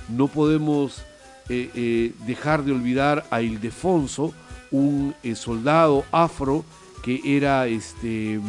No 0.08 0.28
podemos 0.28 1.02
eh, 1.48 1.70
eh, 1.74 2.12
dejar 2.26 2.64
de 2.64 2.72
olvidar 2.72 3.26
a 3.30 3.42
Ildefonso, 3.42 4.32
un 4.70 5.14
eh, 5.22 5.34
soldado 5.34 6.04
afro 6.10 6.64
que 7.02 7.20
era 7.24 7.66
este 7.66 8.40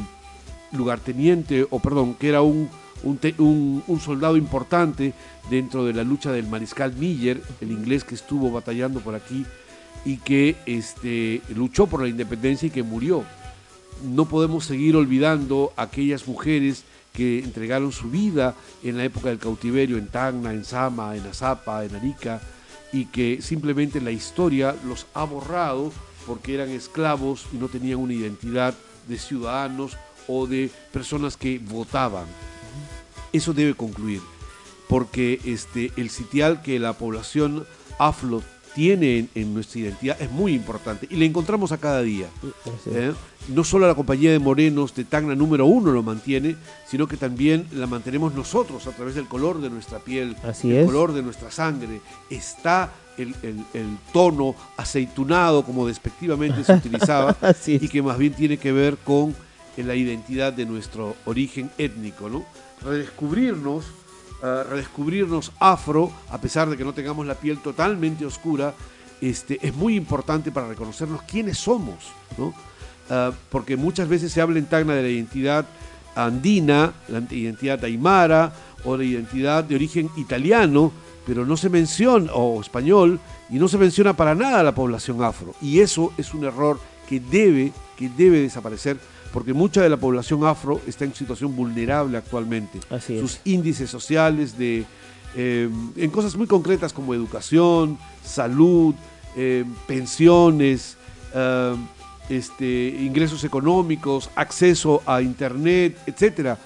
lugarteniente, 0.71 1.67
o 1.69 1.79
perdón, 1.79 2.15
que 2.15 2.29
era 2.29 2.41
un, 2.41 2.69
un, 3.03 4.01
soldado 4.03 4.37
importante 4.37 5.13
dentro 5.49 5.85
de 5.85 5.93
la 5.93 6.03
lucha 6.03 6.31
del 6.31 6.47
mariscal 6.47 6.93
Miller, 6.93 7.41
el 7.61 7.71
inglés 7.71 8.03
que 8.03 8.15
estuvo 8.15 8.51
batallando 8.51 8.99
por 8.99 9.15
aquí 9.15 9.45
y 10.05 10.17
que 10.17 10.55
este, 10.65 11.41
luchó 11.55 11.87
por 11.87 12.01
la 12.01 12.07
independencia 12.07 12.67
y 12.67 12.71
que 12.71 12.83
murió. 12.83 13.23
No 14.03 14.25
podemos 14.25 14.65
seguir 14.65 14.95
olvidando 14.95 15.73
a 15.75 15.83
aquellas 15.83 16.27
mujeres 16.27 16.83
que 17.13 17.39
entregaron 17.39 17.91
su 17.91 18.09
vida 18.11 18.53
en 18.83 18.97
la 18.97 19.03
época 19.03 19.29
del 19.29 19.39
cautiverio 19.39 19.97
en 19.97 20.07
Tacna, 20.07 20.53
en 20.53 20.63
Sama, 20.63 21.15
en 21.15 21.25
Azapa, 21.25 21.83
en 21.83 21.95
Arica, 21.95 22.39
y 22.93 23.05
que 23.05 23.41
simplemente 23.41 23.99
la 23.99 24.11
historia 24.11 24.75
los 24.85 25.07
ha 25.13 25.23
borrado 25.23 25.91
porque 26.27 26.53
eran 26.53 26.69
esclavos 26.69 27.45
y 27.53 27.57
no 27.57 27.69
tenían 27.69 27.99
una 27.99 28.13
identidad 28.13 28.75
de 29.07 29.17
ciudadanos 29.17 29.97
o 30.27 30.45
de 30.45 30.69
personas 30.91 31.37
que 31.37 31.59
votaban. 31.59 32.25
Eso 33.37 33.53
debe 33.53 33.73
concluir, 33.73 34.21
porque 34.87 35.39
este, 35.45 35.91
el 35.97 36.09
sitial 36.09 36.61
que 36.61 36.79
la 36.79 36.93
población 36.93 37.65
afro 37.99 38.41
tiene 38.75 39.17
en, 39.17 39.29
en 39.33 39.53
nuestra 39.55 39.79
identidad 39.79 40.21
es 40.21 40.29
muy 40.29 40.53
importante 40.53 41.07
y 41.09 41.15
le 41.15 41.25
encontramos 41.25 41.71
a 41.71 41.77
cada 41.79 42.01
día. 42.03 42.27
¿eh? 42.85 43.11
No 43.49 43.63
solo 43.63 43.87
la 43.87 43.95
compañía 43.95 44.31
de 44.31 44.37
morenos 44.37 44.93
de 44.93 45.03
Tacna 45.03 45.33
número 45.33 45.65
uno 45.65 45.91
lo 45.91 46.03
mantiene, 46.03 46.55
sino 46.87 47.07
que 47.07 47.17
también 47.17 47.65
la 47.73 47.87
mantenemos 47.87 48.35
nosotros 48.35 48.85
a 48.85 48.91
través 48.91 49.15
del 49.15 49.27
color 49.27 49.61
de 49.61 49.71
nuestra 49.71 49.97
piel, 49.99 50.35
Así 50.43 50.69
el 50.69 50.77
es. 50.77 50.85
color 50.85 51.13
de 51.13 51.23
nuestra 51.23 51.49
sangre. 51.49 52.01
Está 52.29 52.93
el, 53.17 53.33
el- 53.41 53.63
el 53.73 53.97
tono 54.13 54.53
aceitunado, 54.77 55.63
como 55.65 55.87
despectivamente 55.87 56.63
se 56.63 56.73
utilizaba, 56.73 57.35
y 57.65 57.87
que 57.87 58.01
más 58.03 58.17
bien 58.19 58.33
tiene 58.33 58.57
que 58.57 58.71
ver 58.71 58.97
con 58.97 59.35
la 59.75 59.95
identidad 59.95 60.53
de 60.53 60.65
nuestro 60.67 61.15
origen 61.25 61.71
étnico, 61.79 62.29
¿no? 62.29 62.45
Redescubrirnos, 62.81 63.85
ah, 64.43 64.63
redescubrirnos 64.69 65.51
afro, 65.59 66.11
a 66.29 66.39
pesar 66.39 66.69
de 66.69 66.77
que 66.77 66.83
no 66.83 66.93
tengamos 66.93 67.25
la 67.25 67.35
piel 67.35 67.59
totalmente 67.59 68.25
oscura, 68.25 68.73
este, 69.21 69.57
es 69.65 69.75
muy 69.75 69.95
importante 69.95 70.51
para 70.51 70.67
reconocernos 70.67 71.23
quiénes 71.23 71.57
somos, 71.57 71.95
¿no? 72.37 72.53
Ah, 73.09 73.31
porque 73.49 73.77
muchas 73.77 74.07
veces 74.07 74.31
se 74.31 74.41
habla 74.41 74.59
en 74.59 74.65
Tacna 74.65 74.93
de 74.93 75.01
la 75.01 75.09
identidad 75.09 75.65
andina, 76.15 76.93
la 77.07 77.19
identidad 77.29 77.83
aymara 77.83 78.51
o 78.83 78.97
la 78.97 79.03
identidad 79.03 79.63
de 79.63 79.75
origen 79.75 80.09
italiano, 80.17 80.91
pero 81.25 81.45
no 81.45 81.57
se 81.57 81.69
menciona, 81.69 82.31
o 82.33 82.59
español, 82.61 83.19
y 83.49 83.59
no 83.59 83.67
se 83.67 83.77
menciona 83.77 84.15
para 84.15 84.33
nada 84.33 84.61
a 84.61 84.63
la 84.63 84.73
población 84.73 85.23
afro. 85.23 85.53
Y 85.61 85.79
eso 85.79 86.13
es 86.17 86.33
un 86.33 86.45
error 86.45 86.79
que 87.07 87.19
debe, 87.19 87.71
que 87.97 88.09
debe 88.09 88.41
desaparecer, 88.41 88.97
porque 89.33 89.53
mucha 89.53 89.81
de 89.81 89.89
la 89.89 89.97
población 89.97 90.45
afro 90.45 90.81
está 90.87 91.05
en 91.05 91.13
situación 91.13 91.55
vulnerable 91.55 92.17
actualmente. 92.17 92.79
Así. 92.89 93.19
Sus 93.19 93.39
índices 93.45 93.89
sociales 93.89 94.57
de, 94.57 94.85
eh, 95.35 95.69
en 95.95 96.09
cosas 96.11 96.35
muy 96.35 96.47
concretas 96.47 96.93
como 96.93 97.13
educación, 97.13 97.97
salud, 98.23 98.95
eh, 99.35 99.65
pensiones, 99.87 100.97
eh, 101.33 101.75
este, 102.29 102.89
ingresos 102.99 103.43
económicos, 103.43 104.29
acceso 104.35 105.01
a 105.05 105.21
internet, 105.21 105.97
etcétera. 106.05 106.57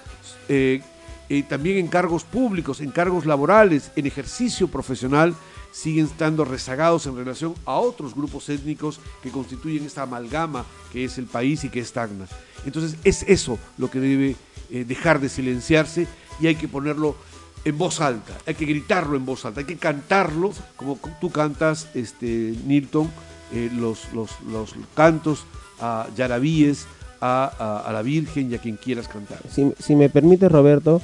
Eh, 0.48 0.82
eh, 1.28 1.44
también 1.44 1.78
en 1.78 1.86
cargos 1.86 2.24
públicos, 2.24 2.80
en 2.80 2.90
cargos 2.90 3.26
laborales, 3.26 3.90
en 3.96 4.06
ejercicio 4.06 4.68
profesional, 4.68 5.34
siguen 5.72 6.04
estando 6.06 6.44
rezagados 6.44 7.06
en 7.06 7.16
relación 7.16 7.54
a 7.64 7.76
otros 7.78 8.14
grupos 8.14 8.48
étnicos 8.48 9.00
que 9.22 9.30
constituyen 9.30 9.84
esta 9.84 10.02
amalgama 10.02 10.64
que 10.92 11.04
es 11.04 11.18
el 11.18 11.24
país 11.26 11.64
y 11.64 11.70
que 11.70 11.80
es 11.80 11.92
Tacna. 11.92 12.26
Entonces 12.64 12.96
es 13.04 13.24
eso 13.26 13.58
lo 13.78 13.90
que 13.90 13.98
debe 13.98 14.36
eh, 14.70 14.84
dejar 14.86 15.18
de 15.20 15.28
silenciarse 15.28 16.06
y 16.40 16.46
hay 16.46 16.54
que 16.56 16.68
ponerlo 16.68 17.16
en 17.64 17.78
voz 17.78 18.00
alta, 18.00 18.36
hay 18.46 18.54
que 18.54 18.64
gritarlo 18.66 19.16
en 19.16 19.24
voz 19.24 19.44
alta, 19.44 19.60
hay 19.60 19.66
que 19.66 19.76
cantarlo 19.76 20.52
como 20.76 20.98
tú 21.20 21.30
cantas, 21.30 21.88
este, 21.94 22.54
Nilton, 22.66 23.10
eh, 23.52 23.70
los, 23.74 24.12
los, 24.12 24.30
los 24.50 24.74
cantos 24.94 25.44
a 25.80 26.06
yarabíes, 26.16 26.86
a, 27.20 27.52
a- 27.58 27.88
a 27.88 27.92
la 27.92 28.02
Virgen 28.02 28.50
y 28.50 28.56
a 28.56 28.58
quien 28.58 28.76
quieras 28.76 29.06
cantar. 29.06 29.38
Si, 29.48 29.72
si 29.78 29.94
me 29.94 30.08
permite 30.08 30.48
Roberto, 30.48 31.00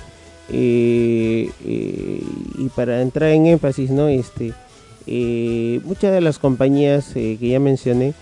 eh, 0.51 1.51
eh, 1.65 2.21
y 2.59 2.69
para 2.75 3.03
entrar 3.03 3.31
en 3.31 3.47
énfasis, 3.47 3.91
¿no? 3.91 4.09
Este, 4.09 4.53
eh, 5.07 5.81
muchas 5.85 6.13
de 6.13 6.21
las 6.21 6.39
compañías 6.39 7.11
que 7.15 7.37
ya 7.41 7.59
mencioné 7.61 8.15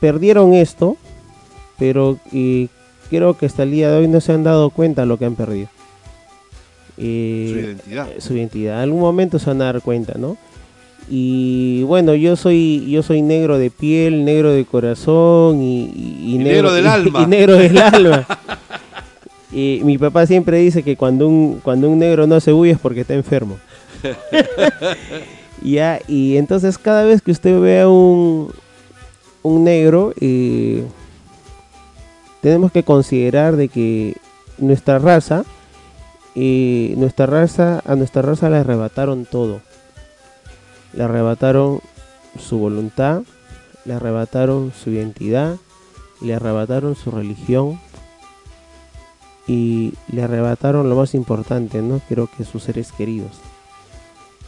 perdieron 0.00 0.54
esto, 0.54 0.96
pero 1.78 2.18
creo 3.10 3.36
que 3.36 3.46
hasta 3.46 3.62
el 3.64 3.70
día 3.72 3.90
de 3.90 3.98
hoy 3.98 4.08
no 4.08 4.20
se 4.20 4.32
han 4.32 4.44
dado 4.44 4.70
cuenta 4.70 5.02
de 5.02 5.06
lo 5.08 5.18
que 5.18 5.24
han 5.26 5.34
perdido. 5.36 5.68
Su 6.96 7.02
identidad. 7.02 8.08
su 8.18 8.34
identidad. 8.34 8.74
En 8.76 8.80
algún 8.82 9.00
momento 9.00 9.38
se 9.38 9.46
van 9.46 9.62
a 9.62 9.66
dar 9.66 9.80
cuenta, 9.82 10.14
¿no? 10.18 10.36
Y 11.08 11.82
bueno, 11.84 12.14
yo 12.14 12.36
soy 12.36 12.88
yo 12.90 13.02
soy 13.02 13.22
negro 13.22 13.58
de 13.58 13.70
piel, 13.70 14.24
negro 14.24 14.52
de 14.52 14.64
corazón 14.64 15.60
y, 15.62 15.84
y- 15.86 16.18
y 16.24 16.34
Y 16.34 16.38
negro 16.38 16.72
del 16.72 16.86
alma. 16.86 17.22
y 17.24 17.26
negro 17.26 17.56
del 17.56 17.78
alma. 17.78 18.26
Y 19.52 19.80
mi 19.84 19.98
papá 19.98 20.26
siempre 20.26 20.58
dice 20.58 20.82
que 20.82 20.96
cuando 20.96 21.26
un 21.28 21.60
cuando 21.62 21.88
un 21.88 21.98
negro 21.98 22.26
no 22.26 22.38
se 22.40 22.52
huye 22.52 22.72
es 22.72 22.78
porque 22.78 23.00
está 23.00 23.14
enfermo. 23.14 23.58
ya, 25.62 26.00
y 26.06 26.36
entonces 26.36 26.78
cada 26.78 27.04
vez 27.04 27.20
que 27.20 27.32
usted 27.32 27.60
vea 27.60 27.88
un 27.88 28.52
un 29.42 29.64
negro, 29.64 30.12
eh, 30.20 30.86
tenemos 32.40 32.72
que 32.72 32.82
considerar 32.82 33.56
de 33.56 33.68
que 33.68 34.16
nuestra 34.58 34.98
raza 34.98 35.44
y 36.34 36.94
nuestra 36.96 37.26
raza, 37.26 37.82
a 37.84 37.96
nuestra 37.96 38.22
raza 38.22 38.50
le 38.50 38.58
arrebataron 38.58 39.24
todo. 39.24 39.60
Le 40.92 41.04
arrebataron 41.04 41.80
su 42.38 42.58
voluntad, 42.58 43.22
le 43.84 43.94
arrebataron 43.94 44.72
su 44.72 44.90
identidad, 44.90 45.56
le 46.20 46.34
arrebataron 46.34 46.94
su 46.94 47.10
religión 47.10 47.80
y 49.50 49.94
le 50.12 50.22
arrebataron 50.22 50.88
lo 50.88 50.94
más 50.94 51.12
importante, 51.12 51.82
¿no? 51.82 52.00
Creo 52.08 52.28
que 52.28 52.44
sus 52.44 52.62
seres 52.62 52.92
queridos. 52.92 53.32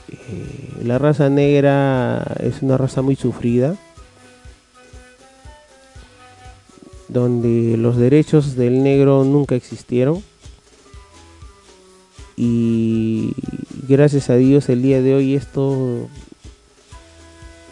Eh, 0.09 0.85
la 0.85 0.97
raza 0.97 1.29
negra 1.29 2.23
es 2.39 2.63
una 2.63 2.79
raza 2.79 3.03
muy 3.03 3.17
sufrida, 3.17 3.75
donde 7.09 7.77
los 7.77 7.97
derechos 7.97 8.55
del 8.55 8.85
negro 8.85 9.25
nunca 9.25 9.57
existieron 9.57 10.23
y 12.37 13.33
gracias 13.89 14.31
a 14.31 14.37
Dios 14.37 14.69
el 14.69 14.83
día 14.83 15.03
de 15.03 15.17
hoy 15.17 15.35
esto 15.35 16.09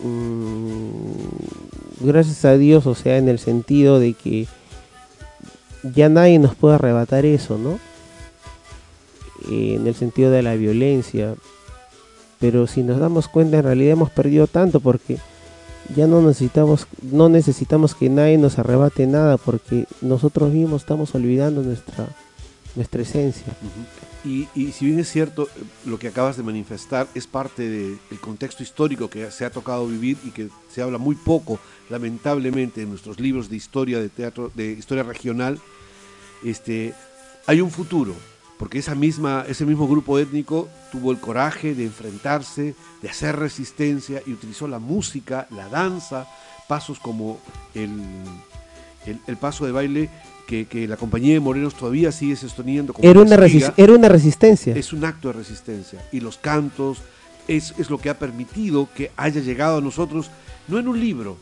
mm, 0.03 0.91
gracias 2.01 2.45
a 2.45 2.59
Dios 2.59 2.87
o 2.87 2.95
sea 2.95 3.17
en 3.17 3.31
el 3.31 3.39
sentido 3.39 3.99
de 3.99 4.13
que 4.13 4.47
ya 5.83 6.09
nadie 6.09 6.39
nos 6.39 6.55
puede 6.55 6.75
arrebatar 6.75 7.25
eso 7.25 7.59
no 7.59 7.79
en 9.49 9.87
el 9.87 9.95
sentido 9.95 10.31
de 10.31 10.43
la 10.43 10.55
violencia. 10.55 11.35
Pero 12.39 12.67
si 12.67 12.83
nos 12.83 12.99
damos 12.99 13.29
cuenta 13.29 13.59
en 13.59 13.65
realidad 13.65 13.93
hemos 13.93 14.11
perdido 14.11 14.47
tanto 14.47 14.81
porque 14.81 15.19
ya 15.95 16.07
no 16.07 16.23
necesitamos 16.23 16.87
no 17.03 17.29
necesitamos 17.29 17.95
que 17.95 18.09
nadie 18.09 18.39
nos 18.39 18.59
arrebate 18.59 19.07
nada 19.07 19.37
porque 19.37 19.87
nosotros 20.01 20.53
mismos 20.53 20.83
estamos 20.83 21.15
olvidando 21.15 21.63
nuestra 21.63 22.07
nuestra 22.77 23.03
esencia 23.03 23.53
Y, 24.25 24.49
y 24.55 24.73
si 24.73 24.87
bien 24.87 24.99
es 24.99 25.11
cierto, 25.11 25.49
lo 25.87 25.99
que 25.99 26.09
acabas 26.09 26.37
de 26.37 26.43
manifestar 26.43 27.09
es 27.15 27.27
parte 27.27 27.69
del 27.69 28.21
contexto 28.21 28.63
histórico 28.63 29.09
que 29.09 29.31
se 29.31 29.47
ha 29.47 29.51
tocado 29.51 29.87
vivir 29.87 30.19
y 30.25 30.31
que 30.31 30.49
se 30.69 30.83
habla 30.83 30.99
muy 30.99 31.15
poco, 31.15 31.59
lamentablemente, 31.89 32.83
en 32.83 32.91
nuestros 32.91 33.19
libros 33.19 33.49
de 33.49 33.57
historia, 33.57 33.99
de 33.99 34.11
teatro, 34.11 34.53
de 34.55 34.73
historia 34.73 35.05
regional, 35.05 35.59
este, 36.45 36.93
hay 37.47 37.63
un 37.63 37.71
futuro, 37.71 38.15
porque 38.59 38.79
esa 38.79 38.95
misma, 38.95 39.47
ese 39.49 39.65
mismo 39.65 39.89
grupo 39.89 40.19
étnico 40.19 40.69
tuvo 40.93 41.13
el 41.13 41.19
coraje 41.19 41.75
de 41.75 41.85
enfrentarse, 41.85 42.75
de 43.01 43.09
hacer 43.09 43.37
resistencia 43.37 44.23
y 44.27 44.33
utilizó 44.33 44.69
la 44.69 44.79
música, 44.79 45.47
la 45.51 45.69
danza, 45.69 46.29
pasos 46.69 47.01
como 47.01 47.41
el, 47.75 47.91
el 49.27 49.37
paso 49.39 49.65
de 49.65 49.73
baile 49.73 50.11
que, 50.51 50.67
que 50.67 50.89
la 50.89 50.97
compañía 50.97 51.35
de 51.35 51.39
morenos 51.39 51.77
todavía 51.77 52.11
sigue 52.11 52.35
sosteniendo 52.35 52.93
como 52.93 53.09
era 53.09 53.21
una, 53.21 53.37
era 53.77 53.93
una 53.93 54.09
resistencia. 54.09 54.75
Es 54.75 54.93
un 54.93 55.05
acto 55.05 55.29
de 55.29 55.35
resistencia. 55.35 56.05
Y 56.11 56.19
los 56.19 56.39
cantos 56.39 56.99
es, 57.47 57.73
es 57.79 57.89
lo 57.89 57.99
que 57.99 58.11
ha 58.11 58.19
permitido 58.19 58.89
que 58.93 59.13
haya 59.17 59.41
llegado 59.41 59.79
a 59.79 59.81
nosotros 59.81 60.29
no 60.67 60.81
en 60.81 60.89
un 60.89 60.99
libro, 60.99 61.37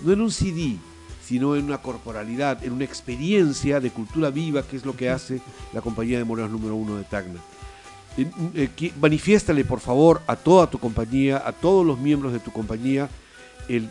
no 0.00 0.14
en 0.14 0.22
un 0.22 0.30
CD, 0.30 0.78
sino 1.22 1.56
en 1.56 1.66
una 1.66 1.82
corporalidad, 1.82 2.64
en 2.64 2.72
una 2.72 2.84
experiencia 2.84 3.80
de 3.80 3.90
cultura 3.90 4.30
viva 4.30 4.62
que 4.62 4.76
es 4.76 4.86
lo 4.86 4.96
que 4.96 5.10
hace 5.10 5.42
la 5.74 5.82
compañía 5.82 6.16
de 6.16 6.24
morenos 6.24 6.50
número 6.50 6.74
uno 6.74 6.96
de 6.96 7.04
Tacna. 7.04 7.40
eh, 8.16 8.30
eh, 8.54 8.92
manifiéstale 8.98 9.62
por 9.66 9.80
favor 9.80 10.22
a 10.26 10.36
toda 10.36 10.70
tu 10.70 10.78
compañía, 10.78 11.42
a 11.44 11.52
todos 11.52 11.84
los 11.84 11.98
miembros 11.98 12.32
de 12.32 12.38
tu 12.38 12.50
compañía, 12.50 13.10
el, 13.68 13.88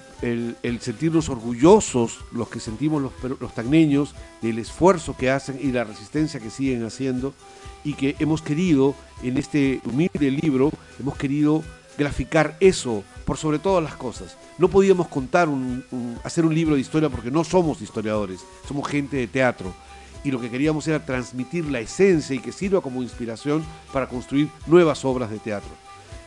el- 0.64 0.80
sentirnos 0.82 1.30
orgullosos, 1.30 2.20
los 2.32 2.50
que 2.50 2.60
sentimos 2.60 3.02
los, 3.02 3.12
los 3.40 3.54
tagneños, 3.54 4.14
del 4.42 4.60
esfuerzo 4.60 5.16
que 5.18 5.30
hacen 5.32 5.60
y 5.62 5.72
la 5.72 5.84
resistencia 5.84 6.40
que 6.40 6.50
siguen 6.50 6.86
haciendo 6.86 7.34
y 7.84 7.94
que 7.94 8.16
hemos 8.20 8.42
querido, 8.42 8.96
en 9.22 9.38
este 9.38 9.82
humilde 9.86 10.32
libro, 10.32 10.72
hemos 11.00 11.16
querido 11.18 11.64
graficar 11.98 12.58
eso 12.60 13.04
por 13.26 13.38
sobre 13.38 13.60
todas 13.60 13.84
las 13.84 13.96
cosas. 13.96 14.38
No 14.58 14.68
podíamos 14.70 15.08
contar 15.08 15.50
un- 15.50 15.84
un- 15.92 16.18
hacer 16.24 16.46
un 16.46 16.54
libro 16.56 16.76
de 16.76 16.82
historia 16.82 17.10
porque 17.10 17.32
no 17.32 17.44
somos 17.44 17.82
historiadores, 17.82 18.42
somos 18.68 18.88
gente 18.88 19.18
de 19.18 19.28
teatro. 19.28 19.74
Y 20.24 20.32
lo 20.32 20.40
que 20.40 20.50
queríamos 20.50 20.88
era 20.88 21.06
transmitir 21.06 21.66
la 21.70 21.82
esencia 21.82 22.34
y 22.34 22.40
que 22.40 22.54
sirva 22.54 22.80
como 22.80 23.04
inspiración 23.04 23.62
para 23.92 24.08
construir 24.08 24.48
nuevas 24.68 25.04
obras 25.04 25.30
de 25.30 25.38
teatro. 25.40 25.70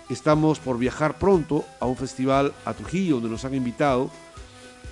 Estamos 0.09 0.59
por 0.59 0.79
viajar 0.79 1.19
pronto 1.19 1.65
a 1.81 1.87
un 1.87 1.97
festival 1.97 2.53
a 2.65 2.75
Trujillo 2.75 3.17
donde 3.17 3.31
nos 3.31 3.45
han 3.45 3.55
invitado 3.55 4.11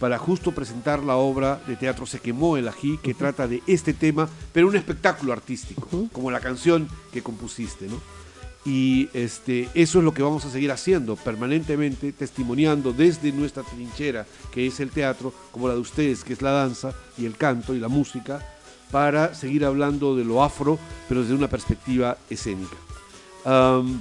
para 0.00 0.18
justo 0.18 0.52
presentar 0.52 1.02
la 1.04 1.16
obra 1.16 1.60
de 1.66 1.76
teatro 1.76 2.04
Se 2.04 2.18
quemó 2.18 2.56
el 2.56 2.68
ají, 2.68 2.98
que 2.98 3.14
trata 3.14 3.46
de 3.46 3.62
este 3.66 3.94
tema, 3.94 4.28
pero 4.52 4.66
un 4.66 4.76
espectáculo 4.76 5.32
artístico, 5.32 6.08
como 6.12 6.30
la 6.30 6.40
canción 6.40 6.88
que 7.12 7.22
compusiste, 7.22 7.86
¿no? 7.86 8.00
Y 8.66 9.10
este, 9.12 9.68
eso 9.74 9.98
es 9.98 10.04
lo 10.04 10.14
que 10.14 10.22
vamos 10.22 10.44
a 10.46 10.50
seguir 10.50 10.72
haciendo 10.72 11.16
permanentemente, 11.16 12.12
testimoniando 12.12 12.92
desde 12.92 13.30
nuestra 13.30 13.62
trinchera, 13.62 14.26
que 14.50 14.66
es 14.66 14.80
el 14.80 14.90
teatro, 14.90 15.34
como 15.52 15.68
la 15.68 15.74
de 15.74 15.80
ustedes, 15.80 16.24
que 16.24 16.32
es 16.32 16.40
la 16.40 16.50
danza 16.50 16.92
y 17.18 17.26
el 17.26 17.36
canto 17.36 17.74
y 17.74 17.78
la 17.78 17.88
música, 17.88 18.40
para 18.90 19.34
seguir 19.34 19.64
hablando 19.64 20.16
de 20.16 20.24
lo 20.24 20.42
afro, 20.42 20.78
pero 21.08 21.20
desde 21.20 21.34
una 21.34 21.48
perspectiva 21.48 22.16
escénica. 22.30 22.76
Am, 23.44 24.00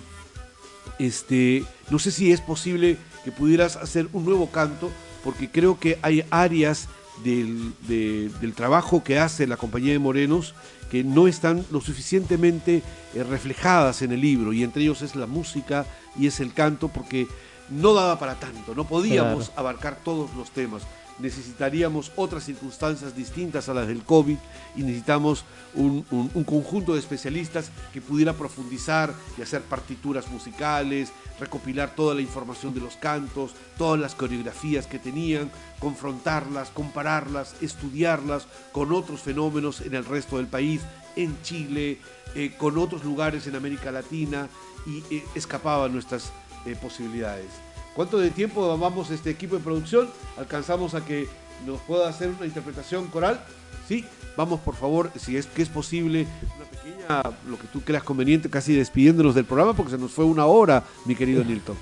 este, 0.99 1.65
no 1.89 1.99
sé 1.99 2.11
si 2.11 2.31
es 2.31 2.41
posible 2.41 2.97
que 3.23 3.31
pudieras 3.31 3.75
hacer 3.77 4.07
un 4.13 4.25
nuevo 4.25 4.49
canto, 4.51 4.91
porque 5.23 5.49
creo 5.49 5.79
que 5.79 5.97
hay 6.01 6.25
áreas 6.29 6.87
del, 7.23 7.73
de- 7.87 8.29
del 8.41 8.53
trabajo 8.53 9.03
que 9.03 9.19
hace 9.19 9.47
la 9.47 9.57
compañía 9.57 9.93
de 9.93 9.99
Morenos 9.99 10.53
que 10.91 11.03
no 11.03 11.27
están 11.27 11.65
lo 11.71 11.81
suficientemente 11.81 12.83
eh, 13.15 13.23
reflejadas 13.23 14.01
en 14.01 14.11
el 14.11 14.21
libro, 14.21 14.53
y 14.53 14.63
entre 14.63 14.83
ellos 14.83 15.01
es 15.01 15.15
la 15.15 15.25
música 15.25 15.85
y 16.19 16.27
es 16.27 16.39
el 16.39 16.53
canto, 16.53 16.87
porque 16.89 17.27
no 17.69 17.93
daba 17.93 18.19
para 18.19 18.35
tanto, 18.39 18.75
no 18.75 18.85
podíamos 18.85 19.45
Claro. 19.47 19.59
abarcar 19.59 19.97
todos 20.03 20.33
los 20.35 20.51
temas. 20.51 20.83
Necesitaríamos 21.19 22.11
otras 22.15 22.43
circunstancias 22.43 23.15
distintas 23.15 23.69
a 23.69 23.73
las 23.73 23.87
del 23.87 24.03
COVID 24.03 24.37
y 24.75 24.81
necesitamos 24.83 25.45
un, 25.75 26.05
un- 26.11 26.31
un 26.33 26.43
conjunto 26.43 26.93
de 26.93 26.99
especialistas 26.99 27.69
que 27.93 28.01
pudiera 28.01 28.33
profundizar 28.33 29.13
y 29.37 29.41
hacer 29.41 29.61
partituras 29.61 30.27
musicales, 30.29 31.11
recopilar 31.39 31.95
toda 31.95 32.15
la 32.15 32.21
información 32.21 32.73
de 32.73 32.79
los 32.81 32.95
cantos, 32.97 33.51
todas 33.77 33.99
las 33.99 34.15
coreografías 34.15 34.87
que 34.87 34.99
tenían, 34.99 35.51
confrontarlas, 35.79 36.69
compararlas, 36.71 37.55
estudiarlas 37.61 38.47
con 38.71 38.91
otros 38.91 39.21
fenómenos 39.21 39.81
en 39.81 39.93
el 39.93 40.05
resto 40.05 40.37
del 40.37 40.47
país, 40.47 40.81
en 41.15 41.39
Chile, 41.43 41.99
eh, 42.35 42.53
con 42.57 42.77
otros 42.77 43.03
lugares 43.03 43.45
en 43.45 43.55
América 43.55 43.91
Latina 43.91 44.49
y 44.87 45.03
eh, 45.15 45.23
escapaban 45.35 45.93
nuestras 45.93 46.31
eh, 46.65 46.75
posibilidades. 46.81 47.49
¿Cuánto 47.95 48.17
de 48.17 48.31
tiempo 48.31 48.75
vamos 48.77 49.11
este 49.11 49.29
equipo 49.29 49.55
de 49.55 49.61
producción? 49.61 50.09
¿Alcanzamos 50.37 50.95
a 50.95 51.05
que 51.05 51.27
nos 51.65 51.79
pueda 51.81 52.09
hacer 52.09 52.29
una 52.29 52.45
interpretación 52.45 53.07
coral? 53.07 53.39
Sí, 53.87 54.03
vamos 54.35 54.59
por 54.61 54.75
favor, 54.75 55.11
si 55.15 55.37
es 55.37 55.45
que 55.45 55.61
es 55.61 55.69
posible, 55.69 56.25
una 56.55 56.65
pequeña, 56.65 57.21
lo 57.47 57.57
que 57.59 57.67
tú 57.67 57.81
creas 57.81 58.03
conveniente, 58.03 58.49
casi 58.49 58.73
despidiéndonos 58.73 59.35
del 59.35 59.45
programa, 59.45 59.73
porque 59.73 59.91
se 59.91 59.97
nos 59.97 60.11
fue 60.11 60.25
una 60.25 60.45
hora, 60.45 60.83
mi 61.05 61.15
querido 61.15 61.43
Nilton. 61.45 61.75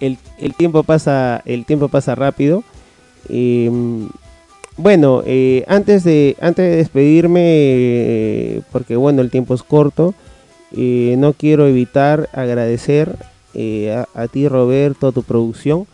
el, 0.00 0.18
el 0.38 0.54
tiempo 0.54 0.82
pasa 0.82 1.42
el 1.44 1.64
tiempo 1.64 1.88
pasa 1.88 2.14
rápido 2.14 2.64
Eh, 3.28 3.68
bueno 4.76 5.22
eh, 5.26 5.64
antes 5.66 6.04
de 6.04 6.36
antes 6.40 6.64
de 6.70 6.76
despedirme 6.76 7.40
eh, 7.42 8.62
porque 8.70 8.94
bueno 8.94 9.20
el 9.20 9.30
tiempo 9.30 9.54
es 9.54 9.64
corto 9.64 10.14
eh, 10.70 11.16
no 11.18 11.32
quiero 11.32 11.66
evitar 11.66 12.28
agradecer 12.32 13.16
eh, 13.56 14.04
a, 14.14 14.28
ti 14.28 14.46
Roberto 14.48 15.08
a 15.08 15.12
tu 15.12 15.22
producción 15.22 15.86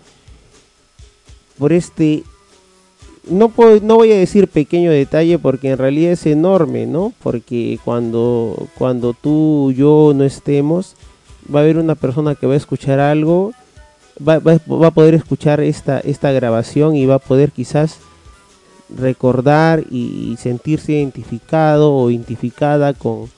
por 1.59 1.73
este 1.73 2.25
no 3.31 3.51
puedo- 3.51 3.81
no 3.83 3.95
voy 3.97 4.11
a 4.13 4.17
decir 4.19 4.49
pequeño 4.49 4.91
detalle 4.91 5.39
porque 5.39 5.71
en 5.71 5.79
realidad 5.79 6.13
es 6.13 6.27
enorme 6.27 6.87
no 6.87 7.13
porque 7.23 7.79
cuando 7.85 8.69
cuando 8.77 9.13
tú 9.15 9.73
yo 9.77 10.13
no 10.15 10.25
estemos 10.25 10.95
va 11.55 11.61
a 11.61 11.63
haber 11.63 11.79
una 11.79 11.95
persona 11.95 12.35
que 12.35 12.47
va 12.49 12.55
a 12.55 12.57
escuchar 12.57 12.99
algo 12.99 13.53
va, 14.27 14.39
va- 14.41 14.61
va 14.69 14.89
a 14.89 14.91
poder 14.93 15.15
escuchar 15.15 15.61
esta, 15.61 16.01
esta 16.01 16.33
grabación 16.33 16.97
y 16.97 17.07
va 17.07 17.15
a 17.17 17.19
poder 17.21 17.53
quizás 17.53 17.99
recordar 18.95 19.85
y, 19.91 20.37
sentirse 20.39 20.93
identificado 20.93 21.95
o 21.95 22.11
identificada 22.11 22.93
con, 22.93 23.31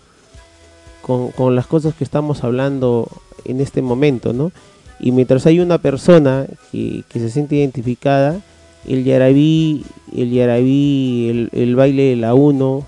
con 1.03 1.55
las 1.55 1.67
cosas 1.67 1.95
que 1.95 2.03
estamos 2.05 2.43
hablando 2.43 3.09
en 3.45 3.61
este 3.61 3.83
momento, 3.83 4.33
¿no? 4.33 4.53
Y 5.01 5.13
mientras 5.13 5.47
hay 5.47 5.61
una 5.61 5.79
persona 5.79 6.47
que, 6.73 7.05
se 7.13 7.31
siente 7.31 7.57
identificada, 7.57 8.41
el 8.87 9.05
yarabí, 9.05 9.85
el 10.15 10.31
yarabí, 10.31 11.49
el, 11.53 11.77
baile 11.77 12.11
de 12.11 12.17
la 12.17 12.35
uno, 12.35 12.87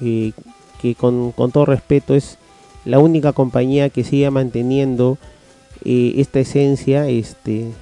eh, 0.00 0.32
que 0.80 0.94
con, 0.94 1.32
todo 1.52 1.66
respeto 1.66 2.14
es 2.14 2.38
la 2.84 2.98
única 2.98 3.32
compañía 3.32 3.90
que 3.90 4.04
sigue 4.04 4.30
manteniendo 4.30 5.18
eh, 5.84 6.14
esta 6.16 6.40
esencia 6.40 7.08
este 7.08 7.72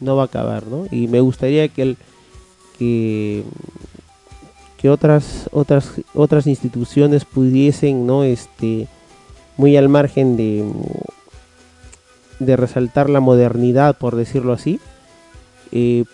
no 0.00 0.16
va 0.16 0.22
a 0.22 0.26
acabar 0.26 0.66
¿no? 0.66 0.86
y 0.90 1.06
me 1.08 1.20
gustaría 1.20 1.68
que 1.68 1.82
el 1.82 1.96
que 2.78 3.44
otras 4.88 5.50
otras 5.52 5.92
otras 6.14 6.46
instituciones 6.46 7.26
pudiesen 7.26 8.06
no 8.06 8.24
este 8.24 8.88
muy 9.58 9.76
al 9.76 9.90
margen 9.90 10.38
de 10.38 10.64
de 12.40 12.56
resaltar 12.56 13.08
la 13.08 13.20
modernidad 13.20 13.96
por 13.96 14.16
decirlo 14.16 14.52
así 14.52 14.80
eh, 15.72 16.04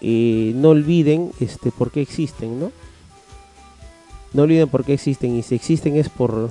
eh, 0.00 0.52
no 0.56 0.70
olviden 0.70 1.30
este 1.40 1.70
por 1.70 1.90
qué 1.90 2.00
existen 2.00 2.58
no 2.58 2.72
no 4.32 4.42
olviden 4.44 4.68
por 4.68 4.84
qué 4.84 4.94
existen 4.94 5.36
y 5.36 5.42
si 5.42 5.54
existen 5.54 5.96
es 5.96 6.08
por 6.08 6.50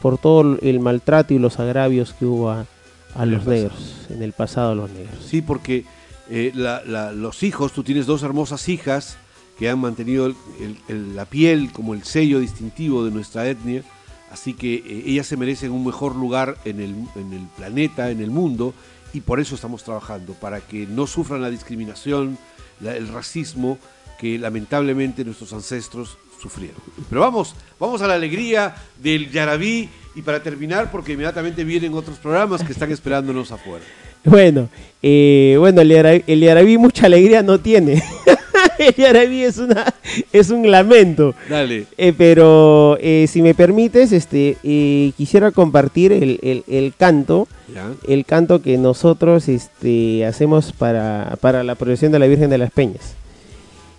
por 0.00 0.18
todo 0.18 0.58
el 0.62 0.80
maltrato 0.80 1.34
y 1.34 1.38
los 1.38 1.58
agravios 1.60 2.12
que 2.14 2.24
hubo 2.24 2.50
a, 2.50 2.66
a 3.14 3.24
los 3.26 3.46
negros, 3.46 4.06
en 4.10 4.22
el 4.22 4.32
pasado 4.32 4.72
a 4.72 4.74
los 4.74 4.90
negros. 4.90 5.14
Sí, 5.24 5.42
porque 5.42 5.84
eh, 6.28 6.50
la- 6.56 6.82
la- 6.84 7.12
los 7.12 7.44
hijos, 7.44 7.72
tú 7.72 7.84
tienes 7.84 8.06
dos 8.06 8.24
hermosas 8.24 8.68
hijas 8.68 9.16
que 9.60 9.68
han 9.70 9.78
mantenido 9.78 10.26
el- 10.26 10.34
el- 10.60 10.76
el- 10.88 11.14
la 11.16 11.24
piel 11.24 11.70
como 11.72 11.94
el 11.94 12.02
sello 12.02 12.40
distintivo 12.40 13.04
de 13.04 13.12
nuestra 13.12 13.46
etnia, 13.48 13.84
así 14.32 14.54
que 14.54 14.74
eh, 14.74 15.02
ellas 15.06 15.26
se 15.26 15.36
merecen 15.36 15.70
un 15.70 15.84
mejor 15.84 16.16
lugar 16.16 16.56
en 16.64 16.80
el, 16.80 16.94
en 17.16 17.32
el 17.32 17.46
planeta, 17.56 18.10
en 18.10 18.20
el 18.20 18.30
mundo, 18.30 18.74
y 19.12 19.20
por 19.20 19.40
eso 19.40 19.54
estamos 19.54 19.84
trabajando, 19.84 20.32
para 20.32 20.60
que 20.60 20.86
no 20.86 21.06
sufran 21.06 21.42
la 21.42 21.50
discriminación, 21.50 22.38
el 22.82 23.08
racismo 23.08 23.78
que 24.18 24.38
lamentablemente 24.38 25.24
nuestros 25.24 25.52
ancestros 25.52 26.16
sufrieron. 26.40 26.80
Pero 27.08 27.20
vamos, 27.20 27.54
vamos 27.78 28.02
a 28.02 28.06
la 28.06 28.14
alegría 28.14 28.74
del 29.00 29.30
Yarabí 29.30 29.88
y 30.14 30.22
para 30.22 30.42
terminar, 30.42 30.90
porque 30.90 31.12
inmediatamente 31.12 31.64
vienen 31.64 31.94
otros 31.94 32.18
programas 32.18 32.62
que 32.62 32.72
están 32.72 32.90
esperándonos 32.90 33.52
afuera. 33.52 33.84
Bueno, 34.24 34.68
eh, 35.02 35.56
bueno, 35.58 35.80
el 35.80 35.88
Yarabí, 35.88 36.22
el 36.28 36.40
Yarabí 36.40 36.78
mucha 36.78 37.06
alegría 37.06 37.42
no 37.42 37.58
tiene. 37.58 38.00
el 38.78 38.94
Yarabí 38.94 39.42
es 39.42 39.58
una 39.58 39.92
es 40.32 40.50
un 40.50 40.70
lamento. 40.70 41.34
Dale. 41.48 41.86
Eh, 41.96 42.12
pero 42.16 42.96
eh, 43.00 43.26
si 43.28 43.42
me 43.42 43.54
permites, 43.54 44.12
este 44.12 44.56
eh, 44.62 45.12
quisiera 45.16 45.50
compartir 45.50 46.12
el, 46.12 46.38
el- 46.42 46.64
el 46.68 46.94
canto, 46.96 47.48
Ya. 47.74 47.90
el 48.08 48.24
canto 48.24 48.62
que 48.62 48.78
nosotros 48.78 49.48
este, 49.48 50.24
hacemos 50.26 50.72
para, 50.72 51.36
para 51.40 51.64
la 51.64 51.74
procesión 51.74 52.12
de 52.12 52.18
la 52.18 52.26
Virgen 52.26 52.50
de 52.50 52.58
las 52.58 52.70
Peñas. 52.70 53.14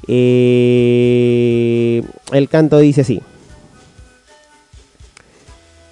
El 0.07 2.03
canto 2.49 2.77
dice 2.79 3.01
así. 3.01 3.21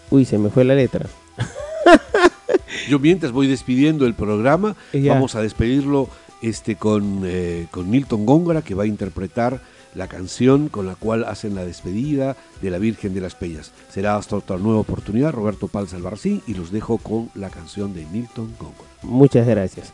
Uy, 0.10 0.26
se 0.26 0.38
me 0.38 0.50
fue 0.50 0.64
la 0.66 0.76
letra. 0.76 1.06
Yo 2.90 3.00
mientras 3.00 3.32
voy 3.32 3.48
despidiendo 3.48 4.06
el 4.06 4.14
programa, 4.14 4.76
Ya. 4.94 5.14
vamos 5.14 5.36
a 5.36 5.42
despedirlo 5.42 6.10
este, 6.42 6.76
con, 6.76 7.22
eh, 7.26 7.68
con 7.72 7.90
Milton 7.90 8.26
Góngora, 8.26 8.62
que 8.62 8.76
va 8.76 8.84
a 8.84 8.88
interpretar 8.88 9.62
la 9.94 10.08
canción 10.08 10.70
con 10.70 10.88
la 10.88 10.96
cual 10.96 11.26
hacen 11.26 11.54
la 11.54 11.66
despedida 11.66 12.38
de 12.62 12.70
la 12.72 12.78
Virgen 12.78 13.14
de 13.14 13.20
las 13.22 13.36
Peñas. 13.36 13.72
Será 13.90 14.16
hasta 14.16 14.38
otra 14.38 14.58
nueva 14.58 14.80
oportunidad, 14.80 15.34
Roberto 15.34 15.68
Pals 15.68 15.94
Albarracín, 15.94 16.42
y 16.48 16.54
los 16.54 16.72
dejo 16.72 16.98
con 16.98 17.30
la 17.36 17.50
canción 17.50 17.94
de 17.94 18.06
Milton 18.06 18.54
Góngora. 18.58 18.90
Muchas 19.04 19.46
gracias. 19.46 19.92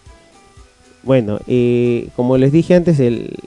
Bueno, 1.04 1.40
eh, 1.48 2.10
como 2.16 2.38
les 2.38 2.52
dije 2.52 2.76
antes, 2.76 3.00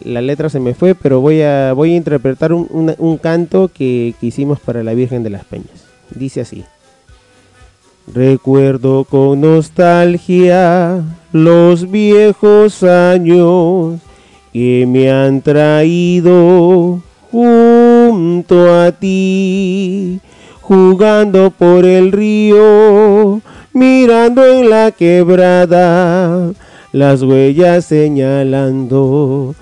la 0.02 0.22
letra 0.22 0.48
se 0.48 0.60
me 0.60 0.74
fue, 0.74 0.94
pero 0.94 1.20
voy 1.20 1.42
a, 1.42 1.72
voy 1.72 1.92
a 1.92 1.96
interpretar 1.96 2.52
un, 2.52 2.66
una- 2.70 2.96
un 2.98 3.18
canto 3.18 3.68
que, 3.68 4.14
que 4.18 4.26
hicimos 4.26 4.58
para 4.60 4.82
la 4.82 4.94
Virgen 4.94 5.22
de 5.22 5.30
las 5.30 5.44
Peñas. 5.44 5.84
Dice 6.14 6.40
así. 6.40 6.64
Recuerdo 8.12 9.04
con 9.04 9.40
nostalgia 9.42 11.04
los 11.32 11.90
viejos 11.90 12.82
años 12.82 14.00
que 14.52 14.84
me 14.86 15.10
han 15.10 15.42
traído 15.42 17.00
junto 17.30 18.74
a 18.74 18.90
ti, 18.92 20.20
jugando 20.60 21.50
por 21.50 21.84
el 21.84 22.10
río, 22.10 23.40
mirando 23.72 24.44
en 24.44 24.68
la 24.70 24.90
quebrada, 24.90 26.52
las 26.92 27.22
huellas 27.22 27.84
señalando. 27.84 29.54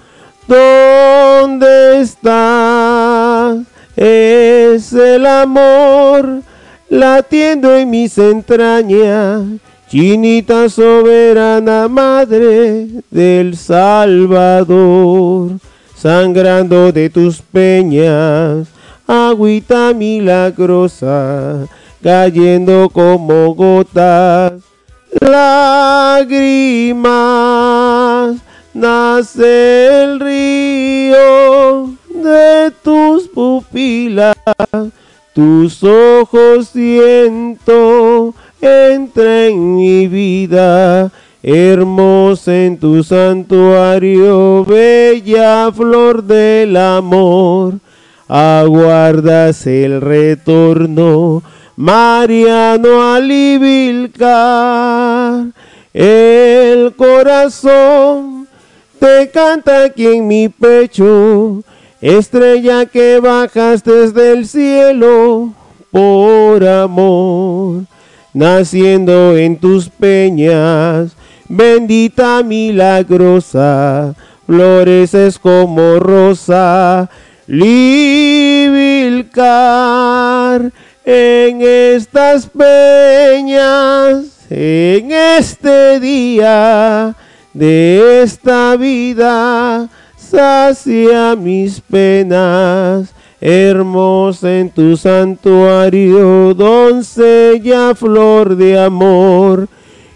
¿Dónde 0.47 2.01
está? 2.01 3.55
Es 3.95 4.93
el 4.95 5.27
amor 5.27 6.43
latiendo 6.89 7.77
en 7.77 7.91
mis 7.91 8.17
entrañas, 8.17 9.43
chinita 9.89 10.69
soberana 10.69 11.89
madre 11.89 12.89
del 13.11 13.57
Salvador, 13.57 15.53
sangrando 15.97 16.93
de 16.93 17.09
tus 17.09 17.41
peñas, 17.41 18.69
agüita 19.07 19.95
milagrosa, 19.95 21.67
cayendo 22.03 22.91
como 22.91 23.55
gotas, 23.55 24.53
lágrimas, 25.21 26.37
nace 28.75 30.03
el 30.05 30.21
río 30.21 31.95
de 32.15 32.71
tus 32.83 33.27
pupilas 33.29 34.37
tus 35.39 35.85
ojos 35.85 36.71
siento, 36.71 38.35
entra 38.61 39.47
en 39.47 39.77
mi 39.77 40.09
vida, 40.09 41.13
hermosa 41.45 42.57
en 42.57 42.77
tu 42.77 43.05
santuario, 43.05 44.65
bella 44.65 45.71
flor 45.71 46.25
del 46.25 46.77
amor. 46.77 47.75
Aguardas 48.27 49.65
el 49.69 50.01
retorno, 50.01 51.45
Mariano 51.77 53.13
Alivilcar. 53.15 54.25
El 55.95 56.95
corazón 56.97 58.49
te 58.99 59.31
canta 59.31 59.85
aquí 59.85 60.05
en 60.05 60.27
mi 60.27 60.49
pecho 60.49 61.63
Estrella 62.01 62.87
que 62.87 63.19
bajas 63.19 63.83
desde 63.83 64.31
el 64.33 64.47
cielo 64.47 65.53
por 65.91 66.65
amor, 66.65 67.87
naciendo 68.33 69.37
en 69.37 69.57
tus 69.57 69.89
peñas, 69.89 71.17
bendita 71.49 72.45
milagrosa, 72.45 74.15
floreces 74.47 75.41
como 75.41 75.99
rosa, 75.99 77.11
Libilcar 77.49 77.91
en 81.05 81.63
estas 81.63 82.47
peñas, 82.47 84.25
en 84.51 85.11
este 85.11 85.99
día 85.99 87.17
de 87.55 88.23
esta 88.23 88.77
vida 88.77 89.89
sacia 90.31 91.35
mis 91.37 91.81
penas, 91.81 93.15
hermosa 93.41 94.59
en 94.59 94.71
tu 94.71 94.97
santuario, 94.97 96.55
doncella 96.55 97.95
flor 97.95 98.57
de 98.57 98.79
amor, 98.79 99.69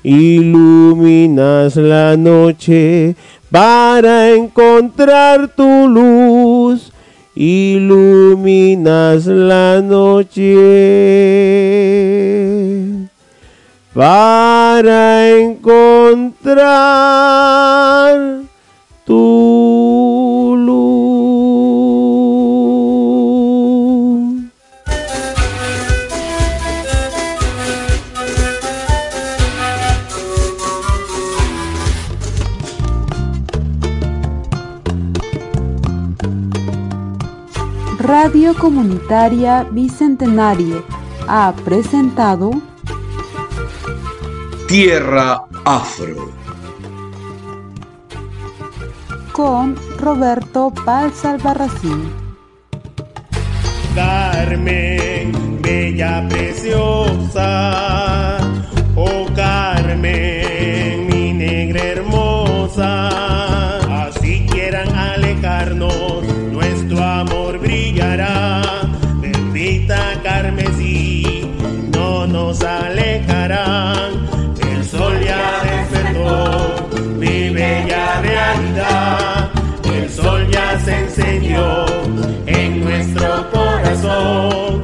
iluminas 0.02 1.76
la 1.76 2.16
noche 2.16 3.14
para 3.50 4.30
encontrar 4.32 5.48
tu 5.54 5.88
luz, 5.88 6.92
iluminas 7.34 9.26
la 9.26 9.80
noche 9.80 10.52
para 13.94 15.28
encontrar 15.38 16.52
tu 19.04 20.01
Radio 38.12 38.52
Comunitaria 38.52 39.64
Bicentenario 39.64 40.84
ha 41.26 41.54
presentado 41.64 42.50
Tierra 44.68 45.46
Afro. 45.64 46.30
con 49.32 49.74
Roberto 49.96 50.70
Paz 50.84 51.24
Albarracín. 51.24 52.12
Carmen, 53.94 55.62
bella 55.62 56.22
preciosa, 56.28 57.56
oh 58.94 59.24
Carmen, 59.34 61.06
mi 61.06 61.32
negra 61.32 61.82
hermosa, 61.82 63.32
no 71.93 72.26
nos 72.26 72.62
alejarán. 72.62 74.26
El 74.70 74.84
sol 74.84 75.14
ya 75.24 75.62
despertó 75.62 76.88
mi 77.18 77.51
bella 77.51 78.20
realidad. 78.20 79.51
El 79.84 80.11
sol 80.11 80.49
ya 80.51 80.80
se 80.80 80.99
encendió 80.99 81.86
en 82.47 82.80
nuestro 82.84 83.51
corazón. 83.53 84.82